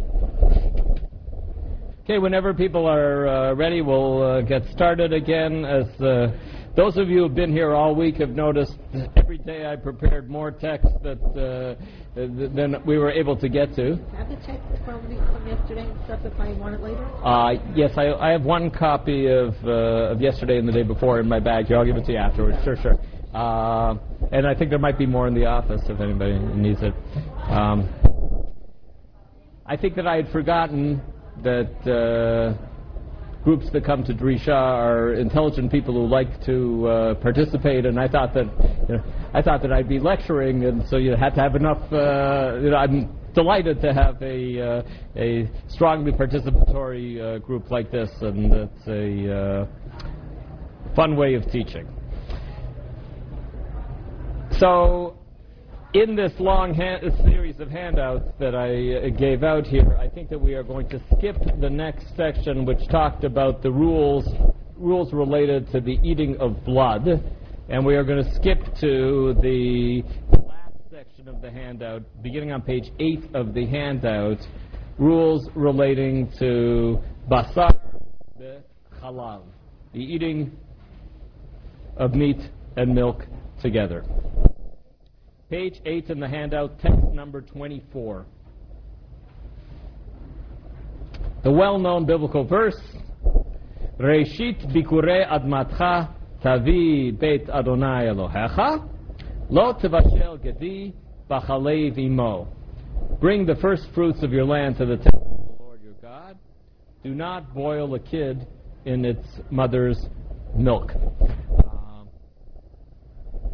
[2.10, 5.64] Okay, whenever people are uh, ready, we'll uh, get started again.
[5.64, 6.32] As uh,
[6.76, 8.74] those of you who've been here all week have noticed,
[9.16, 11.76] every day I prepared more text that uh,
[12.16, 13.98] th- than we were able to get to.
[14.18, 17.06] Have the text from, from yesterday and stuff if I want it later?
[17.24, 21.20] Uh, yes, I, I have one copy of, uh, of yesterday and the day before
[21.20, 21.78] in my bag here.
[21.78, 22.58] I'll give it to you afterwards.
[22.64, 22.96] Sure, sure.
[23.36, 23.94] Uh,
[24.32, 26.96] and I think there might be more in the office if anybody needs it.
[27.52, 27.88] Um,
[29.68, 31.04] I think that I had forgotten
[31.44, 37.86] that uh, groups that come to Drisha are intelligent people who like to uh, participate,
[37.86, 38.46] and I thought that
[38.88, 39.04] you know,
[39.34, 41.82] I thought that I'd be lecturing, and so you had to have enough.
[41.92, 44.84] Uh, you know, I'm delighted to have a uh,
[45.16, 51.88] a strongly participatory uh, group like this, and it's a uh, fun way of teaching.
[54.60, 55.19] So,
[55.94, 56.76] in this long
[57.26, 60.88] series of handouts that I uh, gave out here, I think that we are going
[60.90, 64.28] to skip the next section, which talked about the rules
[64.78, 67.08] rules related to the eating of blood,
[67.70, 72.62] and we are going to skip to the last section of the handout, beginning on
[72.62, 74.38] page eight of the handout,
[74.98, 77.00] rules relating to
[77.30, 77.78] basar
[79.02, 79.42] chalav,
[79.94, 80.56] the eating
[81.98, 82.40] of meat
[82.78, 83.26] and milk
[83.62, 84.06] together.
[85.50, 88.26] Page 8 in the handout, text number 24.
[91.44, 92.80] The well-known biblical verse,
[94.00, 96.14] Reishit bikure admatcha
[96.44, 98.88] tavi beit Adonai Elohecha,
[99.50, 100.94] lo tevashel gedi
[101.28, 102.48] b'chalev imo.
[103.20, 106.38] Bring the first fruits of your land to the temple of the Lord your God.
[107.04, 108.46] Do not boil a kid
[108.86, 109.98] in its mother's
[110.56, 110.92] milk.
[110.94, 112.08] Um,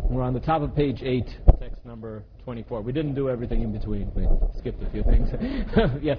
[0.10, 1.45] we're on the top of page 8, text
[1.86, 2.82] number 24.
[2.82, 4.12] We didn't do everything in between.
[4.16, 5.30] We skipped a few things.
[6.02, 6.18] yes?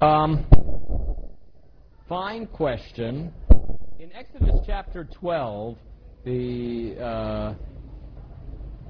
[0.00, 0.44] Um,
[2.08, 3.32] fine question.
[3.98, 5.76] In Exodus chapter 12,
[6.24, 7.54] the uh,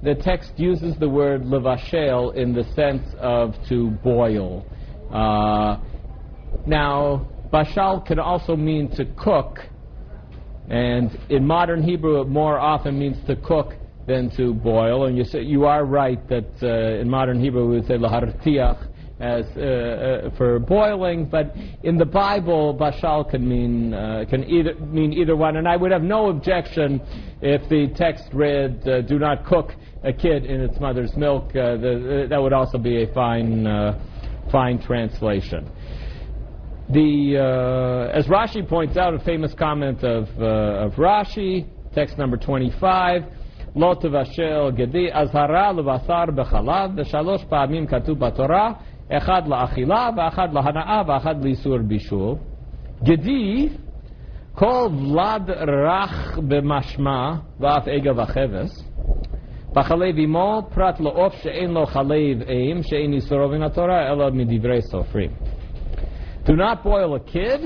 [0.03, 4.65] the text uses the word levashel in the sense of to boil.
[5.11, 5.79] Uh,
[6.65, 7.27] now,
[7.57, 9.59] bashal can also mean to cook,
[10.69, 13.73] and in modern Hebrew, it more often means to cook
[14.05, 15.05] than to boil.
[15.05, 18.87] And you say, you are right that uh, in modern Hebrew we would say lahartiach
[19.19, 24.75] as uh, uh, for boiling, but in the Bible, bashal can mean uh, can either
[24.75, 25.57] mean either one.
[25.57, 27.01] And I would have no objection
[27.41, 29.71] if the text read, uh, "Do not cook
[30.03, 33.65] a kid in its mother's milk." Uh, the, that would also be a fine
[34.51, 35.67] fine translation.
[36.88, 37.36] The
[38.12, 40.24] as Rashi points out, a famous comment of
[40.86, 43.22] of Rashi, text number twenty-five.
[43.76, 48.72] לא תבשל גדי אזהרה לבשר בחלב, ושלוש פעמים כתוב בתורה,
[49.12, 52.34] אחד לאכילה, ואחד להנאה, ואחד לאיסור בישול.
[53.02, 53.68] גדי,
[54.54, 58.70] כל ולד רך במשמע, ואף עגל וכבש.
[59.76, 65.30] בחלב אמו, פרט לעוף שאין לו חלב אם, שאין איסורו מן התורה, אלא מדברי סופרים.
[66.47, 67.59] Do not boil a kid.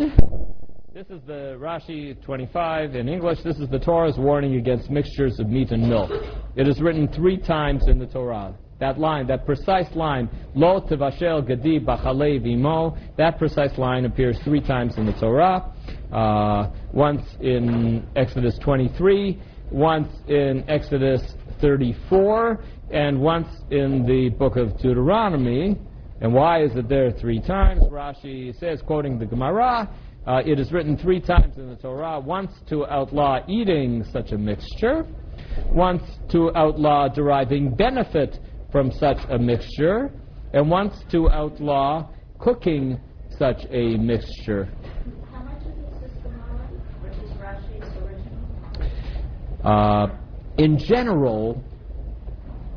[0.92, 3.38] This is the Rashi 25 in English.
[3.44, 6.10] This is the Torah's warning against mixtures of meat and milk.
[6.56, 8.56] It is written three times in the Torah.
[8.80, 14.62] That line, that precise line, Lo tevashel gadi b'chalev imo, that precise line appears three
[14.62, 15.72] times in the Torah.
[16.12, 19.40] Uh, once in Exodus 23,
[19.70, 21.22] once in Exodus
[21.62, 25.78] 34, and once in the book of Deuteronomy.
[26.22, 27.82] And why is it there three times?
[27.90, 29.90] Rashi says, quoting the Gemara,
[30.28, 34.38] uh, it is written three times in the Torah, once to outlaw eating such a
[34.38, 35.04] mixture,
[35.72, 38.38] once to outlaw deriving benefit
[38.72, 40.12] from such a mixture,
[40.54, 42.08] and once to outlaw
[42.40, 43.00] cooking
[43.40, 44.70] such a mixture.
[45.32, 46.70] How much of this is Gemara
[47.02, 48.46] versus Rashi's original?
[49.64, 50.08] Uh,
[50.60, 51.64] in general,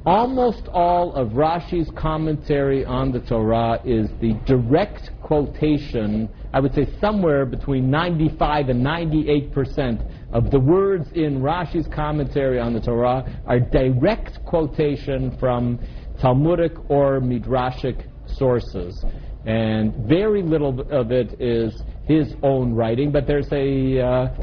[0.06, 6.86] almost all of Rashi's commentary on the Torah is the direct quotation, I would say
[7.01, 10.02] somewhere between 95 and 98 percent
[10.32, 15.81] of the words in Rashi's commentary on the Torah are direct quotation from
[16.20, 19.05] Talmudic or Midrashic sources.
[19.47, 24.01] And very little of it is his own writing, but there's a.
[24.01, 24.35] Uh,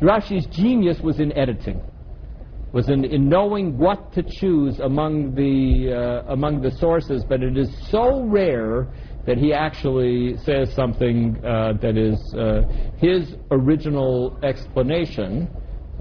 [0.00, 1.80] Rashi's genius was in editing
[2.76, 7.56] was in, in knowing what to choose among the uh, among the sources, but it
[7.56, 8.86] is so rare
[9.24, 12.60] that he actually says something uh, that is uh,
[12.98, 15.48] his original explanation,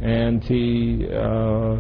[0.02, 1.08] and he.
[1.08, 1.80] Uh,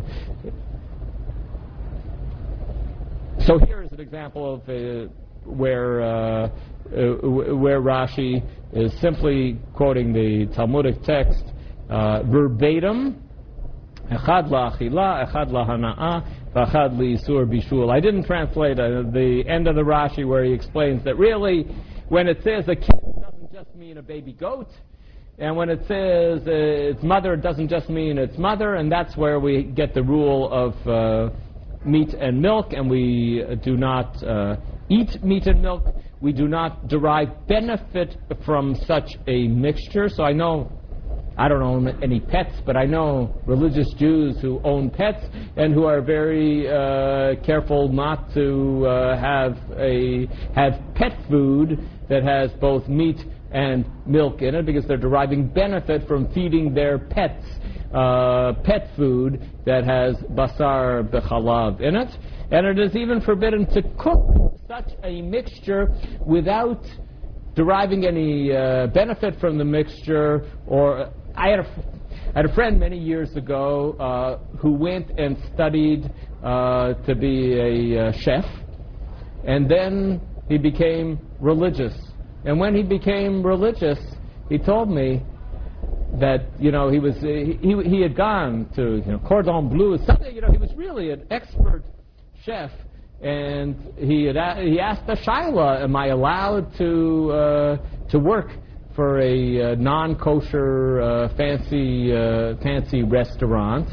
[3.46, 5.12] so here is an example of uh,
[5.44, 6.48] where uh,
[6.88, 8.42] where Rashi
[8.72, 11.44] is simply quoting the Talmudic text
[11.90, 13.24] verbatim
[14.11, 17.91] Echad la'achila, echad la'hana'a, v'echad li'isur bishul.
[17.91, 21.65] I didn't translate uh, the end of the Rashi where he explains that really,
[22.10, 24.69] when it says a kid, it doesn't just mean a baby goat.
[25.40, 26.52] And when it says uh,
[26.91, 30.52] its mother, it doesn't just mean its mother, and that's where we get the rule
[30.53, 31.36] of uh,
[31.84, 34.57] meat and milk, and we do not uh,
[34.88, 35.84] eat meat and milk.
[36.22, 40.10] We do not derive benefit from such a mixture.
[40.10, 40.72] So I know
[41.38, 45.26] I don't own any pets, but I know religious Jews who own pets
[45.57, 52.24] and who are very uh, careful not to uh, have a have pet food that
[52.24, 53.18] has both meat
[53.52, 57.45] and milk in it because they're deriving benefit from feeding their pets
[57.94, 62.10] uh, pet food that has basar b'chalav in it.
[62.52, 65.94] And it is even forbidden to cook such a mixture
[66.26, 66.86] without
[67.56, 71.68] deriving any uh, benefit from the mixture or I had a,
[72.34, 76.12] I had a friend many years ago uh, who went and studied
[76.44, 78.45] uh, to be a uh, chef,
[79.45, 81.94] and then he became religious.
[82.45, 83.99] And when he became religious,
[84.49, 85.24] he told me
[86.20, 90.34] that you know he was he he had gone to you know cordon bleu something
[90.34, 91.84] you know he was really an expert
[92.45, 92.72] chef
[93.22, 97.78] and he had he asked the shaila am I allowed to uh,
[98.12, 98.52] to work
[98.96, 103.90] for a uh, non-kosher uh, fancy uh, fancy restaurant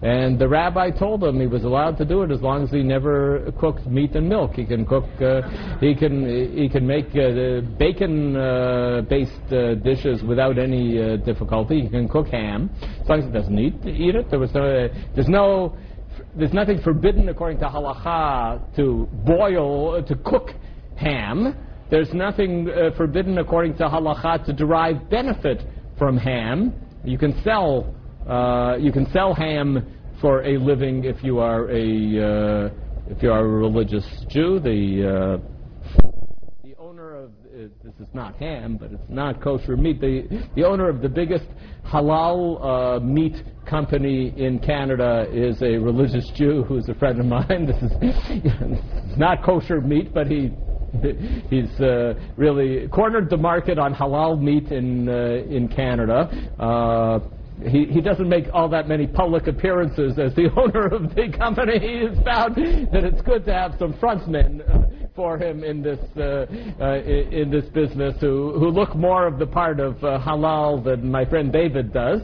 [0.00, 2.82] and the rabbi told him he was allowed to do it as long as he
[2.82, 4.52] never cooked meat and milk.
[4.54, 5.42] He can cook, uh,
[5.80, 9.48] he can he can make uh, bacon-based
[9.82, 11.80] dishes without any difficulty.
[11.80, 14.30] He can cook ham as long as he doesn't eat eat it.
[14.30, 15.76] There was no, there's no
[16.36, 20.50] there's nothing forbidden according to halacha to boil to cook
[20.96, 21.56] ham.
[21.90, 25.62] There's nothing uh, forbidden according to halacha to derive benefit
[25.98, 26.74] from ham.
[27.04, 27.94] You can sell
[28.28, 29.86] uh, you can sell ham
[30.20, 32.70] for a living if you are a uh,
[33.08, 34.60] if you are a religious Jew.
[34.60, 36.08] The uh,
[36.62, 40.00] the owner of uh, this is not ham, but it's not kosher meat.
[40.00, 41.46] The the owner of the biggest
[41.86, 43.36] halal uh, meat
[43.66, 47.66] company in Canada is a religious Jew who's a friend of mine.
[47.66, 50.50] This is not kosher meat, but he.
[51.50, 56.30] He's uh, really cornered the market on halal meat in uh, in Canada.
[56.58, 57.20] Uh,
[57.62, 61.78] he, he doesn't make all that many public appearances as the owner of the company.
[61.78, 64.86] He has found that it's good to have some frontsmen uh,
[65.16, 66.46] for him in this uh,
[66.80, 71.10] uh, in this business who who look more of the part of uh, halal than
[71.10, 72.20] my friend David does.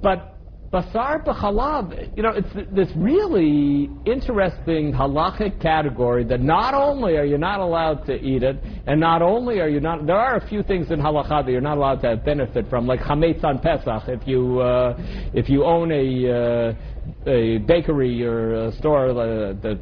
[0.00, 0.31] But
[0.72, 7.36] basar b'chalav, you know, it's this really interesting halachic category that not only are you
[7.36, 10.62] not allowed to eat it, and not only are you not, there are a few
[10.62, 14.08] things in halacha that you're not allowed to benefit from, like chametz on Pesach.
[14.08, 14.96] If you uh,
[15.34, 19.78] if you own a uh, a bakery or a store, uh, the,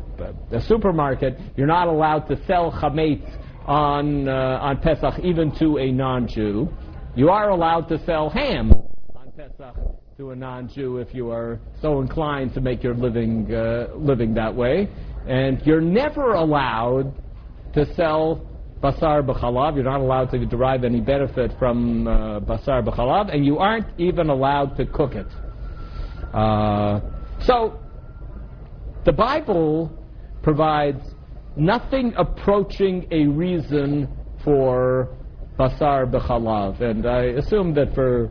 [0.51, 3.31] a supermarket, you're not allowed to sell chametz
[3.67, 6.69] on uh, on Pesach even to a non-Jew.
[7.15, 8.73] You are allowed to sell ham
[9.15, 13.87] on Pesach to a non-Jew if you are so inclined to make your living uh,
[13.95, 14.87] living that way,
[15.27, 17.11] and you're never allowed
[17.73, 18.47] to sell
[18.83, 19.77] basar b'chalav.
[19.77, 24.29] You're not allowed to derive any benefit from uh, basar b'chalav, and you aren't even
[24.29, 25.27] allowed to cook it.
[26.35, 27.01] Uh,
[27.47, 27.81] so,
[29.07, 29.91] the Bible
[30.43, 31.03] provides
[31.57, 34.07] nothing approaching a reason
[34.45, 35.17] for
[35.59, 38.31] basar b'chalav, and I assume that for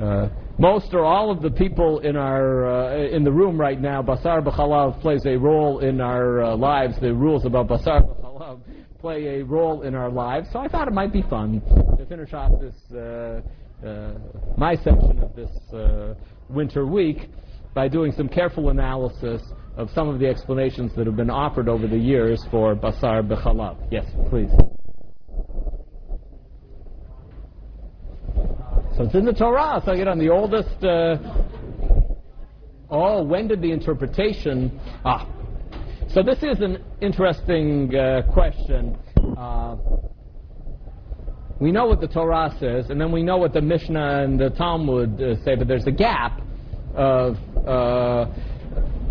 [0.00, 4.02] uh, most or all of the people in our uh, in the room right now,
[4.02, 6.98] basar b'chalav plays a role in our uh, lives.
[7.00, 8.60] The rules about basar b'chalav
[9.00, 10.48] play a role in our lives.
[10.52, 11.60] So I thought it might be fun
[11.96, 13.40] to finish off this uh,
[13.86, 14.14] uh,
[14.56, 16.14] my section of this uh,
[16.48, 17.28] winter week
[17.74, 19.40] by doing some careful analysis
[19.76, 23.76] of some of the explanations that have been offered over the years for basar b'chalav.
[23.90, 24.50] Yes, please.
[28.96, 29.82] So it's in the Torah.
[29.84, 30.82] So you know, the oldest.
[30.82, 31.18] Uh,
[32.90, 34.80] oh, when did the interpretation?
[35.04, 35.26] Ah,
[36.10, 38.96] so this is an interesting uh, question.
[39.36, 39.76] Uh,
[41.60, 44.50] we know what the Torah says, and then we know what the Mishnah and the
[44.50, 46.40] Talmud uh, say, but there's a gap
[46.94, 47.36] of
[47.66, 48.26] uh,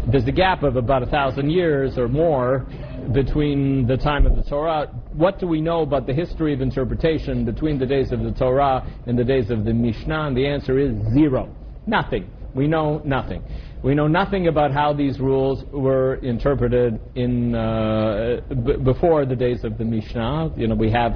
[0.10, 2.66] there's a gap of about a thousand years or more
[3.14, 4.90] between the time of the Torah.
[5.18, 8.86] What do we know about the history of interpretation between the days of the Torah
[9.08, 10.28] and the days of the Mishnah?
[10.28, 11.50] And the answer is zero.
[11.88, 12.30] Nothing.
[12.54, 13.42] We know nothing.
[13.84, 19.64] We know nothing about how these rules were interpreted in uh, b- before the days
[19.64, 20.54] of the Mishnah.
[20.56, 21.14] You know, we have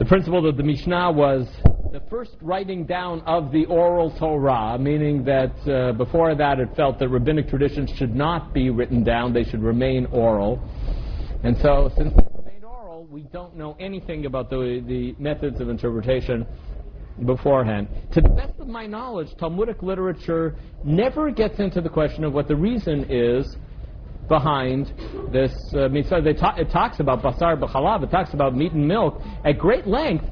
[0.00, 1.46] the principle of the Mishnah was
[1.92, 6.98] the first writing down of the oral Torah, meaning that uh, before that it felt
[6.98, 10.60] that rabbinic traditions should not be written down, they should remain oral.
[11.44, 12.12] And so, since
[13.14, 16.44] we don't know anything about the, the methods of interpretation
[17.24, 17.86] beforehand.
[18.10, 22.48] To the best of my knowledge, Talmudic literature never gets into the question of what
[22.48, 23.54] the reason is
[24.26, 24.92] behind
[25.30, 26.34] this uh, mitzvah.
[26.34, 30.24] Ta- it talks about basar b'chalav, it talks about meat and milk at great length,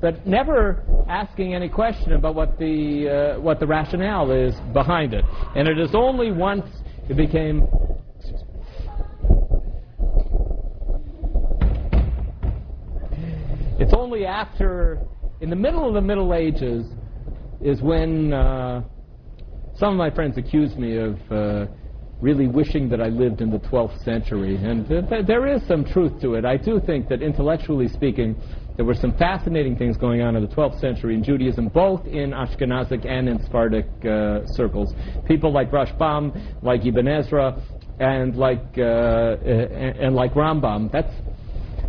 [0.00, 5.24] but never asking any question about what the uh, what the rationale is behind it.
[5.54, 6.66] And it is only once
[7.08, 7.68] it became
[13.78, 14.98] it's only after
[15.40, 16.84] in the middle of the Middle Ages
[17.60, 18.82] is when uh,
[19.76, 21.66] some of my friends accuse me of uh,
[22.20, 24.56] really wishing that I lived in the 12th century.
[24.56, 26.44] And th- th- there is some truth to it.
[26.44, 28.34] I do think that intellectually speaking,
[28.76, 32.30] there were some fascinating things going on in the 12th century in Judaism, both in
[32.30, 34.92] Ashkenazic and in Sephardic uh, circles.
[35.26, 37.62] People like Rashbam, like Ibn Ezra,
[38.00, 40.90] and like uh, and, and like Rambam.
[40.92, 41.12] That's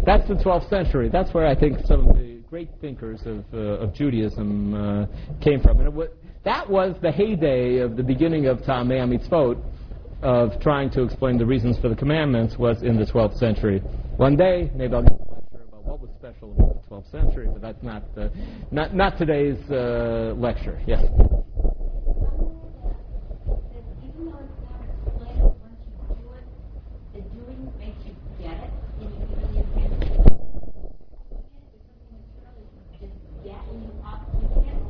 [0.06, 1.10] that's the 12th century.
[1.10, 5.06] That's where I think some of the great thinkers of, uh, of Judaism uh,
[5.42, 5.80] came from.
[5.80, 6.10] And
[6.46, 9.62] that was the heyday of the beginning of Ta'amei Mitzvot,
[10.22, 13.82] of trying to explain the reasons for the commandments, was in the 12th century.
[14.18, 17.48] One day, maybe I'll give a lecture about what was special about the 12th century,
[17.52, 18.30] but that's not, uh,
[18.72, 20.82] not, not today's uh, lecture.
[20.86, 21.04] Yes?
[24.04, 26.46] Even though it's not explained, once you do it,
[27.14, 30.28] the doing makes you get it, and you even you can't do it.
[31.72, 32.68] It's something that's really
[33.00, 34.28] just getting you up.
[34.36, 34.84] You can't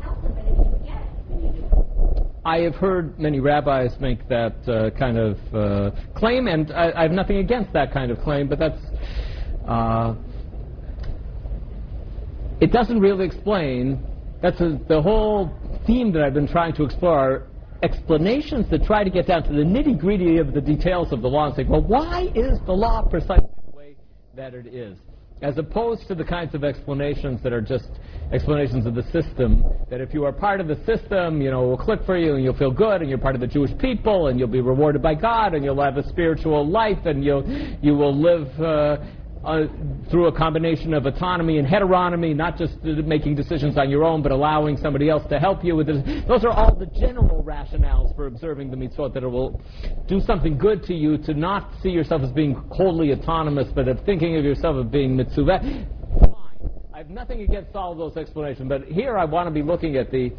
[0.00, 2.35] tell somebody you get it when you do it.
[2.46, 7.02] I have heard many rabbis make that uh, kind of uh, claim, and I, I
[7.02, 8.80] have nothing against that kind of claim, but that's.
[9.66, 10.14] Uh,
[12.60, 14.00] it doesn't really explain.
[14.42, 15.50] That's a, the whole
[15.88, 17.48] theme that I've been trying to explore.
[17.82, 21.28] Explanations that try to get down to the nitty gritty of the details of the
[21.28, 23.96] law and say, well, why is the law precisely the way
[24.36, 24.96] that it is?
[25.42, 27.90] As opposed to the kinds of explanations that are just
[28.32, 31.66] explanations of the system, that if you are part of the system, you know, it
[31.66, 34.28] will click for you and you'll feel good and you're part of the Jewish people
[34.28, 37.46] and you'll be rewarded by God and you'll have a spiritual life and you'll,
[37.82, 38.96] you will live uh,
[39.46, 39.66] uh,
[40.10, 44.32] through a combination of autonomy and heteronomy, not just making decisions on your own, but
[44.32, 45.98] allowing somebody else to help you with this.
[46.26, 49.62] Those are all the general rationales for observing the mitzvot that it will
[50.08, 54.04] do something good to you to not see yourself as being wholly autonomous, but of
[54.04, 55.60] thinking of yourself as being mitzvah.
[55.60, 56.70] Fine.
[56.92, 59.96] I have nothing against all of those explanations, but here I want to be looking
[59.96, 60.32] at the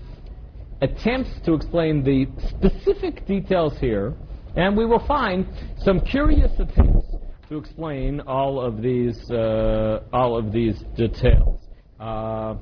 [0.82, 4.16] attempts to explain the specific details here,
[4.58, 5.48] and we will find
[5.78, 7.17] some curious attempts
[7.50, 11.60] to explain all of these uh, all of these details.
[12.00, 12.56] Uh,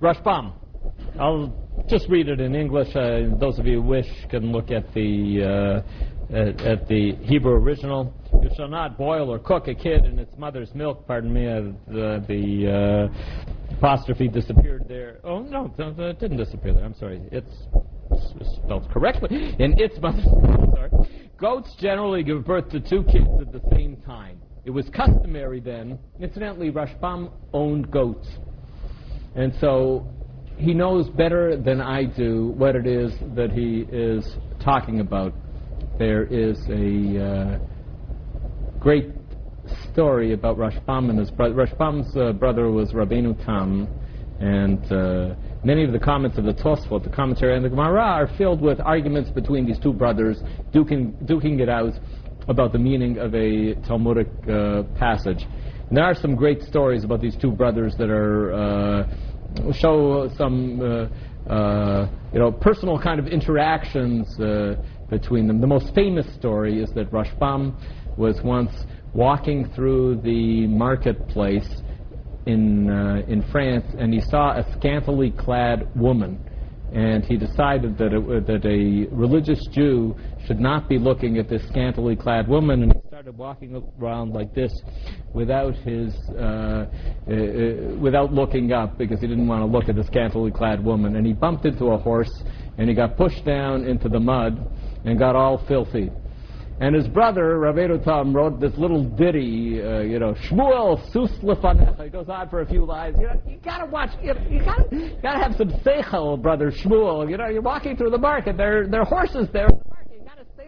[0.00, 0.52] Rashbam.
[1.18, 1.52] I'll
[1.88, 2.94] just read it in English.
[2.94, 5.82] Uh, those of you who wish can look at the
[6.32, 8.12] uh, at, at the Hebrew original.
[8.42, 11.06] You shall not boil or cook a kid in its mother's milk.
[11.06, 15.18] Pardon me, uh, the, the uh, apostrophe disappeared there.
[15.24, 16.84] Oh no, it didn't disappear there.
[16.84, 17.20] I'm sorry.
[17.32, 17.50] It's
[18.12, 19.54] s- spelled correctly.
[19.58, 20.24] In its mother's.
[20.74, 20.90] Sorry.
[21.38, 24.40] Goats generally give birth to two kids at the same time.
[24.64, 25.98] It was customary then.
[26.18, 28.26] Incidentally, Rashbam owned goats.
[29.34, 30.08] And so
[30.56, 34.26] he knows better than I do what it is that he is
[34.64, 35.34] talking about.
[35.98, 37.58] There is a uh,
[38.80, 39.10] great
[39.92, 41.54] story about Rashbam and his brother.
[41.54, 43.86] Rashbam's uh, brother was Rabbeinu Tam,
[44.40, 45.34] and uh,
[45.64, 48.80] many of the comments of the Tosfot, the commentary, and the Gemara are filled with
[48.80, 50.42] arguments between these two brothers,
[50.72, 51.92] duking, duking it out
[52.48, 55.44] about the meaning of a Talmudic uh, passage.
[55.88, 60.80] And there are some great stories about these two brothers that are uh, show some
[60.80, 64.76] uh, uh, you know personal kind of interactions uh,
[65.08, 65.60] between them.
[65.60, 67.74] The most famous story is that Rashbam
[68.16, 68.72] was once
[69.14, 71.82] walking through the marketplace
[72.46, 76.38] in uh, in France, and he saw a scantily clad woman,
[76.92, 80.16] and he decided that it, that a religious Jew
[80.46, 84.54] should not be looking at this scantily clad woman, and he started walking around like
[84.54, 84.72] this,
[85.34, 86.86] without his uh,
[87.28, 90.82] uh, uh, without looking up because he didn't want to look at the scantily clad
[90.84, 92.44] woman, and he bumped into a horse,
[92.78, 94.70] and he got pushed down into the mud,
[95.04, 96.10] and got all filthy.
[96.78, 102.00] And his brother, Rav Tam, wrote this little ditty, uh, you know, Shmuel Sus Lefanecha.
[102.00, 103.16] It goes on for a few lines.
[103.18, 106.70] You know, you gotta watch, you, know, you gotta, you gotta have some seichel, brother
[106.70, 107.30] Shmuel.
[107.30, 108.56] You know, you're walking through the market.
[108.56, 109.68] There, there are horses there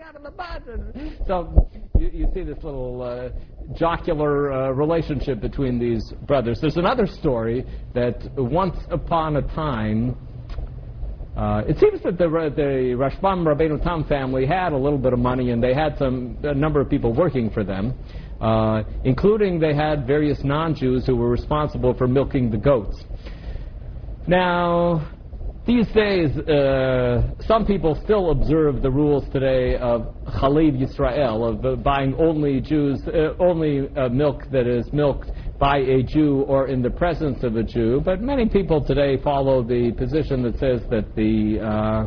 [0.08, 0.62] out of the mud.
[0.66, 1.68] And so
[1.98, 3.28] you, you see this little uh,
[3.76, 6.60] jocular uh, relationship between these brothers.
[6.60, 7.64] There's another story
[7.94, 10.16] that once upon a time,
[11.38, 15.20] uh, it seems that the, the Rashbam Rabbeinu Tam family had a little bit of
[15.20, 17.94] money and they had some a number of people working for them,
[18.40, 23.04] uh, including they had various non-Jews who were responsible for milking the goats.
[24.26, 25.08] Now,
[25.64, 32.16] these days, uh, some people still observe the rules today of Chalev Yisrael, of buying
[32.16, 36.90] only Jews, uh, only uh, milk that is milked by a Jew or in the
[36.90, 38.00] presence of a Jew.
[38.04, 42.06] But many people today follow the position that says that the uh,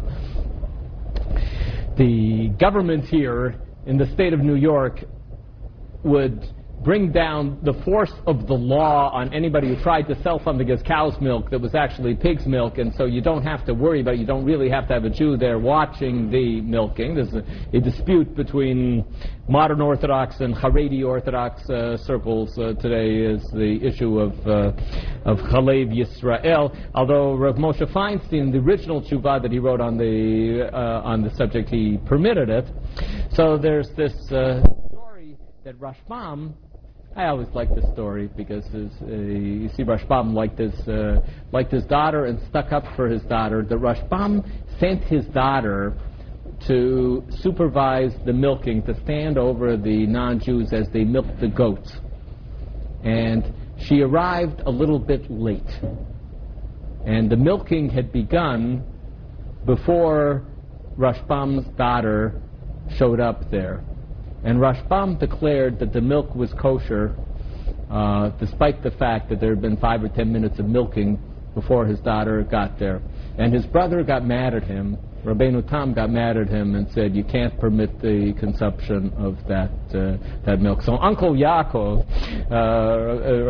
[1.97, 5.03] the government here in the state of New York
[6.03, 6.47] would
[6.83, 10.81] bring down the force of the law on anybody who tried to sell something as
[10.81, 14.15] cow's milk that was actually pig's milk, and so you don't have to worry about
[14.15, 14.19] it.
[14.19, 17.15] You don't really have to have a Jew there watching the milking.
[17.15, 17.43] There's a,
[17.73, 19.05] a dispute between
[19.47, 24.71] modern Orthodox and Haredi Orthodox uh, circles uh, today is the issue of uh,
[25.25, 26.75] of Chalev Yisrael.
[26.95, 31.29] Although Rav Moshe Feinstein, the original tshuva that he wrote on the uh, on the
[31.35, 32.65] subject, he permitted it.
[33.33, 36.53] So there's this uh, story that Rashbam
[37.13, 41.19] I always like this story because uh, you see Rashbam liked his, uh,
[41.51, 43.63] liked his daughter and stuck up for his daughter.
[43.63, 45.93] The Rashbam sent his daughter
[46.67, 51.91] to supervise the milking, to stand over the non-Jews as they milked the goats.
[53.03, 55.69] And she arrived a little bit late.
[57.05, 58.85] And the milking had begun
[59.65, 60.45] before
[60.97, 62.41] Rashbam's daughter
[62.97, 63.83] showed up there.
[64.43, 67.15] And Rashbam declared that the milk was kosher,
[67.89, 71.19] uh, despite the fact that there had been five or ten minutes of milking
[71.53, 73.01] before his daughter got there.
[73.37, 74.97] And his brother got mad at him.
[75.23, 79.69] Rabbeinu Tam got mad at him and said, "You can't permit the consumption of that
[79.93, 82.05] uh, that milk." So Uncle Yaakov,
[82.49, 82.53] uh,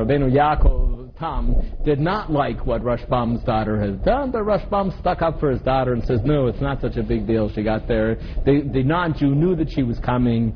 [0.03, 1.55] Rabbeinu Yaakov Tam,
[1.85, 5.93] did not like what Rashbam's daughter had done, but Rashbam stuck up for his daughter
[5.93, 8.15] and says, "No, it's not such a big deal." She got there.
[8.45, 10.53] The, the non-Jew knew that she was coming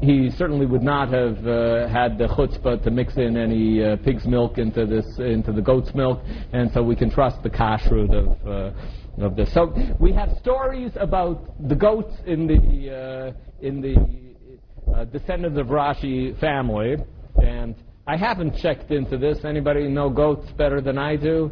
[0.00, 4.26] he certainly would not have uh, had the chutzpah to mix in any uh, pig's
[4.26, 6.20] milk into this into the goat's milk,
[6.52, 9.52] and so we can trust the kashrut of uh, of this.
[9.52, 15.68] So we have stories about the goats in the uh, in the uh, descendants of
[15.68, 16.96] Rashi family,
[17.42, 17.74] and
[18.06, 19.44] I haven't checked into this.
[19.44, 21.50] Anybody know goats better than I do?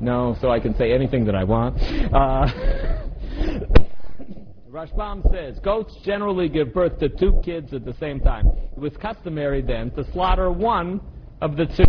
[0.00, 1.78] No, so I can say anything that I want.
[4.74, 8.48] Rashbam says goats generally give birth to two kids at the same time.
[8.76, 11.00] It was customary then to slaughter one
[11.40, 11.84] of the two.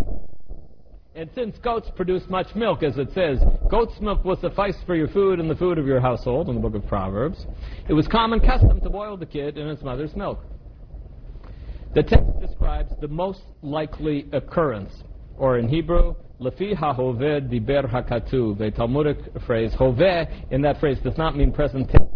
[1.15, 3.39] And since goats produce much milk, as it says,
[3.71, 6.61] goat's milk will suffice for your food and the food of your household, in the
[6.61, 7.47] book of Proverbs,
[7.89, 10.45] it was common custom to boil the kid in its mother's milk.
[11.95, 14.93] The text describes the most likely occurrence,
[15.37, 18.61] or in Hebrew, Lefi hahoveh diber hakatuv.
[18.61, 19.17] A Talmudic
[19.47, 22.11] phrase, hoveh, in that phrase does not mean present tense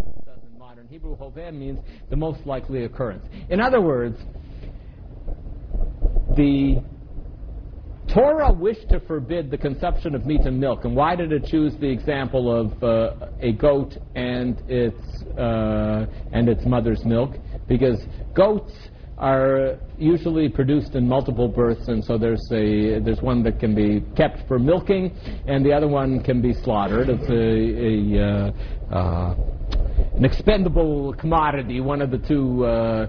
[1.00, 3.26] Hebrew hoveh means the most likely occurrence.
[3.50, 4.18] In other words,
[6.36, 6.84] the
[8.14, 10.84] Torah wished to forbid the consumption of meat and milk.
[10.84, 15.00] And why did it choose the example of uh, a goat and its,
[15.38, 17.36] uh, and its mother's milk?
[17.70, 18.02] Because
[18.34, 18.74] goats
[19.20, 24.02] are usually produced in multiple births, and so there's a there's one that can be
[24.16, 25.16] kept for milking,
[25.46, 27.10] and the other one can be slaughtered.
[27.10, 29.36] It's a, a uh, uh
[30.16, 31.82] an expendable commodity.
[31.82, 33.08] One of the two, uh,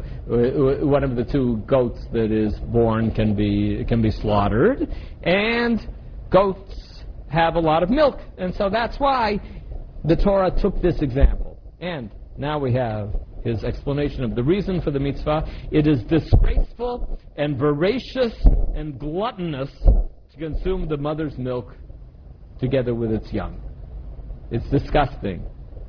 [0.85, 4.89] one of the two goats that is born can be can be slaughtered,
[5.23, 5.81] and
[6.31, 9.41] goats have a lot of milk, and so that's why
[10.05, 11.59] the Torah took this example.
[11.81, 13.15] And now we have
[13.45, 15.45] his explanation of the reason for the mitzvah.
[15.71, 18.35] It is disgraceful and voracious
[18.75, 21.75] and gluttonous to consume the mother's milk
[22.59, 23.61] together with its young.
[24.51, 25.45] It's disgusting.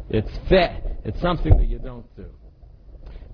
[0.09, 0.71] It's fit.
[1.03, 2.25] It's something that you don't do.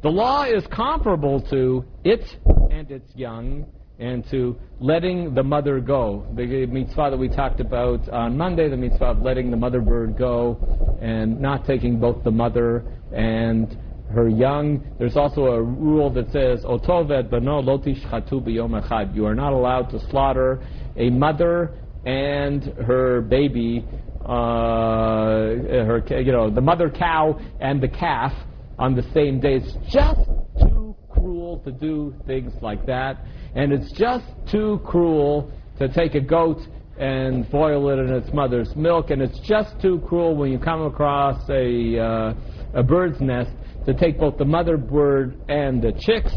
[0.02, 2.24] The law is comparable to it
[2.72, 3.66] and its young
[4.00, 6.28] and to letting the mother go.
[6.36, 10.18] The mitzvah that we talked about on Monday, the mitzvah of letting the mother bird
[10.18, 13.76] go and not taking both the mother and
[14.12, 14.84] her young.
[14.98, 17.26] There's also a rule that says, echad.
[19.16, 20.66] You are not allowed to slaughter
[20.96, 21.74] a mother
[22.06, 23.86] and her baby
[24.28, 25.56] uh,
[25.88, 28.34] her, you know, the mother cow and the calf
[28.78, 29.56] on the same day.
[29.56, 30.20] It's just
[30.60, 33.24] too cruel to do things like that.
[33.56, 36.60] And it's just too cruel to take a goat
[37.00, 39.12] and boil it in its mother's milk.
[39.12, 42.34] And it's just too cruel when you come across a, uh,
[42.74, 43.52] a bird's nest
[43.88, 46.36] to take both the mother bird and the chicks.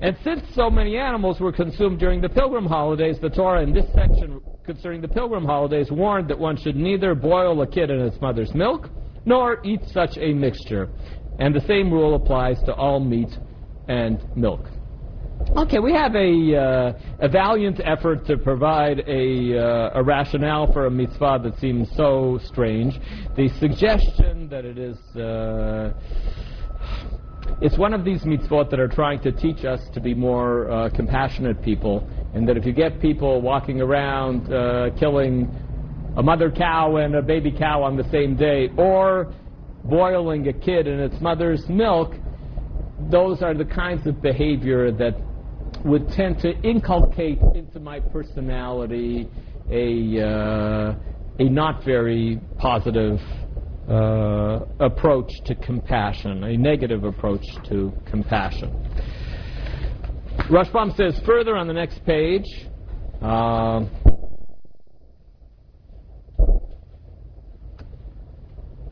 [0.00, 3.86] And since so many animals were consumed during the pilgrim holidays, the Torah in this
[3.94, 8.20] section concerning the pilgrim holidays warned that one should neither boil a kid in its
[8.20, 8.90] mother's milk
[9.24, 10.90] nor eat such a mixture.
[11.38, 13.30] And the same rule applies to all meat
[13.88, 14.68] and milk.
[15.56, 20.86] Okay, we have a, uh, a valiant effort to provide a, uh, a rationale for
[20.86, 22.98] a mitzvah that seems so strange.
[23.36, 24.96] The suggestion that it is.
[25.16, 25.92] Uh,
[27.60, 30.90] it's one of these mitzvot that are trying to teach us to be more uh,
[30.90, 35.50] compassionate people, and that if you get people walking around uh, killing
[36.16, 39.32] a mother cow and a baby cow on the same day, or
[39.84, 42.14] boiling a kid in its mother's milk,
[43.10, 45.14] those are the kinds of behavior that
[45.84, 49.28] would tend to inculcate into my personality
[49.70, 50.94] a, uh,
[51.38, 53.18] a not very positive
[53.88, 58.70] uh, approach to compassion, a negative approach to compassion.
[60.50, 62.46] Rashbam says further on the next page.
[63.20, 63.84] Uh,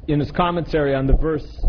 [0.08, 1.64] in his commentary on the verse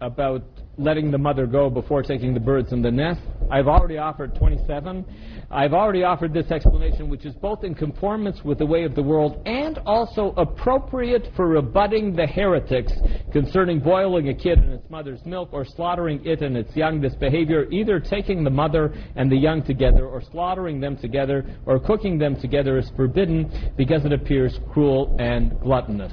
[0.00, 0.44] about
[0.76, 3.20] letting the mother go before taking the birds in the nest.
[3.50, 5.04] I've already offered 27.
[5.50, 9.02] I've already offered this explanation, which is both in conformance with the way of the
[9.02, 12.92] world and also appropriate for rebutting the heretics
[13.32, 17.00] concerning boiling a kid in its mother's milk or slaughtering it and its young.
[17.00, 21.78] This behavior, either taking the mother and the young together or slaughtering them together or
[21.78, 26.12] cooking them together, is forbidden because it appears cruel and gluttonous.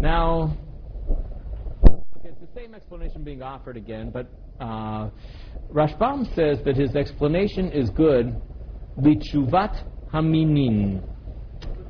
[0.00, 0.56] Now,
[2.80, 4.26] explanation being offered again, but
[4.58, 5.10] uh,
[5.70, 8.34] Rashbam says that his explanation is good.
[8.98, 11.02] Lichuvat haminin.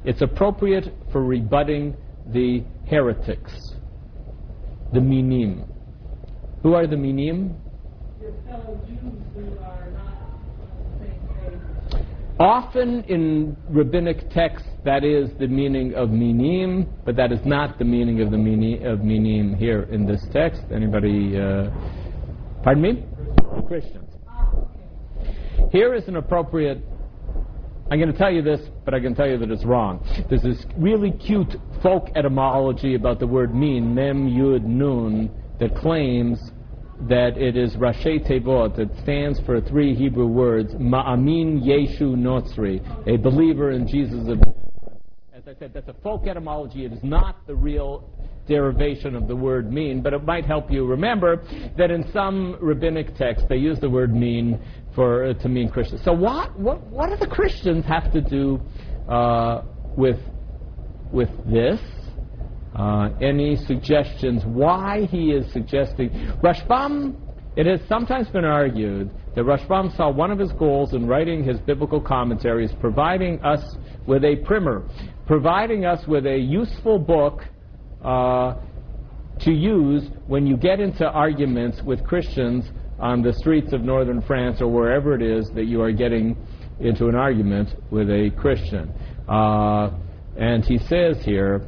[0.04, 1.96] It's appropriate for rebutting
[2.32, 3.52] the heretics,
[4.92, 5.64] the minim.
[6.62, 7.56] Who are the minim?
[8.48, 9.00] Fellow Jews
[9.34, 10.16] who are not
[10.60, 12.04] on the same page.
[12.40, 17.84] Often in rabbinic texts, that is the meaning of minim, but that is not the
[17.84, 20.62] meaning of the meaning of minim here in this text.
[20.72, 21.38] Anybody?
[21.38, 21.68] Uh,
[22.62, 23.04] pardon me?
[23.68, 24.08] Christians.
[25.70, 26.78] Here is an appropriate.
[27.90, 30.02] I'm going to tell you this, but I can tell you that it's wrong.
[30.30, 36.40] There's this really cute folk etymology about the word min, mem yud nun, that claims
[37.08, 38.78] that it is Rashei Tevot.
[38.78, 44.40] It stands for three Hebrew words: Ma'amin Yeshu Notzri, a believer in Jesus of
[45.40, 46.84] as I said, that's a folk etymology.
[46.84, 48.10] It is not the real
[48.46, 51.42] derivation of the word min, but it might help you remember
[51.78, 54.60] that in some rabbinic texts they use the word min
[54.94, 55.98] for uh, to mean Christian.
[56.04, 58.60] So what what what do the Christians have to do
[59.08, 59.62] uh,
[59.96, 60.18] with
[61.10, 61.80] with this?
[62.80, 66.08] Uh, any suggestions why he is suggesting
[66.42, 67.14] Rashbam?
[67.54, 71.58] It has sometimes been argued that Rashbam saw one of his goals in writing his
[71.60, 73.76] biblical commentaries, providing us
[74.06, 74.88] with a primer,
[75.26, 77.42] providing us with a useful book
[78.02, 78.54] uh,
[79.40, 82.64] to use when you get into arguments with Christians
[82.98, 86.34] on the streets of northern France or wherever it is that you are getting
[86.80, 88.90] into an argument with a Christian.
[89.28, 89.90] Uh,
[90.38, 91.66] and he says here,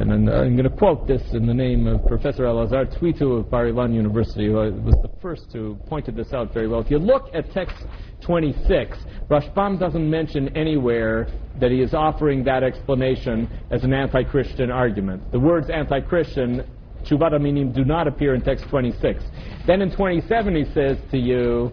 [0.00, 3.40] and uh, I'm, I'm going to quote this in the name of Professor Elazar Touitou
[3.40, 6.80] of Bar Ilan University, who was the first to pointed this out very well.
[6.80, 7.76] If you look at text
[8.22, 8.96] 26,
[9.28, 11.28] Rashbam doesn't mention anywhere
[11.60, 15.30] that he is offering that explanation as an anti-Christian argument.
[15.32, 16.64] The words anti-Christian,
[17.04, 19.22] Chuvat Aminim, do not appear in text 26.
[19.66, 21.72] Then in 27 he says to you,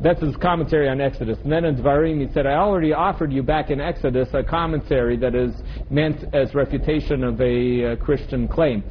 [0.00, 1.38] that's his commentary on Exodus.
[1.44, 5.16] And then in Dvarim, he said, I already offered you back in Exodus a commentary
[5.18, 5.54] that is
[5.90, 8.82] meant as refutation of a uh, Christian claim,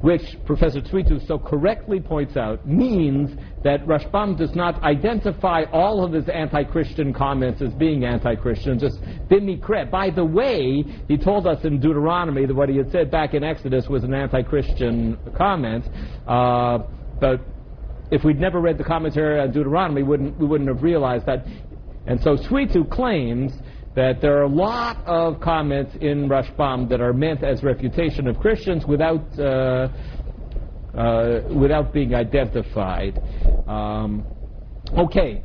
[0.00, 3.30] which Professor Touitou so correctly points out means
[3.62, 9.00] that Rashbam does not identify all of his anti-Christian comments as being anti-Christian, just
[9.30, 9.90] bimikre.
[9.90, 13.42] By the way, he told us in Deuteronomy that what he had said back in
[13.42, 15.84] Exodus was an anti-Christian comment,
[16.26, 16.78] uh,
[17.20, 17.40] but
[18.10, 21.46] if we'd never read the commentary on Deuteronomy, we wouldn't, we wouldn't have realized that.
[22.06, 23.52] And so Touitou claims
[23.94, 28.38] that there are a lot of comments in Rashbam that are meant as refutation of
[28.38, 29.88] Christians without, uh,
[30.96, 33.20] uh, without being identified.
[33.68, 34.24] Um,
[34.98, 35.42] okay,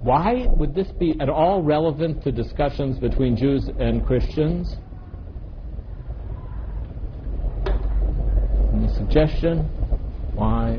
[0.00, 4.76] why would this be at all relevant to discussions between Jews and Christians?
[8.74, 9.60] Any suggestion?
[10.34, 10.78] Why?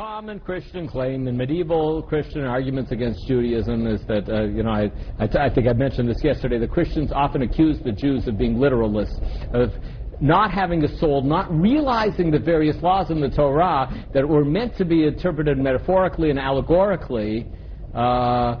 [0.00, 4.90] Common Christian claim in medieval Christian arguments against Judaism is that, uh, you know, I,
[5.18, 8.56] I, I think I mentioned this yesterday, the Christians often accuse the Jews of being
[8.56, 9.20] literalists,
[9.52, 9.74] of
[10.18, 14.74] not having a soul, not realizing the various laws in the Torah that were meant
[14.78, 17.46] to be interpreted metaphorically and allegorically.
[17.94, 18.58] Uh,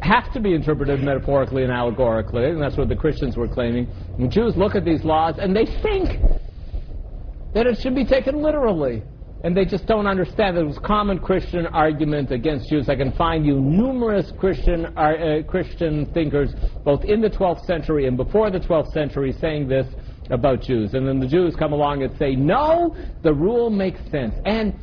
[0.00, 3.88] have to be interpreted metaphorically and allegorically, and that's what the Christians were claiming.
[4.16, 6.22] And Jews look at these laws and they think
[7.52, 9.02] that it should be taken literally.
[9.44, 12.88] And they just don't understand it was common Christian argument against Jews.
[12.88, 16.52] I can find you numerous Christian uh, Christian thinkers,
[16.84, 19.86] both in the 12th century and before the 12th century, saying this
[20.30, 20.94] about Jews.
[20.94, 24.34] And then the Jews come along and say, no, the rule makes sense.
[24.44, 24.74] And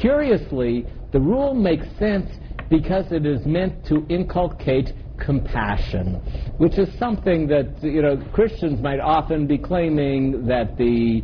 [0.00, 2.30] curiously, the rule makes sense
[2.70, 6.14] because it is meant to inculcate compassion,
[6.58, 11.22] which is something that you know Christians might often be claiming that the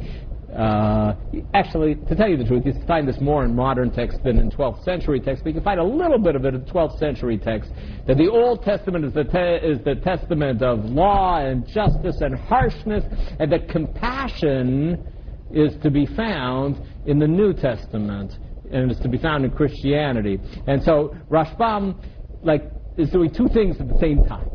[0.54, 1.16] uh,
[1.52, 4.50] actually, to tell you the truth, you find this more in modern texts than in
[4.50, 7.38] 12th century texts, but you can find a little bit of it in 12th century
[7.38, 7.72] texts.
[8.06, 12.38] That the Old Testament is the, te- is the testament of law and justice and
[12.38, 13.04] harshness,
[13.40, 15.04] and that compassion
[15.50, 18.32] is to be found in the New Testament
[18.70, 20.38] and is to be found in Christianity.
[20.66, 21.96] And so Rashbam,
[22.42, 24.48] like, is doing two things at the same time.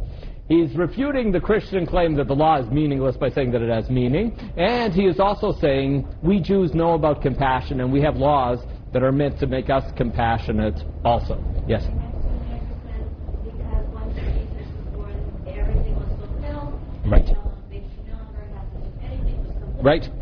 [0.50, 3.88] He's refuting the Christian claim that the law is meaningless by saying that it has
[3.90, 8.58] meaning, and he is also saying we Jews know about compassion and we have laws
[8.92, 10.74] that are meant to make us compassionate
[11.06, 11.38] also.
[11.68, 11.86] Yes?
[11.86, 12.16] And that
[12.50, 13.14] makes sense
[13.46, 15.14] because once Jesus was born,
[15.48, 16.82] everything was fulfilled.
[17.04, 17.28] and Right.
[17.28, 19.86] No one makes you younger, has to do anything was complete.
[19.86, 20.04] Right.
[20.04, 20.14] And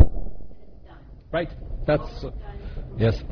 [0.60, 1.00] it's done.
[1.32, 1.50] Right.
[1.88, 2.26] That's
[2.98, 3.24] yes.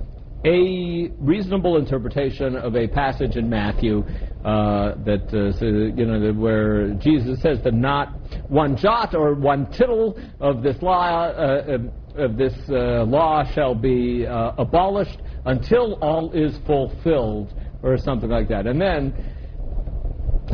[0.46, 4.04] A reasonable interpretation of a passage in Matthew
[4.46, 8.14] uh, that uh, you know where Jesus says that not
[8.48, 11.80] one jot or one tittle of this law uh,
[12.16, 17.52] of this uh, law shall be uh, abolished until all is fulfilled,
[17.82, 18.68] or something like that.
[18.68, 19.14] And then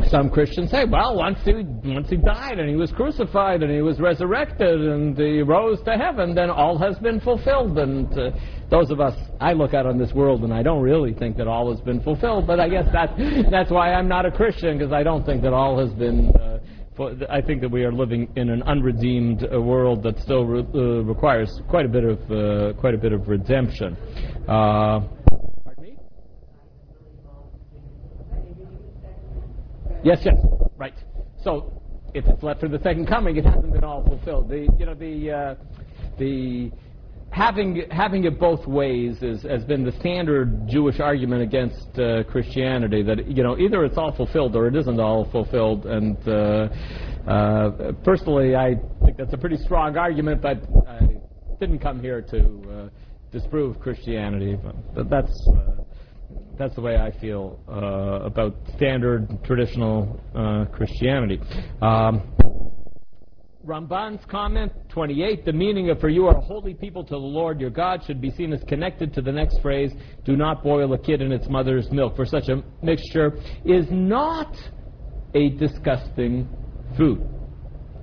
[0.08, 1.52] some Christians say, well, once he,
[1.84, 5.92] once he died and he was crucified and he was resurrected and he rose to
[5.92, 7.78] heaven, then all has been fulfilled.
[7.78, 8.30] And uh,
[8.72, 11.46] those of us, I look out on this world and I don't really think that
[11.46, 13.10] all has been fulfilled, but I guess that,
[13.50, 16.30] that's why I'm not a Christian, because I don't think that all has been.
[16.30, 16.58] Uh,
[17.28, 21.02] I think that we are living in an unredeemed uh, world that still re- uh,
[21.02, 23.94] requires quite a bit of uh, quite a bit of redemption.
[24.48, 25.00] Uh?
[30.04, 30.36] Yes, yes,
[30.76, 30.94] right.
[31.42, 31.82] So
[32.14, 34.48] if it's left for the second coming, it hasn't been all fulfilled.
[34.48, 35.54] The you know the uh,
[36.18, 36.70] the
[37.32, 43.02] having having it both ways is, has been the standard Jewish argument against uh, Christianity.
[43.02, 45.86] That you know either it's all fulfilled or it isn't all fulfilled.
[45.86, 46.68] And uh,
[47.28, 51.16] uh, personally, I think that's a pretty strong argument, but I
[51.58, 52.88] didn't come here to uh,
[53.32, 54.56] disprove Christianity.
[54.94, 55.48] But, that's.
[55.48, 55.82] Uh,
[56.58, 60.20] that's the way I feel uh, about standard traditional
[60.72, 61.40] Christianity.
[61.80, 62.22] Um,
[63.66, 67.60] Ramban's comment 28 the meaning of for you are a holy people to the Lord
[67.60, 69.92] your God should be seen as connected to the next phrase
[70.24, 74.56] do not boil a kid in its mother's milk for such a mixture is not
[75.34, 76.48] a disgusting
[76.96, 77.24] food.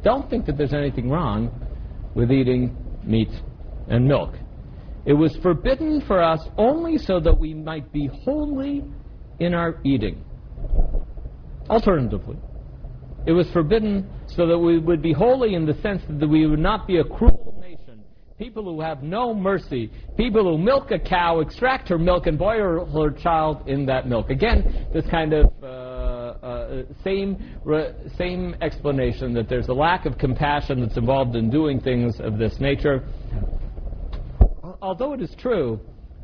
[0.02, 1.52] Don't think that there's anything wrong
[2.16, 3.30] with eating meat
[3.90, 4.36] and milk.
[5.06, 8.84] It was forbidden for us only so that we might be holy
[9.40, 10.24] in our eating.
[11.70, 12.38] Alternatively,
[13.26, 16.60] it was forbidden so that we would be holy in the sense that we would
[16.60, 18.04] not be a cruel nation.
[18.38, 19.92] People who have no mercy.
[20.18, 24.30] People who milk a cow, extract her milk, and boil her child in that milk.
[24.30, 30.18] Again, this kind of uh, uh, same, re- same explanation that there's a lack of
[30.18, 33.04] compassion that's involved in doing things of this nature
[34.82, 35.80] although it is true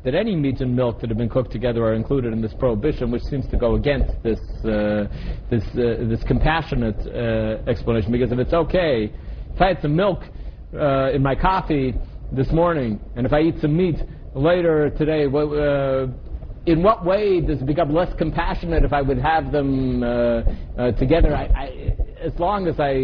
[0.06, 3.10] that any meat and milk that have been cooked together are included in this prohibition,
[3.10, 5.08] which seems to go against this uh,
[5.50, 8.12] this uh, this compassionate uh, explanation.
[8.12, 9.12] Because if it's okay,
[9.52, 10.20] if I had some milk
[10.74, 11.92] uh, in my coffee
[12.30, 13.96] this morning, and if I eat some meat
[14.36, 16.06] later today, what, uh,
[16.66, 21.34] in what way does it become less compassionate if I would have them uh, together?
[21.34, 22.94] I, I, as long as I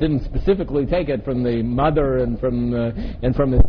[0.00, 3.65] didn't specifically take it from the mother and from and from but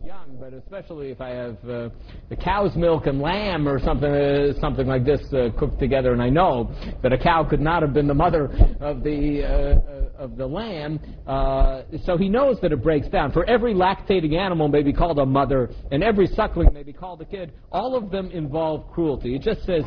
[0.67, 1.89] especially if I have uh,
[2.27, 6.21] the cow's milk and lamb or something uh, something like this uh, cooked together, and
[6.21, 10.23] I know that a cow could not have been the mother of the uh, uh,
[10.23, 13.31] of the lamb, uh, so he knows that it breaks down.
[13.31, 17.21] For every lactating animal may be called a mother, and every suckling may be called
[17.21, 17.53] a kid.
[17.71, 19.35] All of them involve cruelty.
[19.35, 19.83] It just says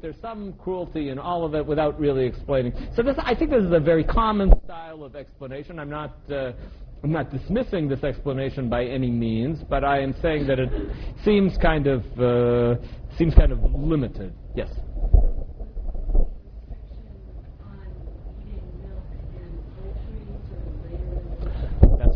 [0.00, 2.72] There's some cruelty in all of it without really explaining.
[2.96, 5.78] So this, I think, this is a very common style of explanation.
[5.78, 6.16] I'm not.
[7.02, 10.70] I'm not dismissing this explanation by any means, but I am saying that it
[11.24, 12.80] seems kind of uh,
[13.16, 14.34] seems kind of limited.
[14.54, 14.68] Yes.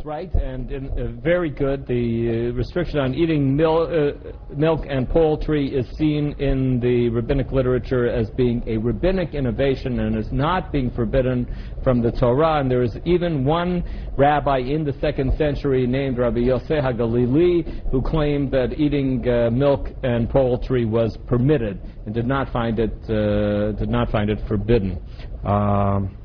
[0.03, 1.87] That's right, and in, uh, very good.
[1.87, 7.53] The uh, restriction on eating mil- uh, milk and poultry is seen in the rabbinic
[7.53, 11.47] literature as being a rabbinic innovation and is not being forbidden
[11.85, 12.59] from the Torah.
[12.59, 13.85] And there is even one
[14.17, 19.87] rabbi in the second century named Rabbi Yosef HaGalili who claimed that eating uh, milk
[20.03, 25.01] and poultry was permitted and did not find it uh, did not find it forbidden.
[25.45, 26.19] Um,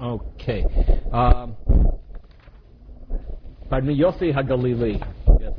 [0.00, 0.64] okay.
[1.12, 1.54] Um,
[3.68, 5.00] Pardon me, Yossi HaGalili.
[5.40, 5.52] Yes.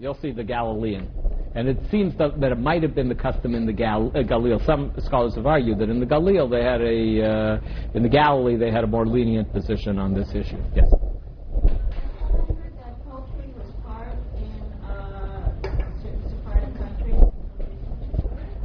[0.00, 1.08] Yossi the Galilean.
[1.54, 4.66] And it seems that, that it might have been the custom in the Gal- uh.
[4.66, 8.56] Some scholars have argued that in the Galil they had a, uh, in the Galilee
[8.56, 10.62] they had a more lenient position on this issue.
[10.74, 10.92] Yes.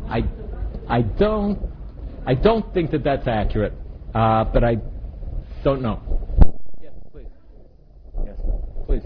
[0.10, 0.24] I,
[0.90, 1.58] I don't,
[2.26, 3.72] I don't think that that's accurate,
[4.14, 4.76] uh, but I
[5.64, 6.02] don't know.
[8.92, 9.04] Please.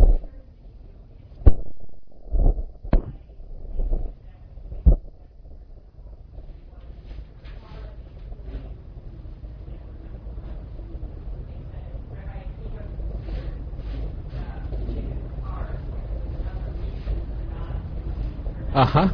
[18.74, 19.10] Huh.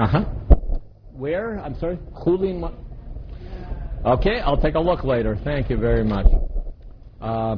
[0.00, 0.24] Uh huh.
[1.12, 1.60] Where?
[1.60, 1.98] I'm sorry.
[2.24, 2.89] Chulin.
[4.04, 5.38] Okay, I'll take a look later.
[5.44, 6.26] Thank you very much.
[7.20, 7.56] Uh,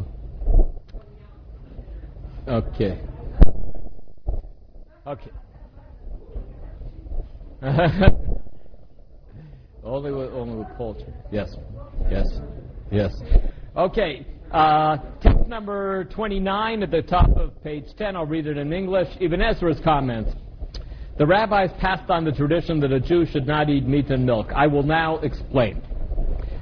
[2.49, 3.01] okay.
[5.07, 5.31] Okay.
[9.85, 11.13] only with only with poultry.
[11.31, 11.55] Yes.
[12.11, 12.27] Yes.
[12.91, 13.15] Yes.
[13.77, 14.27] Okay.
[14.51, 18.17] Uh, text number 29 at the top of page 10.
[18.17, 19.09] I'll read it in English.
[19.21, 20.33] Ibn Ezra's comments.
[21.19, 24.49] The rabbis passed on the tradition that a Jew should not eat meat and milk.
[24.53, 25.81] I will now explain.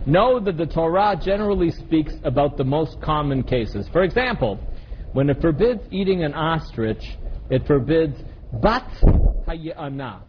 [0.06, 3.86] Know that the Torah generally speaks about the most common cases.
[3.92, 4.58] For example,
[5.12, 7.02] when it forbids eating an ostrich,
[7.50, 8.16] it forbids
[8.62, 8.90] bat
[9.46, 10.22] hayana,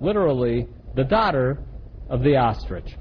[0.00, 1.58] literally the daughter
[2.08, 2.96] of the ostrich.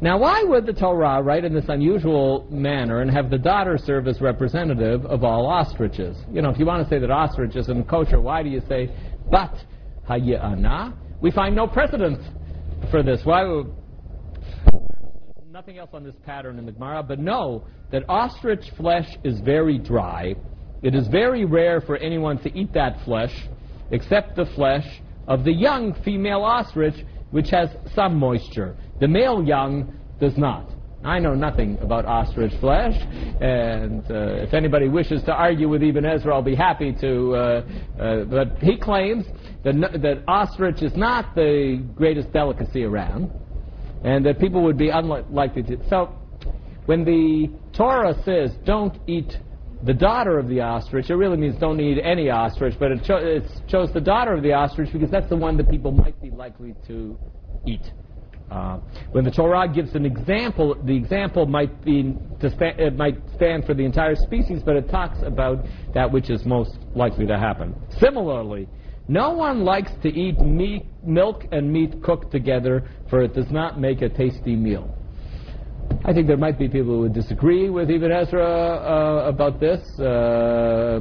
[0.00, 4.06] Now, why would the Torah write in this unusual manner and have the daughter serve
[4.08, 6.18] as representative of all ostriches?
[6.30, 8.90] You know, if you want to say that ostrich isn't kosher, why do you say
[9.30, 9.56] bat
[10.08, 10.94] hayana?
[11.20, 12.20] We find no precedent
[12.90, 13.20] for this.
[13.24, 13.44] Why
[15.56, 19.78] nothing else on this pattern in the Gemara, but know that ostrich flesh is very
[19.78, 20.34] dry.
[20.82, 23.34] It is very rare for anyone to eat that flesh,
[23.90, 24.84] except the flesh
[25.26, 28.76] of the young female ostrich, which has some moisture.
[29.00, 30.68] The male young does not.
[31.02, 33.00] I know nothing about ostrich flesh,
[33.40, 37.34] and uh, if anybody wishes to argue with Ibn Ezra, I'll be happy to.
[37.34, 37.38] Uh,
[37.98, 39.24] uh, but he claims
[39.64, 39.72] that,
[40.02, 43.32] that ostrich is not the greatest delicacy around
[44.06, 45.78] and that people would be unlikely to.
[45.90, 46.12] So,
[46.86, 49.36] when the Torah says don't eat
[49.82, 53.16] the daughter of the ostrich, it really means don't eat any ostrich, but it, cho-
[53.16, 56.30] it chose the daughter of the ostrich because that's the one that people might be
[56.30, 57.18] likely to
[57.66, 57.82] eat.
[58.48, 58.78] Uh,
[59.10, 63.74] when the Torah gives an example, the example might be sta- it might stand for
[63.74, 67.74] the entire species, but it talks about that which is most likely to happen.
[67.98, 68.68] Similarly,
[69.08, 73.80] no one likes to eat meat, milk and meat cooked together, for it does not
[73.80, 74.92] make a tasty meal.
[76.04, 79.80] I think there might be people who would disagree with Ibn Ezra uh, about this,
[80.00, 81.00] uh,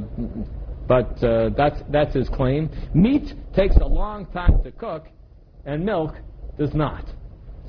[0.88, 2.70] but uh, that's that's his claim.
[2.94, 5.08] Meat takes a long time to cook,
[5.66, 6.14] and milk
[6.60, 7.06] does not.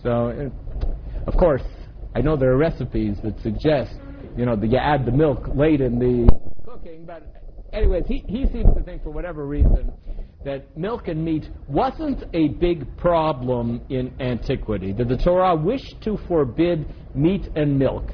[0.02, 1.62] So, uh, of course,
[2.14, 3.94] I know there are recipes that suggest,
[4.36, 6.28] you know, that you add the milk late in the
[6.64, 7.22] cooking, but
[7.72, 9.92] anyways, he, he seems to think for whatever reason
[10.47, 16.16] that milk and meat wasn't a big problem in antiquity, that the Torah wished to
[16.28, 16.86] forbid
[17.16, 18.12] meat and milk.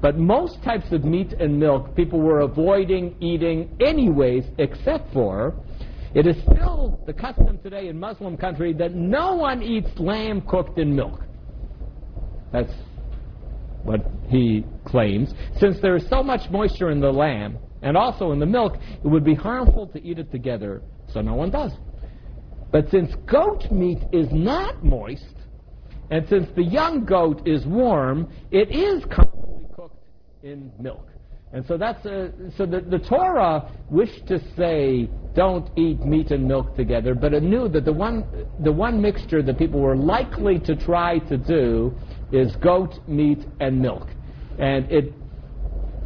[0.00, 5.54] But most types of meat and milk people were avoiding eating anyways, except for
[6.14, 10.78] it is still the custom today in Muslim country that no one eats lamb cooked
[10.78, 11.20] in milk.
[12.52, 12.72] That's
[13.82, 15.34] what he claims.
[15.58, 19.08] Since there is so much moisture in the lamb and also in the milk, it
[19.08, 20.80] would be harmful to eat it together,
[21.12, 21.72] so no one does.
[22.70, 25.34] But since goat meat is not moist,
[26.10, 29.96] and since the young goat is warm, it is commonly cooked
[30.42, 31.08] in milk.
[31.52, 36.48] And so that's a, so the, the Torah wished to say don't eat meat and
[36.48, 38.24] milk together, but it knew that the one
[38.60, 41.94] the one mixture that people were likely to try to do
[42.32, 44.08] is goat meat and milk.
[44.58, 45.12] And it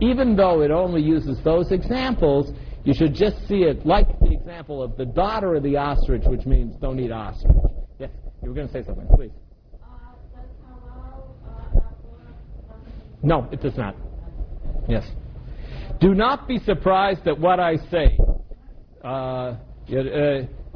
[0.00, 2.52] even though it only uses those examples,
[2.86, 6.46] you should just see it like the example of the daughter of the ostrich, which
[6.46, 7.52] means don't eat ostrich.
[7.98, 8.10] Yes,
[8.40, 9.32] you were going to say something, please.
[13.24, 13.96] No, it does not.
[14.88, 15.04] Yes.
[16.00, 18.16] Do not be surprised at what I say.
[19.02, 19.56] Uh, uh,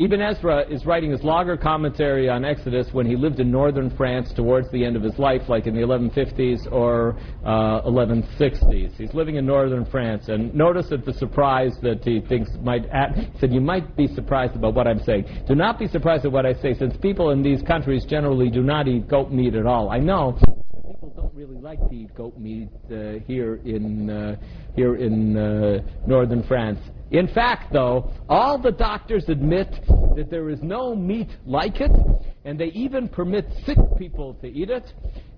[0.00, 4.32] Ibn Ezra is writing his Lager commentary on Exodus when he lived in northern France
[4.32, 8.96] towards the end of his life, like in the 1150s or uh, 1160s.
[8.96, 12.86] He's living in northern France, and notice at the surprise that he thinks might.
[12.90, 15.44] Add, said, "You might be surprised about what I'm saying.
[15.46, 18.62] Do not be surprised at what I say, since people in these countries generally do
[18.62, 19.90] not eat goat meat at all.
[19.90, 20.38] I know."
[20.88, 24.36] People don't really like to eat goat meat uh, here in uh,
[24.74, 26.80] here in uh, northern France.
[27.10, 29.68] In fact, though, all the doctors admit
[30.14, 31.90] that there is no meat like it,
[32.44, 34.92] and they even permit sick people to eat it.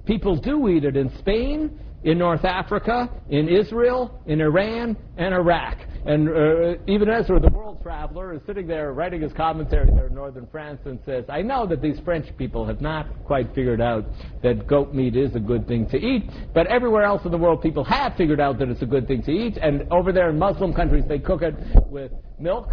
[0.07, 5.79] People do eat it in Spain, in North Africa, in Israel, in Iran, and Iraq.
[6.05, 10.15] And uh, Ibn Ezra, the world traveler, is sitting there writing his commentary there in
[10.15, 14.05] northern France and says, I know that these French people have not quite figured out
[14.43, 17.63] that goat meat is a good thing to eat, but everywhere else in the world
[17.63, 20.39] people have figured out that it's a good thing to eat, and over there in
[20.39, 21.55] Muslim countries they cook it
[21.87, 22.11] with
[22.41, 22.69] milk.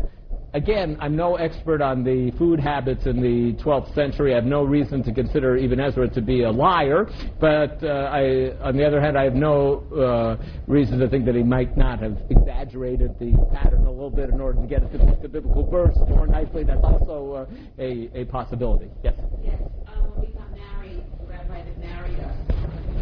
[0.53, 4.33] Again, I'm no expert on the food habits in the 12th century.
[4.33, 7.07] I have no reason to consider Ibn Ezra to be a liar,
[7.39, 11.35] but uh, I, on the other hand, I have no uh, reason to think that
[11.35, 14.91] he might not have exaggerated the pattern a little bit in order to get it
[14.93, 16.63] to the biblical verse more nicely.
[16.63, 18.89] That's also uh, a, a possibility.
[19.03, 19.13] Yes.
[19.43, 22.35] Yes, uh, when we got married, the rabbi that married us,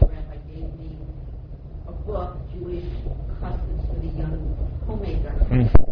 [0.02, 0.98] the rabbi gave me
[1.88, 2.84] a book, Jewish
[3.40, 5.32] Customs for the Young Homemaker.
[5.50, 5.54] Mm.
[5.58, 5.88] In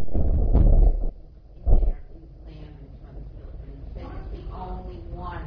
[1.66, 5.46] there is lamb and some milk, and it says it's the only one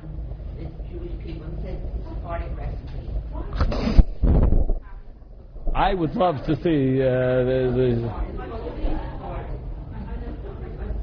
[0.59, 3.07] that Jewish people, and it says it's a Sephardic recipe.
[5.79, 7.07] I would love to see uh,
[7.47, 8.27] the, the I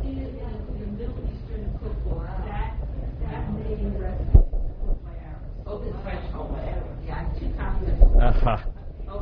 [0.04, 2.76] see it in the Middle Eastern cookbook, that,
[3.22, 4.44] that main recipe is
[4.86, 5.48] cooked by Arabs.
[5.66, 8.52] Open fresh, oh, whatever, yeah, I have two copies of it.
[8.52, 8.58] uh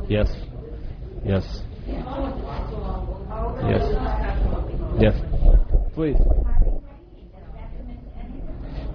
[0.08, 0.26] Yes.
[1.24, 1.62] Yes.
[3.70, 3.82] Yes.
[4.98, 5.14] Yes.
[5.94, 6.18] Please.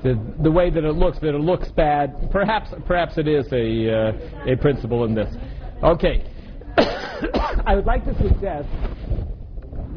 [0.04, 3.90] The, the way that it looks, that it looks bad, perhaps perhaps it is a
[3.90, 5.34] uh, a principle in this.
[5.82, 6.26] Okay.
[6.80, 8.68] I would like to suggest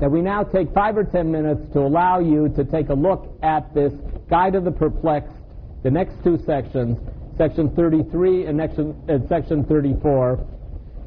[0.01, 3.39] that we now take five or ten minutes to allow you to take a look
[3.43, 3.93] at this
[4.29, 5.37] Guide of the Perplexed,
[5.83, 6.99] the next two sections,
[7.37, 10.45] section 33 and, next, and section 34,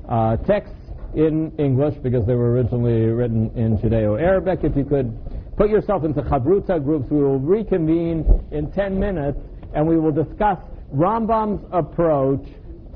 [0.08, 0.76] uh, texts
[1.16, 4.60] in English because they were originally written in Judeo-Arabic.
[4.64, 5.18] If you could
[5.58, 9.40] put yourself into chavruta groups, we will reconvene in 10 minutes
[9.74, 10.58] and we will discuss
[10.94, 12.46] Rambam's approach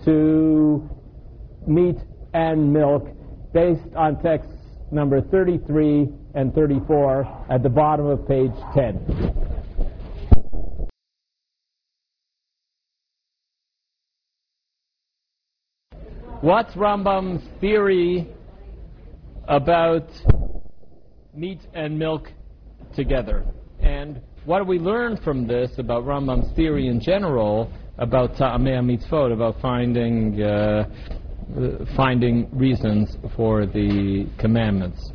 [0.06, 0.88] to
[1.68, 1.98] meat
[2.34, 3.08] and milk
[3.54, 4.54] based on texts
[4.92, 9.50] number 33 and 34 at the bottom of page 10.
[16.42, 18.30] What's Rambam's theory
[19.50, 20.08] about
[21.34, 22.32] meat and milk
[22.96, 23.46] together?
[23.82, 29.34] And what do we learn from this about Rambam's theory in general about Ta'amei mitzvot,
[29.34, 30.90] about finding, uh,
[31.96, 35.12] finding reasons for the commandments?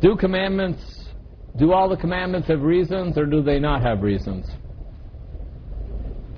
[0.00, 1.06] Do commandments,
[1.58, 4.46] do all the commandments have reasons or do they not have reasons?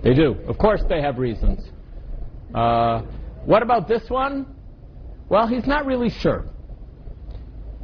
[0.03, 0.37] They do.
[0.49, 1.61] Of course they have reasons.
[2.55, 3.03] Uh,
[3.45, 4.55] what about this one?
[5.29, 6.47] Well, he's not really sure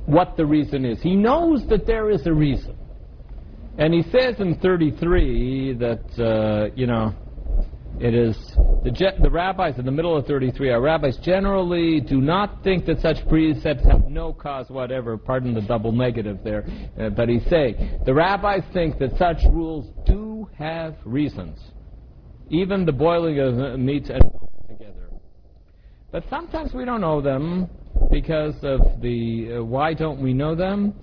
[0.06, 1.01] what the reason is.
[1.01, 2.77] He knows that there is a reason.
[3.78, 7.15] And he says in 33 that, uh, you know,
[8.01, 8.37] it is
[8.85, 13.01] the, the rabbis in the middle of 33 our rabbis generally do not think that
[13.01, 15.16] such precepts have no cause whatever.
[15.16, 16.65] Pardon the double negative there
[17.01, 21.59] uh, but he's saying the rabbis think that such rules do have reasons
[22.51, 24.23] even the boiling of uh, meat and
[24.69, 25.11] together.
[26.11, 27.69] But sometimes we don't know them
[28.11, 30.95] because of the uh, why don't we know them?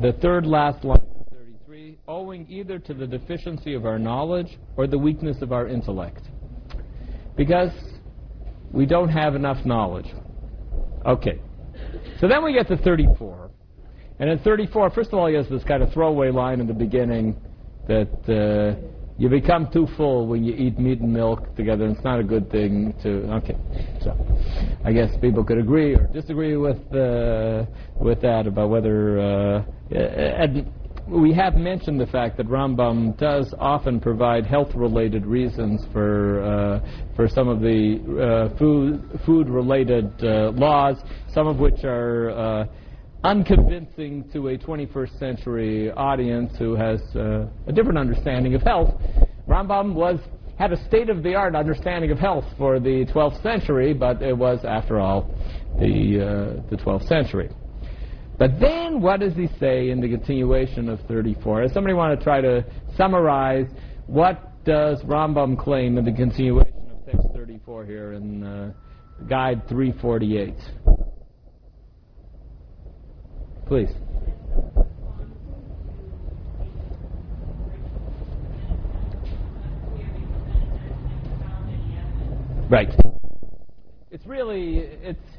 [0.00, 4.86] The third last line of 33 owing either to the deficiency of our knowledge or
[4.86, 6.28] the weakness of our intellect
[7.36, 7.70] because
[8.72, 10.06] we don't have enough knowledge.
[11.06, 11.40] Okay.
[12.20, 13.50] So then we get to 34.
[14.18, 16.74] And in 34, first of all, he has this kind of throwaway line in the
[16.74, 17.36] beginning.
[17.88, 18.78] that uh,
[19.18, 21.84] you become too full when you eat meat and milk together.
[21.84, 23.30] And it's not a good thing to.
[23.34, 23.56] Okay,
[24.02, 24.16] so
[24.84, 27.64] I guess people could agree or disagree with uh,
[27.98, 29.20] with that about whether.
[29.20, 30.72] Uh, and
[31.10, 37.26] we have mentioned the fact that Rambam does often provide health-related reasons for uh, for
[37.28, 37.98] some of the
[38.52, 40.96] uh, food food-related uh, laws,
[41.32, 42.64] some of which are uh,
[43.24, 48.94] unconvincing to a 21st century audience who has uh, a different understanding of health.
[49.48, 50.20] Rambam was
[50.58, 55.22] had a state-of-the-art understanding of health for the 12th century, but it was, after all,
[55.78, 57.48] the uh, the 12th century.
[58.40, 61.60] But then, what does he say in the continuation of 34?
[61.60, 62.64] Does somebody want to try to
[62.96, 63.66] summarize
[64.06, 68.72] what does Rambam claim in the continuation of text 34 here in uh,
[69.28, 70.54] Guide 348?
[73.66, 73.90] Please.
[82.70, 82.88] Right.
[84.10, 85.29] It's really it's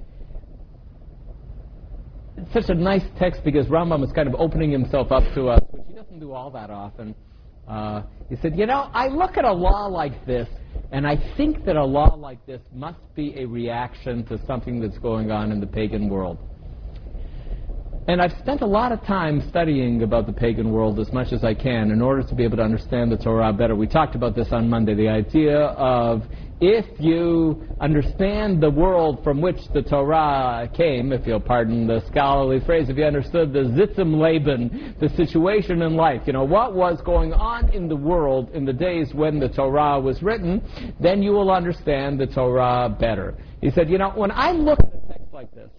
[2.38, 5.62] it's such a nice text because Rambam is kind of opening himself up to us,
[5.72, 7.16] which he doesn't do all that often.
[7.68, 10.48] Uh, he said, you know, I look at a law like this,
[10.92, 14.98] and I think that a law like this must be a reaction to something that's
[14.98, 16.38] going on in the pagan world.
[18.08, 21.44] And I've spent a lot of time studying about the pagan world as much as
[21.44, 23.76] I can in order to be able to understand the Torah better.
[23.76, 26.24] We talked about this on Monday, the idea of
[26.62, 32.60] if you understand the world from which the Torah came, if you'll pardon the scholarly
[32.64, 36.76] phrase, if you understood the Sitz im Leben, the situation in life, you know, what
[36.76, 40.62] was going on in the world in the days when the Torah was written,
[41.00, 43.36] then you will understand the Torah better.
[43.60, 45.72] He said, you know, when I look at a text like this,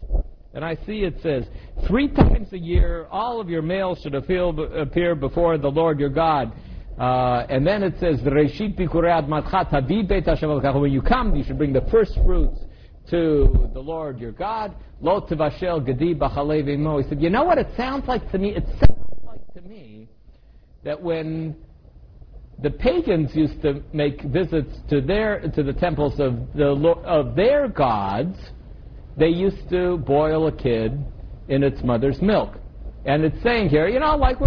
[0.54, 1.44] and I see it says,
[1.86, 6.52] three times a year, all of your males should appear before the Lord your God.
[6.98, 8.76] Uh, and then it says, Reshit
[10.80, 12.60] When you come, you should bring the first fruits
[13.10, 14.74] to the Lord your God.
[15.00, 16.14] Lo tevashel gedi
[17.02, 18.50] He said, you know what it sounds like to me?
[18.50, 20.08] It sounds like to me
[20.84, 21.56] that when
[22.62, 26.68] the pagans used to make visits to their to the temples of the
[27.04, 28.36] of their gods,
[29.16, 31.04] they used to boil a kid
[31.48, 32.54] in its mother's milk.
[33.04, 34.38] And it's saying here, you know, like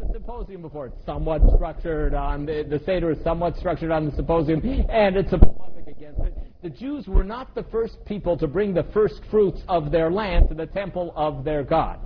[0.00, 4.16] the symposium before, it's somewhat structured on, the, the Seder is somewhat structured on the
[4.16, 6.34] symposium, and it's a polemic against it.
[6.62, 10.48] The Jews were not the first people to bring the first fruits of their land
[10.48, 11.98] to the temple of their God.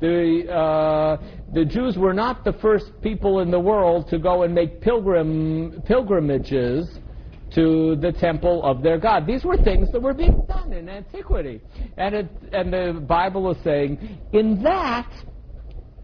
[0.00, 1.22] The, uh,
[1.52, 5.82] the Jews were not the first people in the world to go and make pilgrim,
[5.86, 6.98] pilgrimages
[7.54, 9.26] to the temple of their God.
[9.26, 11.60] These were things that were being done in antiquity.
[11.98, 15.10] And, it, and the Bible is saying, in that,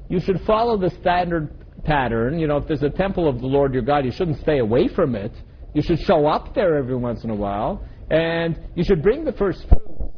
[0.08, 1.50] you should follow the standard
[1.84, 2.38] pattern.
[2.38, 4.88] You know, if there's a temple of the Lord your God, you shouldn't stay away
[4.88, 5.32] from it.
[5.74, 7.84] You should show up there every once in a while.
[8.10, 10.14] And you should bring the first fruits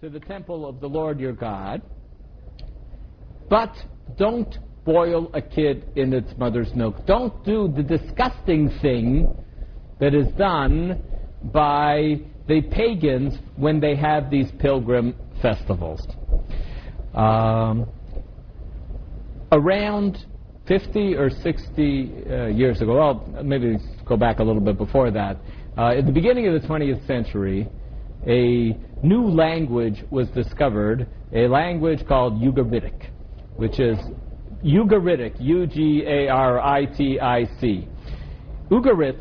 [0.00, 1.82] to the temple of the Lord your God.
[3.48, 3.74] But
[4.16, 7.06] don't boil a kid in its mother's milk.
[7.06, 9.34] Don't do the disgusting thing
[10.00, 11.02] that is done
[11.44, 16.06] by the pagans when they have these pilgrim festivals.
[17.14, 17.88] Um,
[19.52, 20.24] around
[20.66, 25.36] 50 or 60 uh, years ago, well, maybe go back a little bit before that,
[25.78, 27.68] uh, at the beginning of the 20th century,
[28.26, 33.10] a new language was discovered, a language called Ugaritic,
[33.56, 33.96] which is
[34.64, 35.88] Ugaritic, U-G-A-R-I-T-I-C.
[38.70, 39.20] Ugarit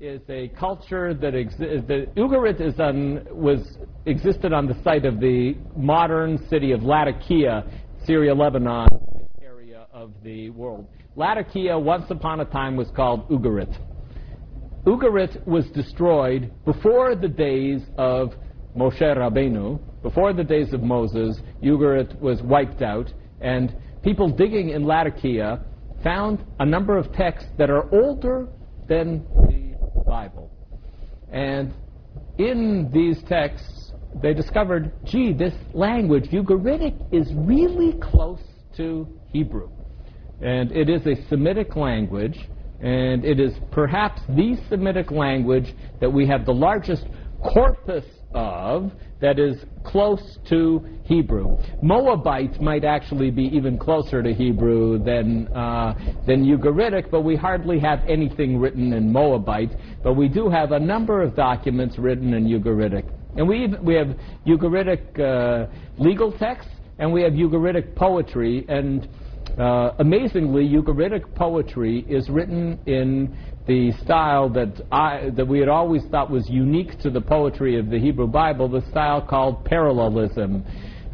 [0.00, 1.90] is a culture that exists.
[2.16, 7.64] Ugarit is on, was existed on the site of the modern city of Latakia,
[8.06, 8.86] Syria, Lebanon
[9.98, 10.86] of the world.
[11.16, 13.76] Latakia, once upon a time, was called Ugarit.
[14.86, 18.32] Ugarit was destroyed before the days of
[18.76, 21.40] Moshe Rabbeinu, before the days of Moses.
[21.64, 25.64] Ugarit was wiped out, and people digging in Latakia
[26.04, 28.46] found a number of texts that are older
[28.88, 29.74] than the
[30.06, 30.48] Bible.
[31.32, 31.74] And
[32.38, 33.92] in these texts,
[34.22, 38.40] they discovered, gee, this language, Ugaritic, is really close
[38.76, 39.70] to Hebrew.
[40.40, 42.38] And it is a Semitic language,
[42.80, 47.04] and it is perhaps the Semitic language that we have the largest
[47.42, 48.04] corpus
[48.34, 51.56] of that is close to Hebrew.
[51.82, 55.94] Moabite might actually be even closer to Hebrew than, uh,
[56.26, 59.72] than Ugaritic, but we hardly have anything written in Moabite.
[60.04, 63.10] But we do have a number of documents written in Ugaritic.
[63.36, 64.16] And we, we have
[64.46, 65.66] Ugaritic uh,
[65.98, 68.64] legal texts, and we have Ugaritic poetry.
[68.68, 69.08] And
[69.58, 73.36] Uh, amazingly, Ugaritic poetry is written in
[73.66, 77.90] the style that I that we had always thought was unique to the poetry of
[77.90, 80.64] the Hebrew Bible, the style called parallelism.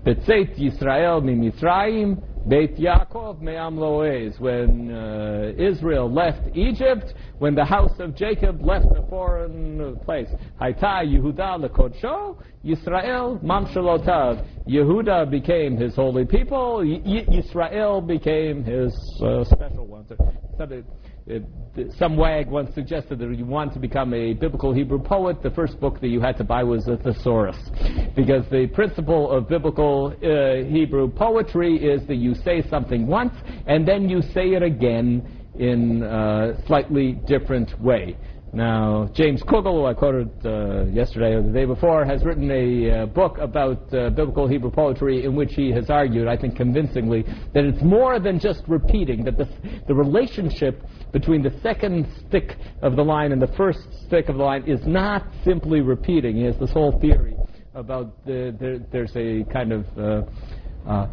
[0.05, 4.39] Betzeit Yisrael mimitzrayim, Beit Yaakov me'am loez.
[4.39, 10.29] When uh, Israel left Egypt, when the house of Jacob left a foreign place.
[10.61, 14.47] Haita Yehuda lekodsho, Yisrael mamshalotav.
[14.69, 16.79] Yehuda became his holy people.
[16.79, 18.93] Y- Yisrael became his
[19.23, 20.11] uh, special ones.
[21.97, 25.51] Some wag once suggested that if you want to become a biblical Hebrew poet, the
[25.51, 27.57] first book that you had to buy was a thesaurus.
[28.15, 33.33] Because the principle of biblical uh, Hebrew poetry is that you say something once
[33.67, 35.27] and then you say it again
[35.59, 38.19] in a slightly different way.
[38.55, 43.03] Now, James Kugel, who I quoted uh, yesterday or the day before, has written a
[43.03, 47.25] uh, book about uh, biblical Hebrew poetry in which he has argued, I think convincingly,
[47.53, 49.49] that it's more than just repeating, that the,
[49.89, 54.45] the relationship between the second stick of the line and the first stick of the
[54.45, 56.37] line is not simply repeating.
[56.37, 57.35] He has this whole theory
[57.75, 61.09] about the, there, there's a kind of uh, uh,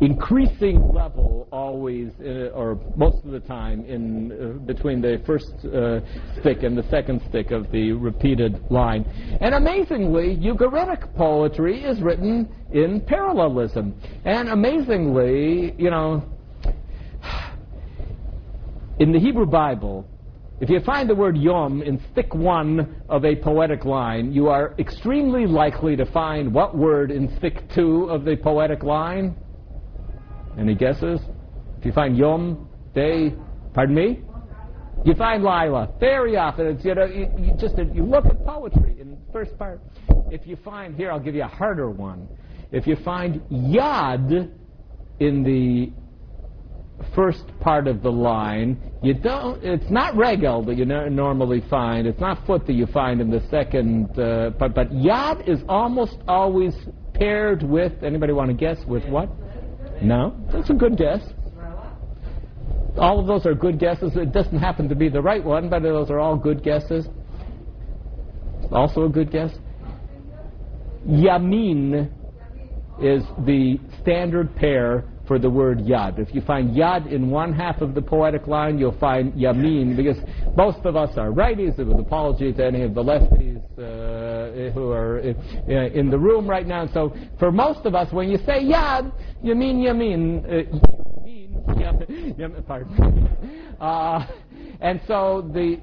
[0.00, 6.00] increasing level always, uh, or most of the time, in uh, between the first uh,
[6.40, 9.04] stick and the second stick of the repeated line.
[9.40, 13.94] And amazingly, Ugaritic poetry is written in parallelism.
[14.24, 16.24] And amazingly, you know,
[18.98, 20.08] in the Hebrew Bible,
[20.60, 24.74] if you find the word yom in stick one of a poetic line, you are
[24.78, 29.34] extremely likely to find what word in stick two of the poetic line?
[30.58, 31.20] Any guesses?
[31.78, 33.34] If you find Yom, Day,
[33.72, 34.20] pardon me?
[35.04, 35.92] You find Lila.
[35.98, 39.58] Very often, it's, you know, you, you just, you look at poetry in the first
[39.58, 39.80] part.
[40.30, 42.28] If you find, here, I'll give you a harder one.
[42.72, 44.50] If you find Yad
[45.20, 45.92] in the
[47.14, 52.06] first part of the line, you don't, it's not regel that you no- normally find,
[52.06, 56.16] it's not foot that you find in the second, uh, but, but Yad is almost
[56.28, 56.74] always
[57.12, 59.28] paired with, anybody want to guess with what?
[60.04, 60.36] No?
[60.52, 61.20] That's a good guess.
[62.96, 64.12] All of those are good guesses.
[64.14, 67.08] It doesn't happen to be the right one, but those are all good guesses.
[68.70, 69.50] Also a good guess.
[71.08, 72.10] Yamin
[73.02, 76.18] is the standard pair for the word yad.
[76.18, 80.18] If you find yad in one half of the poetic line, you'll find yamin, because
[80.56, 84.23] most of us are righties, with apology to any of the lefties uh,
[84.72, 86.86] who are uh, in the room right now.
[86.92, 89.12] So for most of us, when you say yad,
[89.42, 90.44] you mean yamin.
[90.44, 90.90] Uh.
[93.80, 94.24] Uh,
[94.80, 95.80] and so the,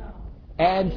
[0.57, 0.93] and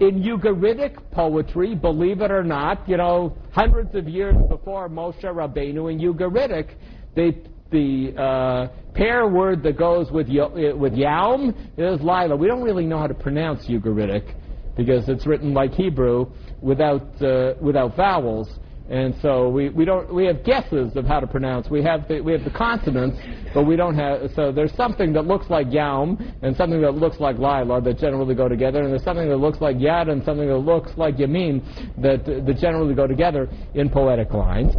[0.00, 5.92] in Ugaritic poetry, believe it or not, you know, hundreds of years before Moshe Rabbeinu
[5.92, 6.74] in Ugaritic,
[7.14, 7.38] they,
[7.70, 12.36] the uh, pair word that goes with yo, uh, with Yaum is Lila.
[12.36, 14.34] We don't really know how to pronounce Ugaritic
[14.76, 16.26] because it's written like Hebrew
[16.62, 18.58] without uh, without vowels.
[18.90, 21.70] And so we, we don't we have guesses of how to pronounce.
[21.70, 23.16] We have the we have the consonants,
[23.54, 27.18] but we don't have so there's something that looks like Yaum and something that looks
[27.20, 30.48] like Lila that generally go together, and there's something that looks like Yad and something
[30.48, 31.62] that looks like Yamin
[32.02, 34.74] that that generally go together in poetic lines.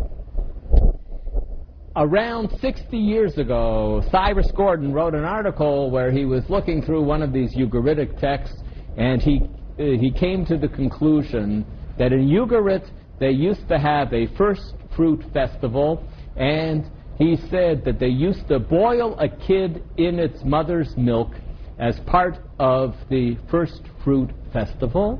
[1.95, 7.21] Around 60 years ago, Cyrus Gordon wrote an article where he was looking through one
[7.21, 8.57] of these Ugaritic texts,
[8.97, 9.41] and he
[9.77, 11.65] he came to the conclusion
[11.97, 16.03] that in Ugarit they used to have a first fruit festival,
[16.35, 21.31] and he said that they used to boil a kid in its mother's milk
[21.79, 25.19] as part of the first fruit festival.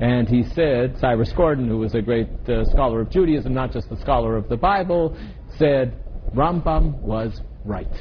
[0.00, 3.90] And he said, Cyrus Gordon, who was a great uh, scholar of Judaism, not just
[3.90, 5.16] a scholar of the Bible,
[5.58, 5.94] said
[6.34, 7.92] Rambam was right.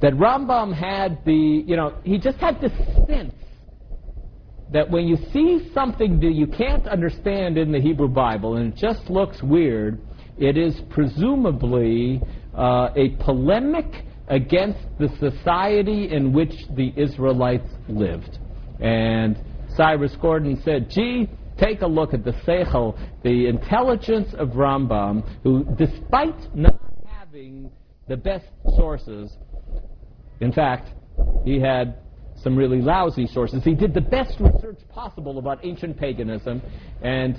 [0.00, 1.32] That Rambam had the,
[1.66, 2.72] you know, he just had this
[3.06, 3.34] sense
[4.72, 8.78] that when you see something that you can't understand in the Hebrew Bible and it
[8.78, 10.00] just looks weird,
[10.38, 12.20] it is presumably
[12.56, 18.38] uh, a polemic against the society in which the Israelites lived.
[18.80, 19.36] And
[19.76, 25.64] Cyrus Gordon said, gee, take a look at the Seichel, the intelligence of Rambam, who,
[25.76, 27.70] despite not having
[28.08, 29.32] the best sources,
[30.40, 30.90] in fact,
[31.44, 31.98] he had
[32.42, 33.62] some really lousy sources.
[33.64, 36.62] He did the best research possible about ancient paganism,
[37.02, 37.36] and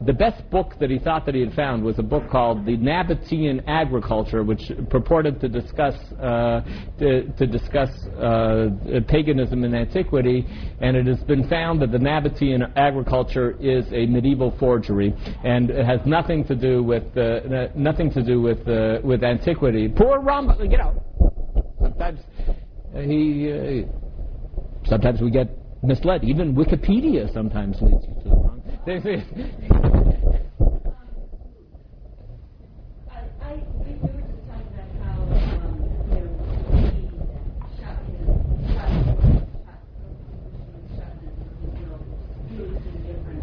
[0.00, 2.76] the best book that he thought that he had found was a book called The
[2.76, 6.60] Nabatean Agriculture, which purported to discuss uh,
[7.00, 8.68] to, to, discuss uh,
[9.08, 10.46] paganism in antiquity,
[10.80, 15.12] and it has been found that the Nabatean agriculture is a medieval forgery,
[15.42, 19.88] and it has nothing to do with uh, nothing to do with uh, with antiquity.
[19.88, 20.94] Poor Rambam, you know.
[21.80, 22.20] sometimes
[22.94, 23.84] uh, he.
[24.88, 25.48] Uh, sometimes we get
[25.82, 26.24] misled.
[26.24, 28.62] Even Wikipedia sometimes leads you to the wrong.
[28.86, 29.08] Um.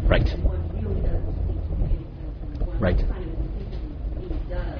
[0.08, 0.28] Right.
[0.28, 2.96] And one really doesn't seem to pay attention, and one Right.
[2.96, 4.78] kind of instinctively does.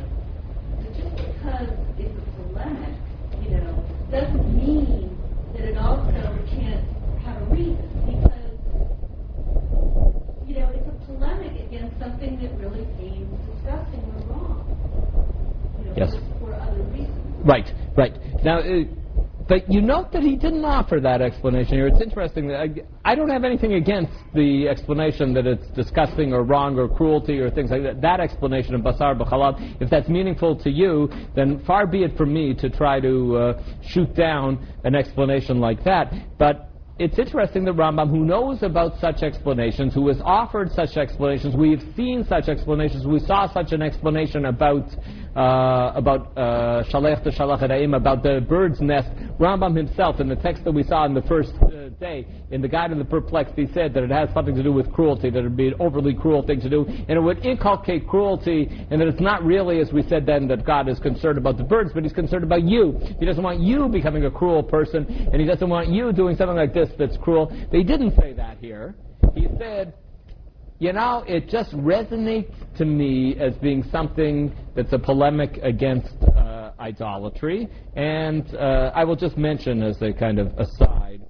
[0.78, 2.94] But just because it's a polemic,
[3.42, 3.74] you know,
[4.10, 5.05] doesn't mean
[5.76, 6.08] it also
[6.48, 6.84] can't
[7.20, 8.56] have a reason, because
[10.48, 14.64] you know, it's a polemic against something that really seems disgusting or wrong.
[15.78, 16.14] You know, Yes.
[16.40, 17.12] for, for other reasons.
[17.44, 18.16] Right, right.
[18.42, 18.84] Now, uh,
[19.48, 21.86] but you note that he didn't offer that explanation here.
[21.86, 26.42] It's interesting that I, I don't have anything against the explanation that it's disgusting or
[26.42, 28.00] wrong or cruelty or things like that.
[28.00, 32.32] That explanation of basar b'chalav, if that's meaningful to you, then far be it from
[32.32, 36.12] me to try to uh, shoot down an explanation like that.
[36.38, 41.54] But it's interesting that Rambam, who knows about such explanations, who has offered such explanations,
[41.54, 44.88] we've seen such explanations, we saw such an explanation about
[45.36, 47.62] uh, about uh, Shalech to Shalach
[47.94, 49.08] about the bird's nest.
[49.38, 52.68] Rambam himself, in the text that we saw in the first uh, day, in the
[52.68, 55.40] Guide of the Perplexed, he said that it has something to do with cruelty, that
[55.40, 59.00] it would be an overly cruel thing to do, and it would inculcate cruelty, and
[59.00, 61.90] that it's not really, as we said then, that God is concerned about the birds,
[61.92, 62.98] but he's concerned about you.
[63.18, 66.56] He doesn't want you becoming a cruel person, and he doesn't want you doing something
[66.56, 67.52] like this that's cruel.
[67.70, 68.94] They didn't say that here.
[69.34, 69.92] He said,
[70.78, 76.72] you know, it just resonates to me as being something that's a polemic against uh,
[76.78, 77.68] idolatry.
[77.94, 81.22] And uh, I will just mention as a kind of aside,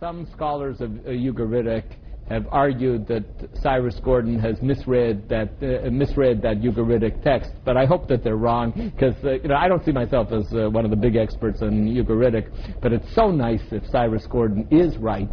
[0.00, 1.84] some scholars of uh, Ugaritic
[2.28, 3.24] have argued that
[3.60, 8.36] Cyrus Gordon has misread that uh, misread that Ugaritic text, but I hope that they're
[8.36, 11.16] wrong because uh, you know I don't see myself as uh, one of the big
[11.16, 15.28] experts in Ugaritic, but it's so nice if Cyrus Gordon is right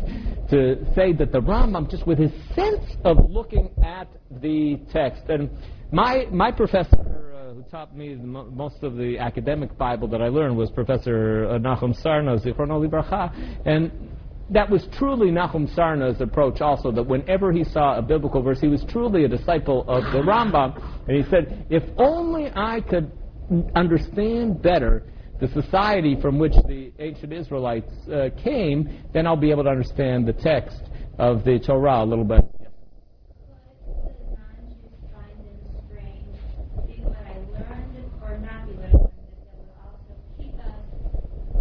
[0.50, 4.08] to say that the Rambam, just with his sense of looking at
[4.42, 5.50] the text, and
[5.92, 10.58] my my professor uh, who taught me most of the academic Bible that I learned
[10.58, 13.34] was Professor uh, Nachum Sarna, Zichrono Libracha,
[13.66, 13.92] and
[14.52, 18.68] that was truly Nahum Sarna's approach also, that whenever he saw a biblical verse, he
[18.68, 20.76] was truly a disciple of the Rambam.
[21.08, 23.12] And he said, if only I could
[23.76, 25.04] understand better
[25.40, 30.28] the society from which the ancient Israelites uh, came, then I'll be able to understand
[30.28, 30.82] the text
[31.18, 32.46] of the Torah a little bit.
[32.46, 33.58] Well,
[34.06, 36.38] if the non-Jews find them strange,
[36.88, 40.56] be what I learned or not be what I learned, that they will also keep
[40.62, 40.78] us,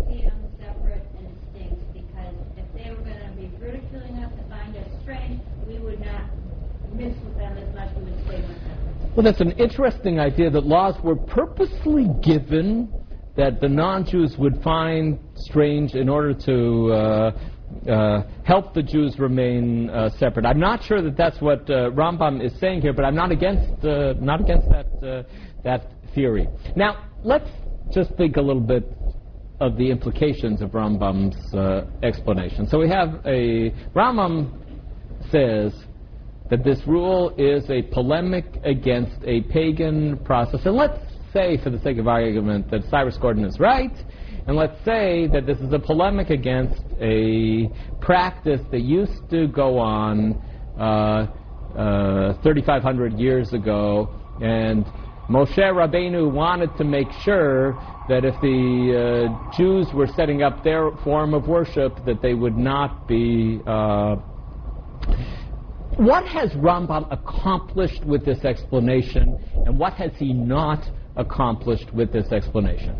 [0.07, 4.45] see them separate and distinct, because if they were going to be ridiculing us and
[4.53, 6.85] find us strange, we would not mix with them as much, we would stay with
[6.85, 6.90] them.
[9.17, 12.93] Well, that's an interesting idea that laws were purposely given
[13.37, 19.89] that the non-Jews would find strange in order to uh, uh, help the Jews remain
[19.91, 20.45] uh, separate.
[20.45, 23.85] I'm not sure that that's what uh, Rambam is saying here, but I'm not against
[23.85, 25.23] uh, not against that uh,
[25.65, 26.49] that theory.
[26.77, 27.49] Now, let's
[27.93, 28.85] just think a little bit
[29.61, 31.37] of the implications of Rambam's
[32.03, 32.67] explanation.
[32.67, 34.57] So we have a Rambam
[35.31, 35.73] says
[36.51, 40.61] that this rule is a polemic against a pagan process.
[40.65, 40.99] And let's
[41.33, 43.97] say, for the sake of argument, that Cyrus Gordon is right,
[44.47, 47.69] and let's say that this is a polemic against a
[48.01, 50.35] practice that used to go on
[50.79, 51.27] uh,
[51.79, 54.09] uh, 3,500 years ago,
[54.43, 54.85] and
[55.29, 57.75] Moshe Rabbeinu wanted to make sure
[58.09, 62.57] that if the uh, Jews were setting up their form of worship, that they would
[62.57, 64.17] not be uh,
[65.97, 72.33] what has Rambam accomplished with this explanation, and what has he not accomplished with this
[72.33, 72.97] explanation?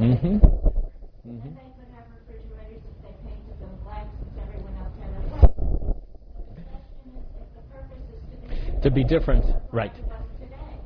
[0.00, 0.59] Uh,
[8.82, 9.92] to be different, right.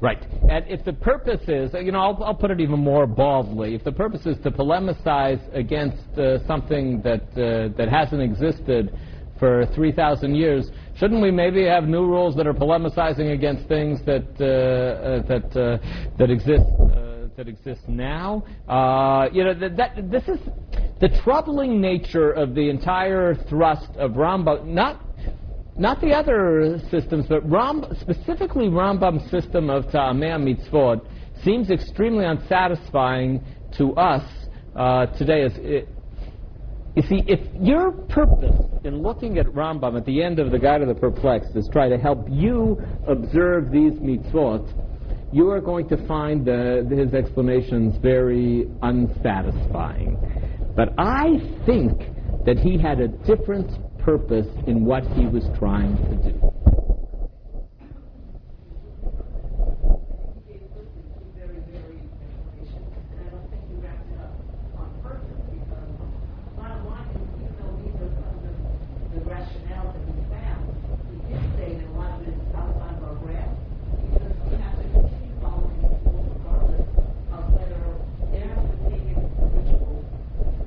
[0.00, 0.22] Right.
[0.50, 3.84] And if the purpose is, you know, I'll, I'll put it even more baldly, if
[3.84, 8.94] the purpose is to polemicize against uh, something that, uh, that hasn't existed
[9.38, 14.26] for 3,000 years, shouldn't we maybe have new rules that are polemicizing against things that,
[14.40, 15.78] uh, uh, that, uh,
[16.18, 16.64] that exist?
[16.80, 18.44] Uh, that exist now,
[19.32, 20.38] you know that, that this is
[21.00, 24.66] the troubling nature of the entire thrust of Rambam.
[24.66, 25.03] Not
[25.76, 31.04] not the other systems, but Ram, specifically Rambam's system of Ta'ameh Mitzvot
[31.42, 33.44] seems extremely unsatisfying
[33.76, 34.22] to us
[34.76, 35.42] uh, today.
[35.42, 35.88] As it,
[36.94, 38.54] you see, if your purpose
[38.84, 41.88] in looking at Rambam at the end of the Guide of the Perplexed is try
[41.88, 44.72] to help you observe these mitzvot,
[45.32, 50.16] you are going to find the, his explanations very unsatisfying.
[50.76, 51.98] But I think
[52.46, 53.72] that he had a different
[54.04, 56.36] purpose in what he was trying to do.
[60.44, 64.36] gave Listen two very, very explanations, and I don't think you wrapped it up
[64.76, 65.88] on purpose, because
[66.52, 68.52] bottom line is, even though these are some of the,
[69.16, 70.68] the rationale that we found,
[71.08, 73.56] we did say that a lot of it is outside of our grasp,
[74.04, 76.84] because we have to continue following these rules regardless
[77.32, 77.80] of whether
[78.36, 79.16] there have been taken
[79.48, 80.04] rituals.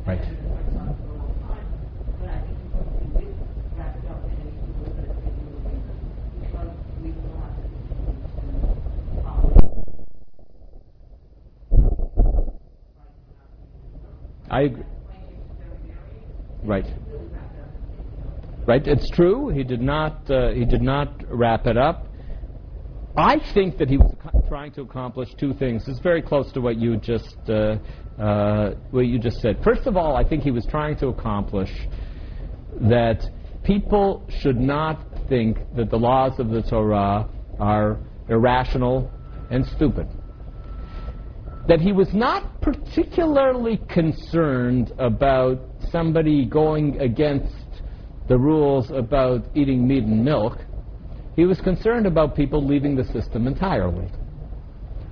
[0.09, 0.25] Right.
[0.25, 1.69] And it's been done for a long time,
[2.17, 3.35] but I think because we did
[3.75, 5.32] wrap it up in a little bit of a
[5.67, 5.99] reason,
[6.41, 6.72] because
[7.03, 9.51] we will have to continue to follow.
[14.58, 14.84] I agree.
[16.64, 16.88] Right.
[18.66, 18.88] Right.
[18.88, 19.50] It's true.
[19.50, 20.30] He did not.
[20.32, 22.08] Uh, he did not wrap it up.
[23.16, 24.16] I think that he was
[24.48, 25.88] trying to accomplish two things.
[25.88, 27.77] It's very close to what you just uh,
[28.19, 29.64] uh, what you just said.
[29.64, 31.72] First of all, I think he was trying to accomplish
[32.82, 33.24] that
[33.64, 37.30] people should not think that the laws of the Torah
[37.60, 39.11] are irrational
[39.52, 40.08] and stupid
[41.67, 45.59] that he was not particularly concerned about
[45.91, 47.53] somebody going against
[48.29, 50.59] the rules about eating meat and milk.
[51.35, 54.09] He was concerned about people leaving the system entirely.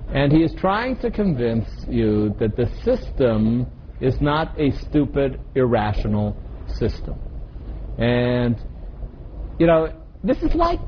[0.08, 3.66] And he is trying to convince you that the system
[4.00, 6.36] is not a stupid, irrational
[6.78, 7.18] system.
[7.98, 8.56] And,
[9.58, 10.86] you know, this is like,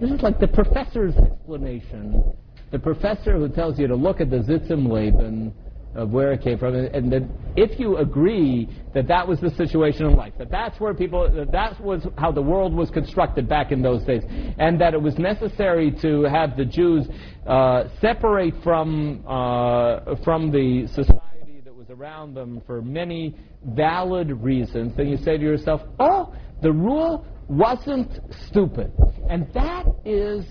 [0.00, 2.22] this is like the professor's explanation
[2.70, 5.52] the professor who tells you to look at the Sitz im Leben
[5.94, 7.22] of where it came from, and, and that
[7.56, 11.50] if you agree that that was the situation in life, that that's where people, that
[11.50, 14.22] that was how the world was constructed back in those days,
[14.58, 17.08] and that it was necessary to have the Jews
[17.46, 23.34] uh, separate from uh, from the society that was around them for many
[23.64, 26.32] valid reasons, then you say to yourself, "Oh,
[26.62, 28.92] the rule wasn't stupid,"
[29.28, 30.44] and that is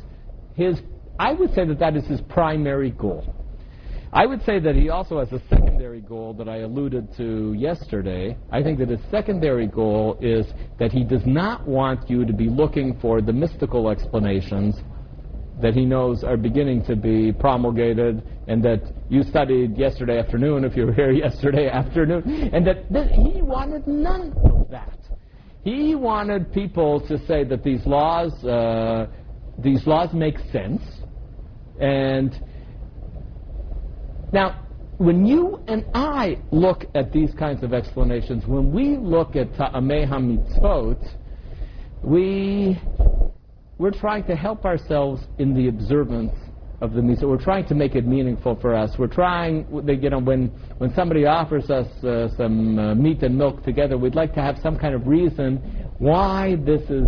[0.56, 0.82] his
[1.20, 3.36] I would say that that is his primary goal.
[4.12, 8.38] I would say that he also has a secondary goal that I alluded to yesterday.
[8.52, 10.48] I think that his secondary goal is
[10.80, 14.78] that he does not want you to be looking for the mystical explanations
[15.62, 20.76] that he knows are beginning to be promulgated and that you studied yesterday afternoon, if
[20.76, 24.98] you were here yesterday afternoon, and that, he wanted none of that.
[25.64, 29.08] He wanted people to say that these laws, uh,
[29.60, 30.82] these laws make sense,
[31.80, 32.40] and
[34.32, 34.66] now,
[34.98, 40.08] when you and I look at these kinds of explanations, when we look at Ta'ameh
[40.08, 41.16] HaMitzvot,
[42.04, 42.80] we,
[43.78, 46.34] we're trying to help ourselves in the observance
[46.82, 47.28] of the mitzvah.
[47.28, 48.92] We're trying to make it meaningful for us.
[49.00, 53.64] We're trying, you know, when, when somebody offers us uh, some uh, meat and milk
[53.64, 55.58] together, we'd like to have some kind of reason
[55.98, 57.08] why this is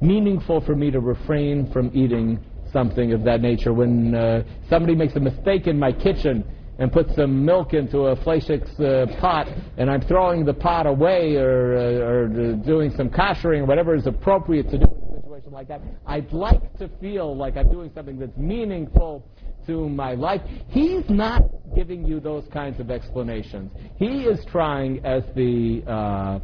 [0.00, 2.40] meaningful for me to refrain from eating
[2.72, 3.72] something of that nature.
[3.72, 6.44] When uh, somebody makes a mistake in my kitchen
[6.78, 11.36] and puts some milk into a Fleishik's uh, pot, and I'm throwing the pot away
[11.36, 15.52] or, uh, or doing some koshering or whatever is appropriate to do in a situation
[15.52, 19.24] like that, I'd like to feel like I'm doing something that's meaningful
[19.66, 20.40] to my life.
[20.68, 21.42] He's not
[21.74, 23.70] giving you those kinds of explanations.
[23.96, 26.40] He is trying, as the uh,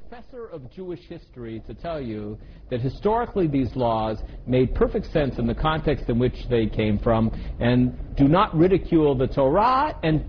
[0.00, 2.36] professor of Jewish history to tell you
[2.68, 7.30] that historically these laws made perfect sense in the context in which they came from
[7.60, 10.24] and do not ridicule the Torah and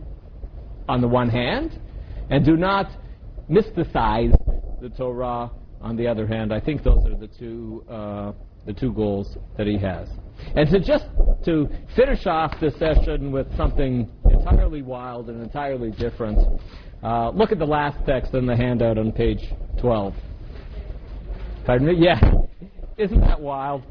[0.88, 1.80] on the one hand
[2.30, 2.92] and do not
[3.50, 4.36] mysticize
[4.82, 5.50] the Torah
[5.82, 6.54] on the other hand.
[6.54, 8.34] I think those are the two uh,
[8.68, 10.08] the two goals that he has.
[10.56, 11.06] And to just
[11.46, 16.38] to finish off this session with something entirely wild and entirely different,
[17.06, 20.14] uh, look at the last text in the handout on page 12.
[21.64, 21.94] Pardon me?
[22.00, 22.20] Yeah.
[22.98, 23.84] Isn't that wild?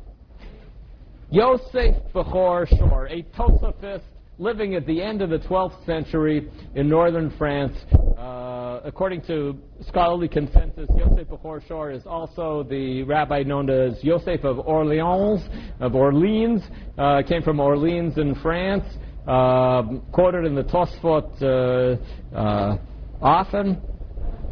[1.31, 4.03] Yosef Bechor Shor, a Tosafist
[4.39, 7.77] living at the end of the 12th century in northern France.
[8.19, 14.43] Uh, according to scholarly consensus, Yosef Bechor Shor is also the rabbi known as Yosef
[14.43, 15.41] of Orleans,
[15.79, 16.63] of Orleans,
[16.99, 18.85] uh, came from Orleans in France,
[19.29, 22.79] uh, quoted in the Tosfot uh, uh,
[23.23, 23.81] often.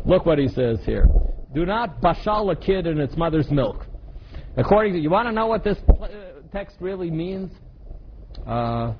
[0.04, 1.06] Look what he says here.
[1.54, 3.86] do not bashal a kid in its mother's milk.
[4.56, 6.08] According to, you want to know what this uh,
[6.52, 7.50] text really means?
[8.46, 8.94] Uh,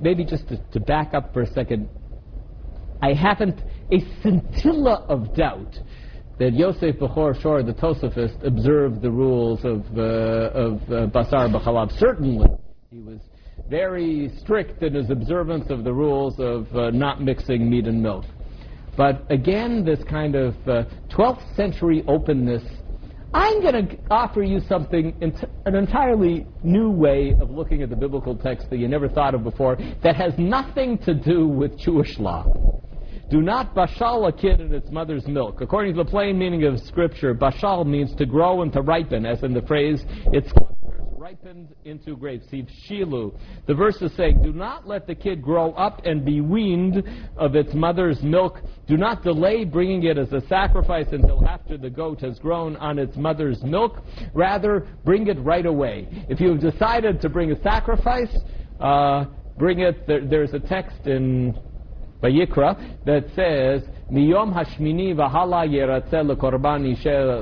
[0.00, 1.88] maybe just to, to back up for a second.
[3.02, 3.60] I haven't
[3.92, 5.76] a scintilla of doubt
[6.38, 11.96] that Yosef Bechor Shor, the Tosafist, observed the rules of, uh, of uh, Basar B'Chalav.
[11.98, 12.48] Certainly,
[12.90, 13.20] he was
[13.68, 18.24] very strict in his observance of the rules of uh, not mixing meat and milk.
[18.96, 22.62] But again, this kind of uh, 12th century openness.
[23.32, 27.96] I'm going to offer you something, ent- an entirely new way of looking at the
[27.96, 32.18] biblical text that you never thought of before that has nothing to do with Jewish
[32.20, 32.44] law.
[33.30, 35.60] Do not bashal a kid in its mother's milk.
[35.60, 39.42] According to the plain meaning of Scripture, bashal means to grow and to ripen, as
[39.42, 40.52] in the phrase, its
[41.84, 42.48] into grapes.
[42.50, 43.38] See Shilu.
[43.66, 47.02] The verse is saying, Do not let the kid grow up and be weaned
[47.36, 48.58] of its mother's milk.
[48.88, 52.98] Do not delay bringing it as a sacrifice until after the goat has grown on
[52.98, 54.02] its mother's milk.
[54.34, 56.08] Rather, bring it right away.
[56.28, 58.34] If you have decided to bring a sacrifice,
[58.80, 59.26] uh,
[59.56, 60.06] bring it.
[60.06, 61.56] There, there's a text in
[62.24, 66.84] Vayikra that says, Miyom Hashmini Vahala Yeratzel Korban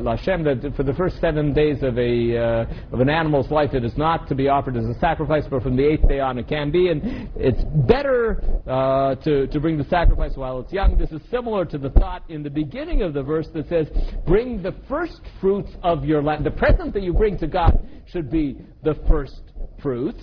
[0.02, 3.84] Lashem, that for the first seven days of, a, uh, of an animal's life it
[3.84, 6.48] is not to be offered as a sacrifice, but from the eighth day on it
[6.48, 6.88] can be.
[6.88, 10.98] And it's better uh, to, to bring the sacrifice while it's young.
[10.98, 13.88] This is similar to the thought in the beginning of the verse that says,
[14.26, 16.44] Bring the first fruits of your land.
[16.44, 19.42] The present that you bring to God should be the first
[19.80, 20.22] fruits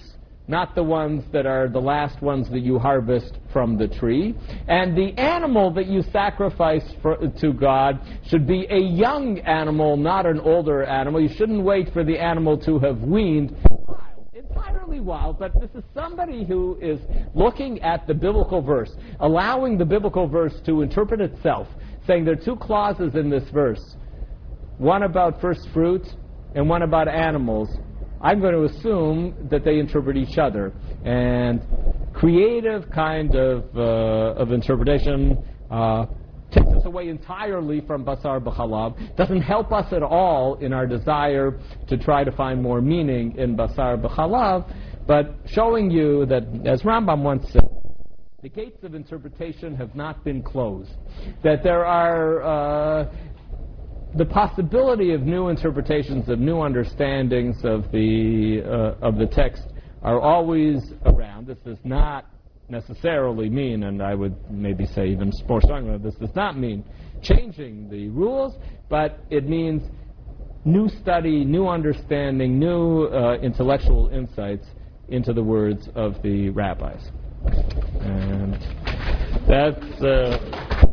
[0.49, 4.33] not the ones that are the last ones that you harvest from the tree.
[4.67, 10.25] And the animal that you sacrifice for, to God should be a young animal, not
[10.25, 11.21] an older animal.
[11.21, 13.55] You shouldn't wait for the animal to have weaned.
[14.33, 16.99] Entirely wild, but this is somebody who is
[17.35, 21.67] looking at the biblical verse, allowing the biblical verse to interpret itself,
[22.07, 23.95] saying there are two clauses in this verse
[24.79, 26.09] one about first fruits
[26.55, 27.69] and one about animals
[28.21, 30.73] I'm going to assume that they interpret each other.
[31.05, 31.61] And
[32.13, 35.37] creative kind of, uh, of interpretation
[35.71, 36.05] uh,
[36.51, 41.59] takes us away entirely from Basar B'Chalav, doesn't help us at all in our desire
[41.87, 44.73] to try to find more meaning in Basar B'Chalav,
[45.07, 47.61] but showing you that, as Rambam once said,
[48.41, 50.91] the gates of interpretation have not been closed.
[51.43, 53.11] That there are uh,
[54.15, 59.63] the possibility of new interpretations, of new understandings of the, uh, of the text
[60.01, 61.47] are always around.
[61.47, 62.25] This does not
[62.69, 66.83] necessarily mean, and I would maybe say even more strongly, this does not mean
[67.21, 68.55] changing the rules,
[68.89, 69.83] but it means
[70.65, 74.65] new study, new understanding, new uh, intellectual insights
[75.09, 77.11] into the words of the rabbis.
[78.01, 78.53] And
[79.47, 80.01] that's.
[80.01, 80.85] Uh,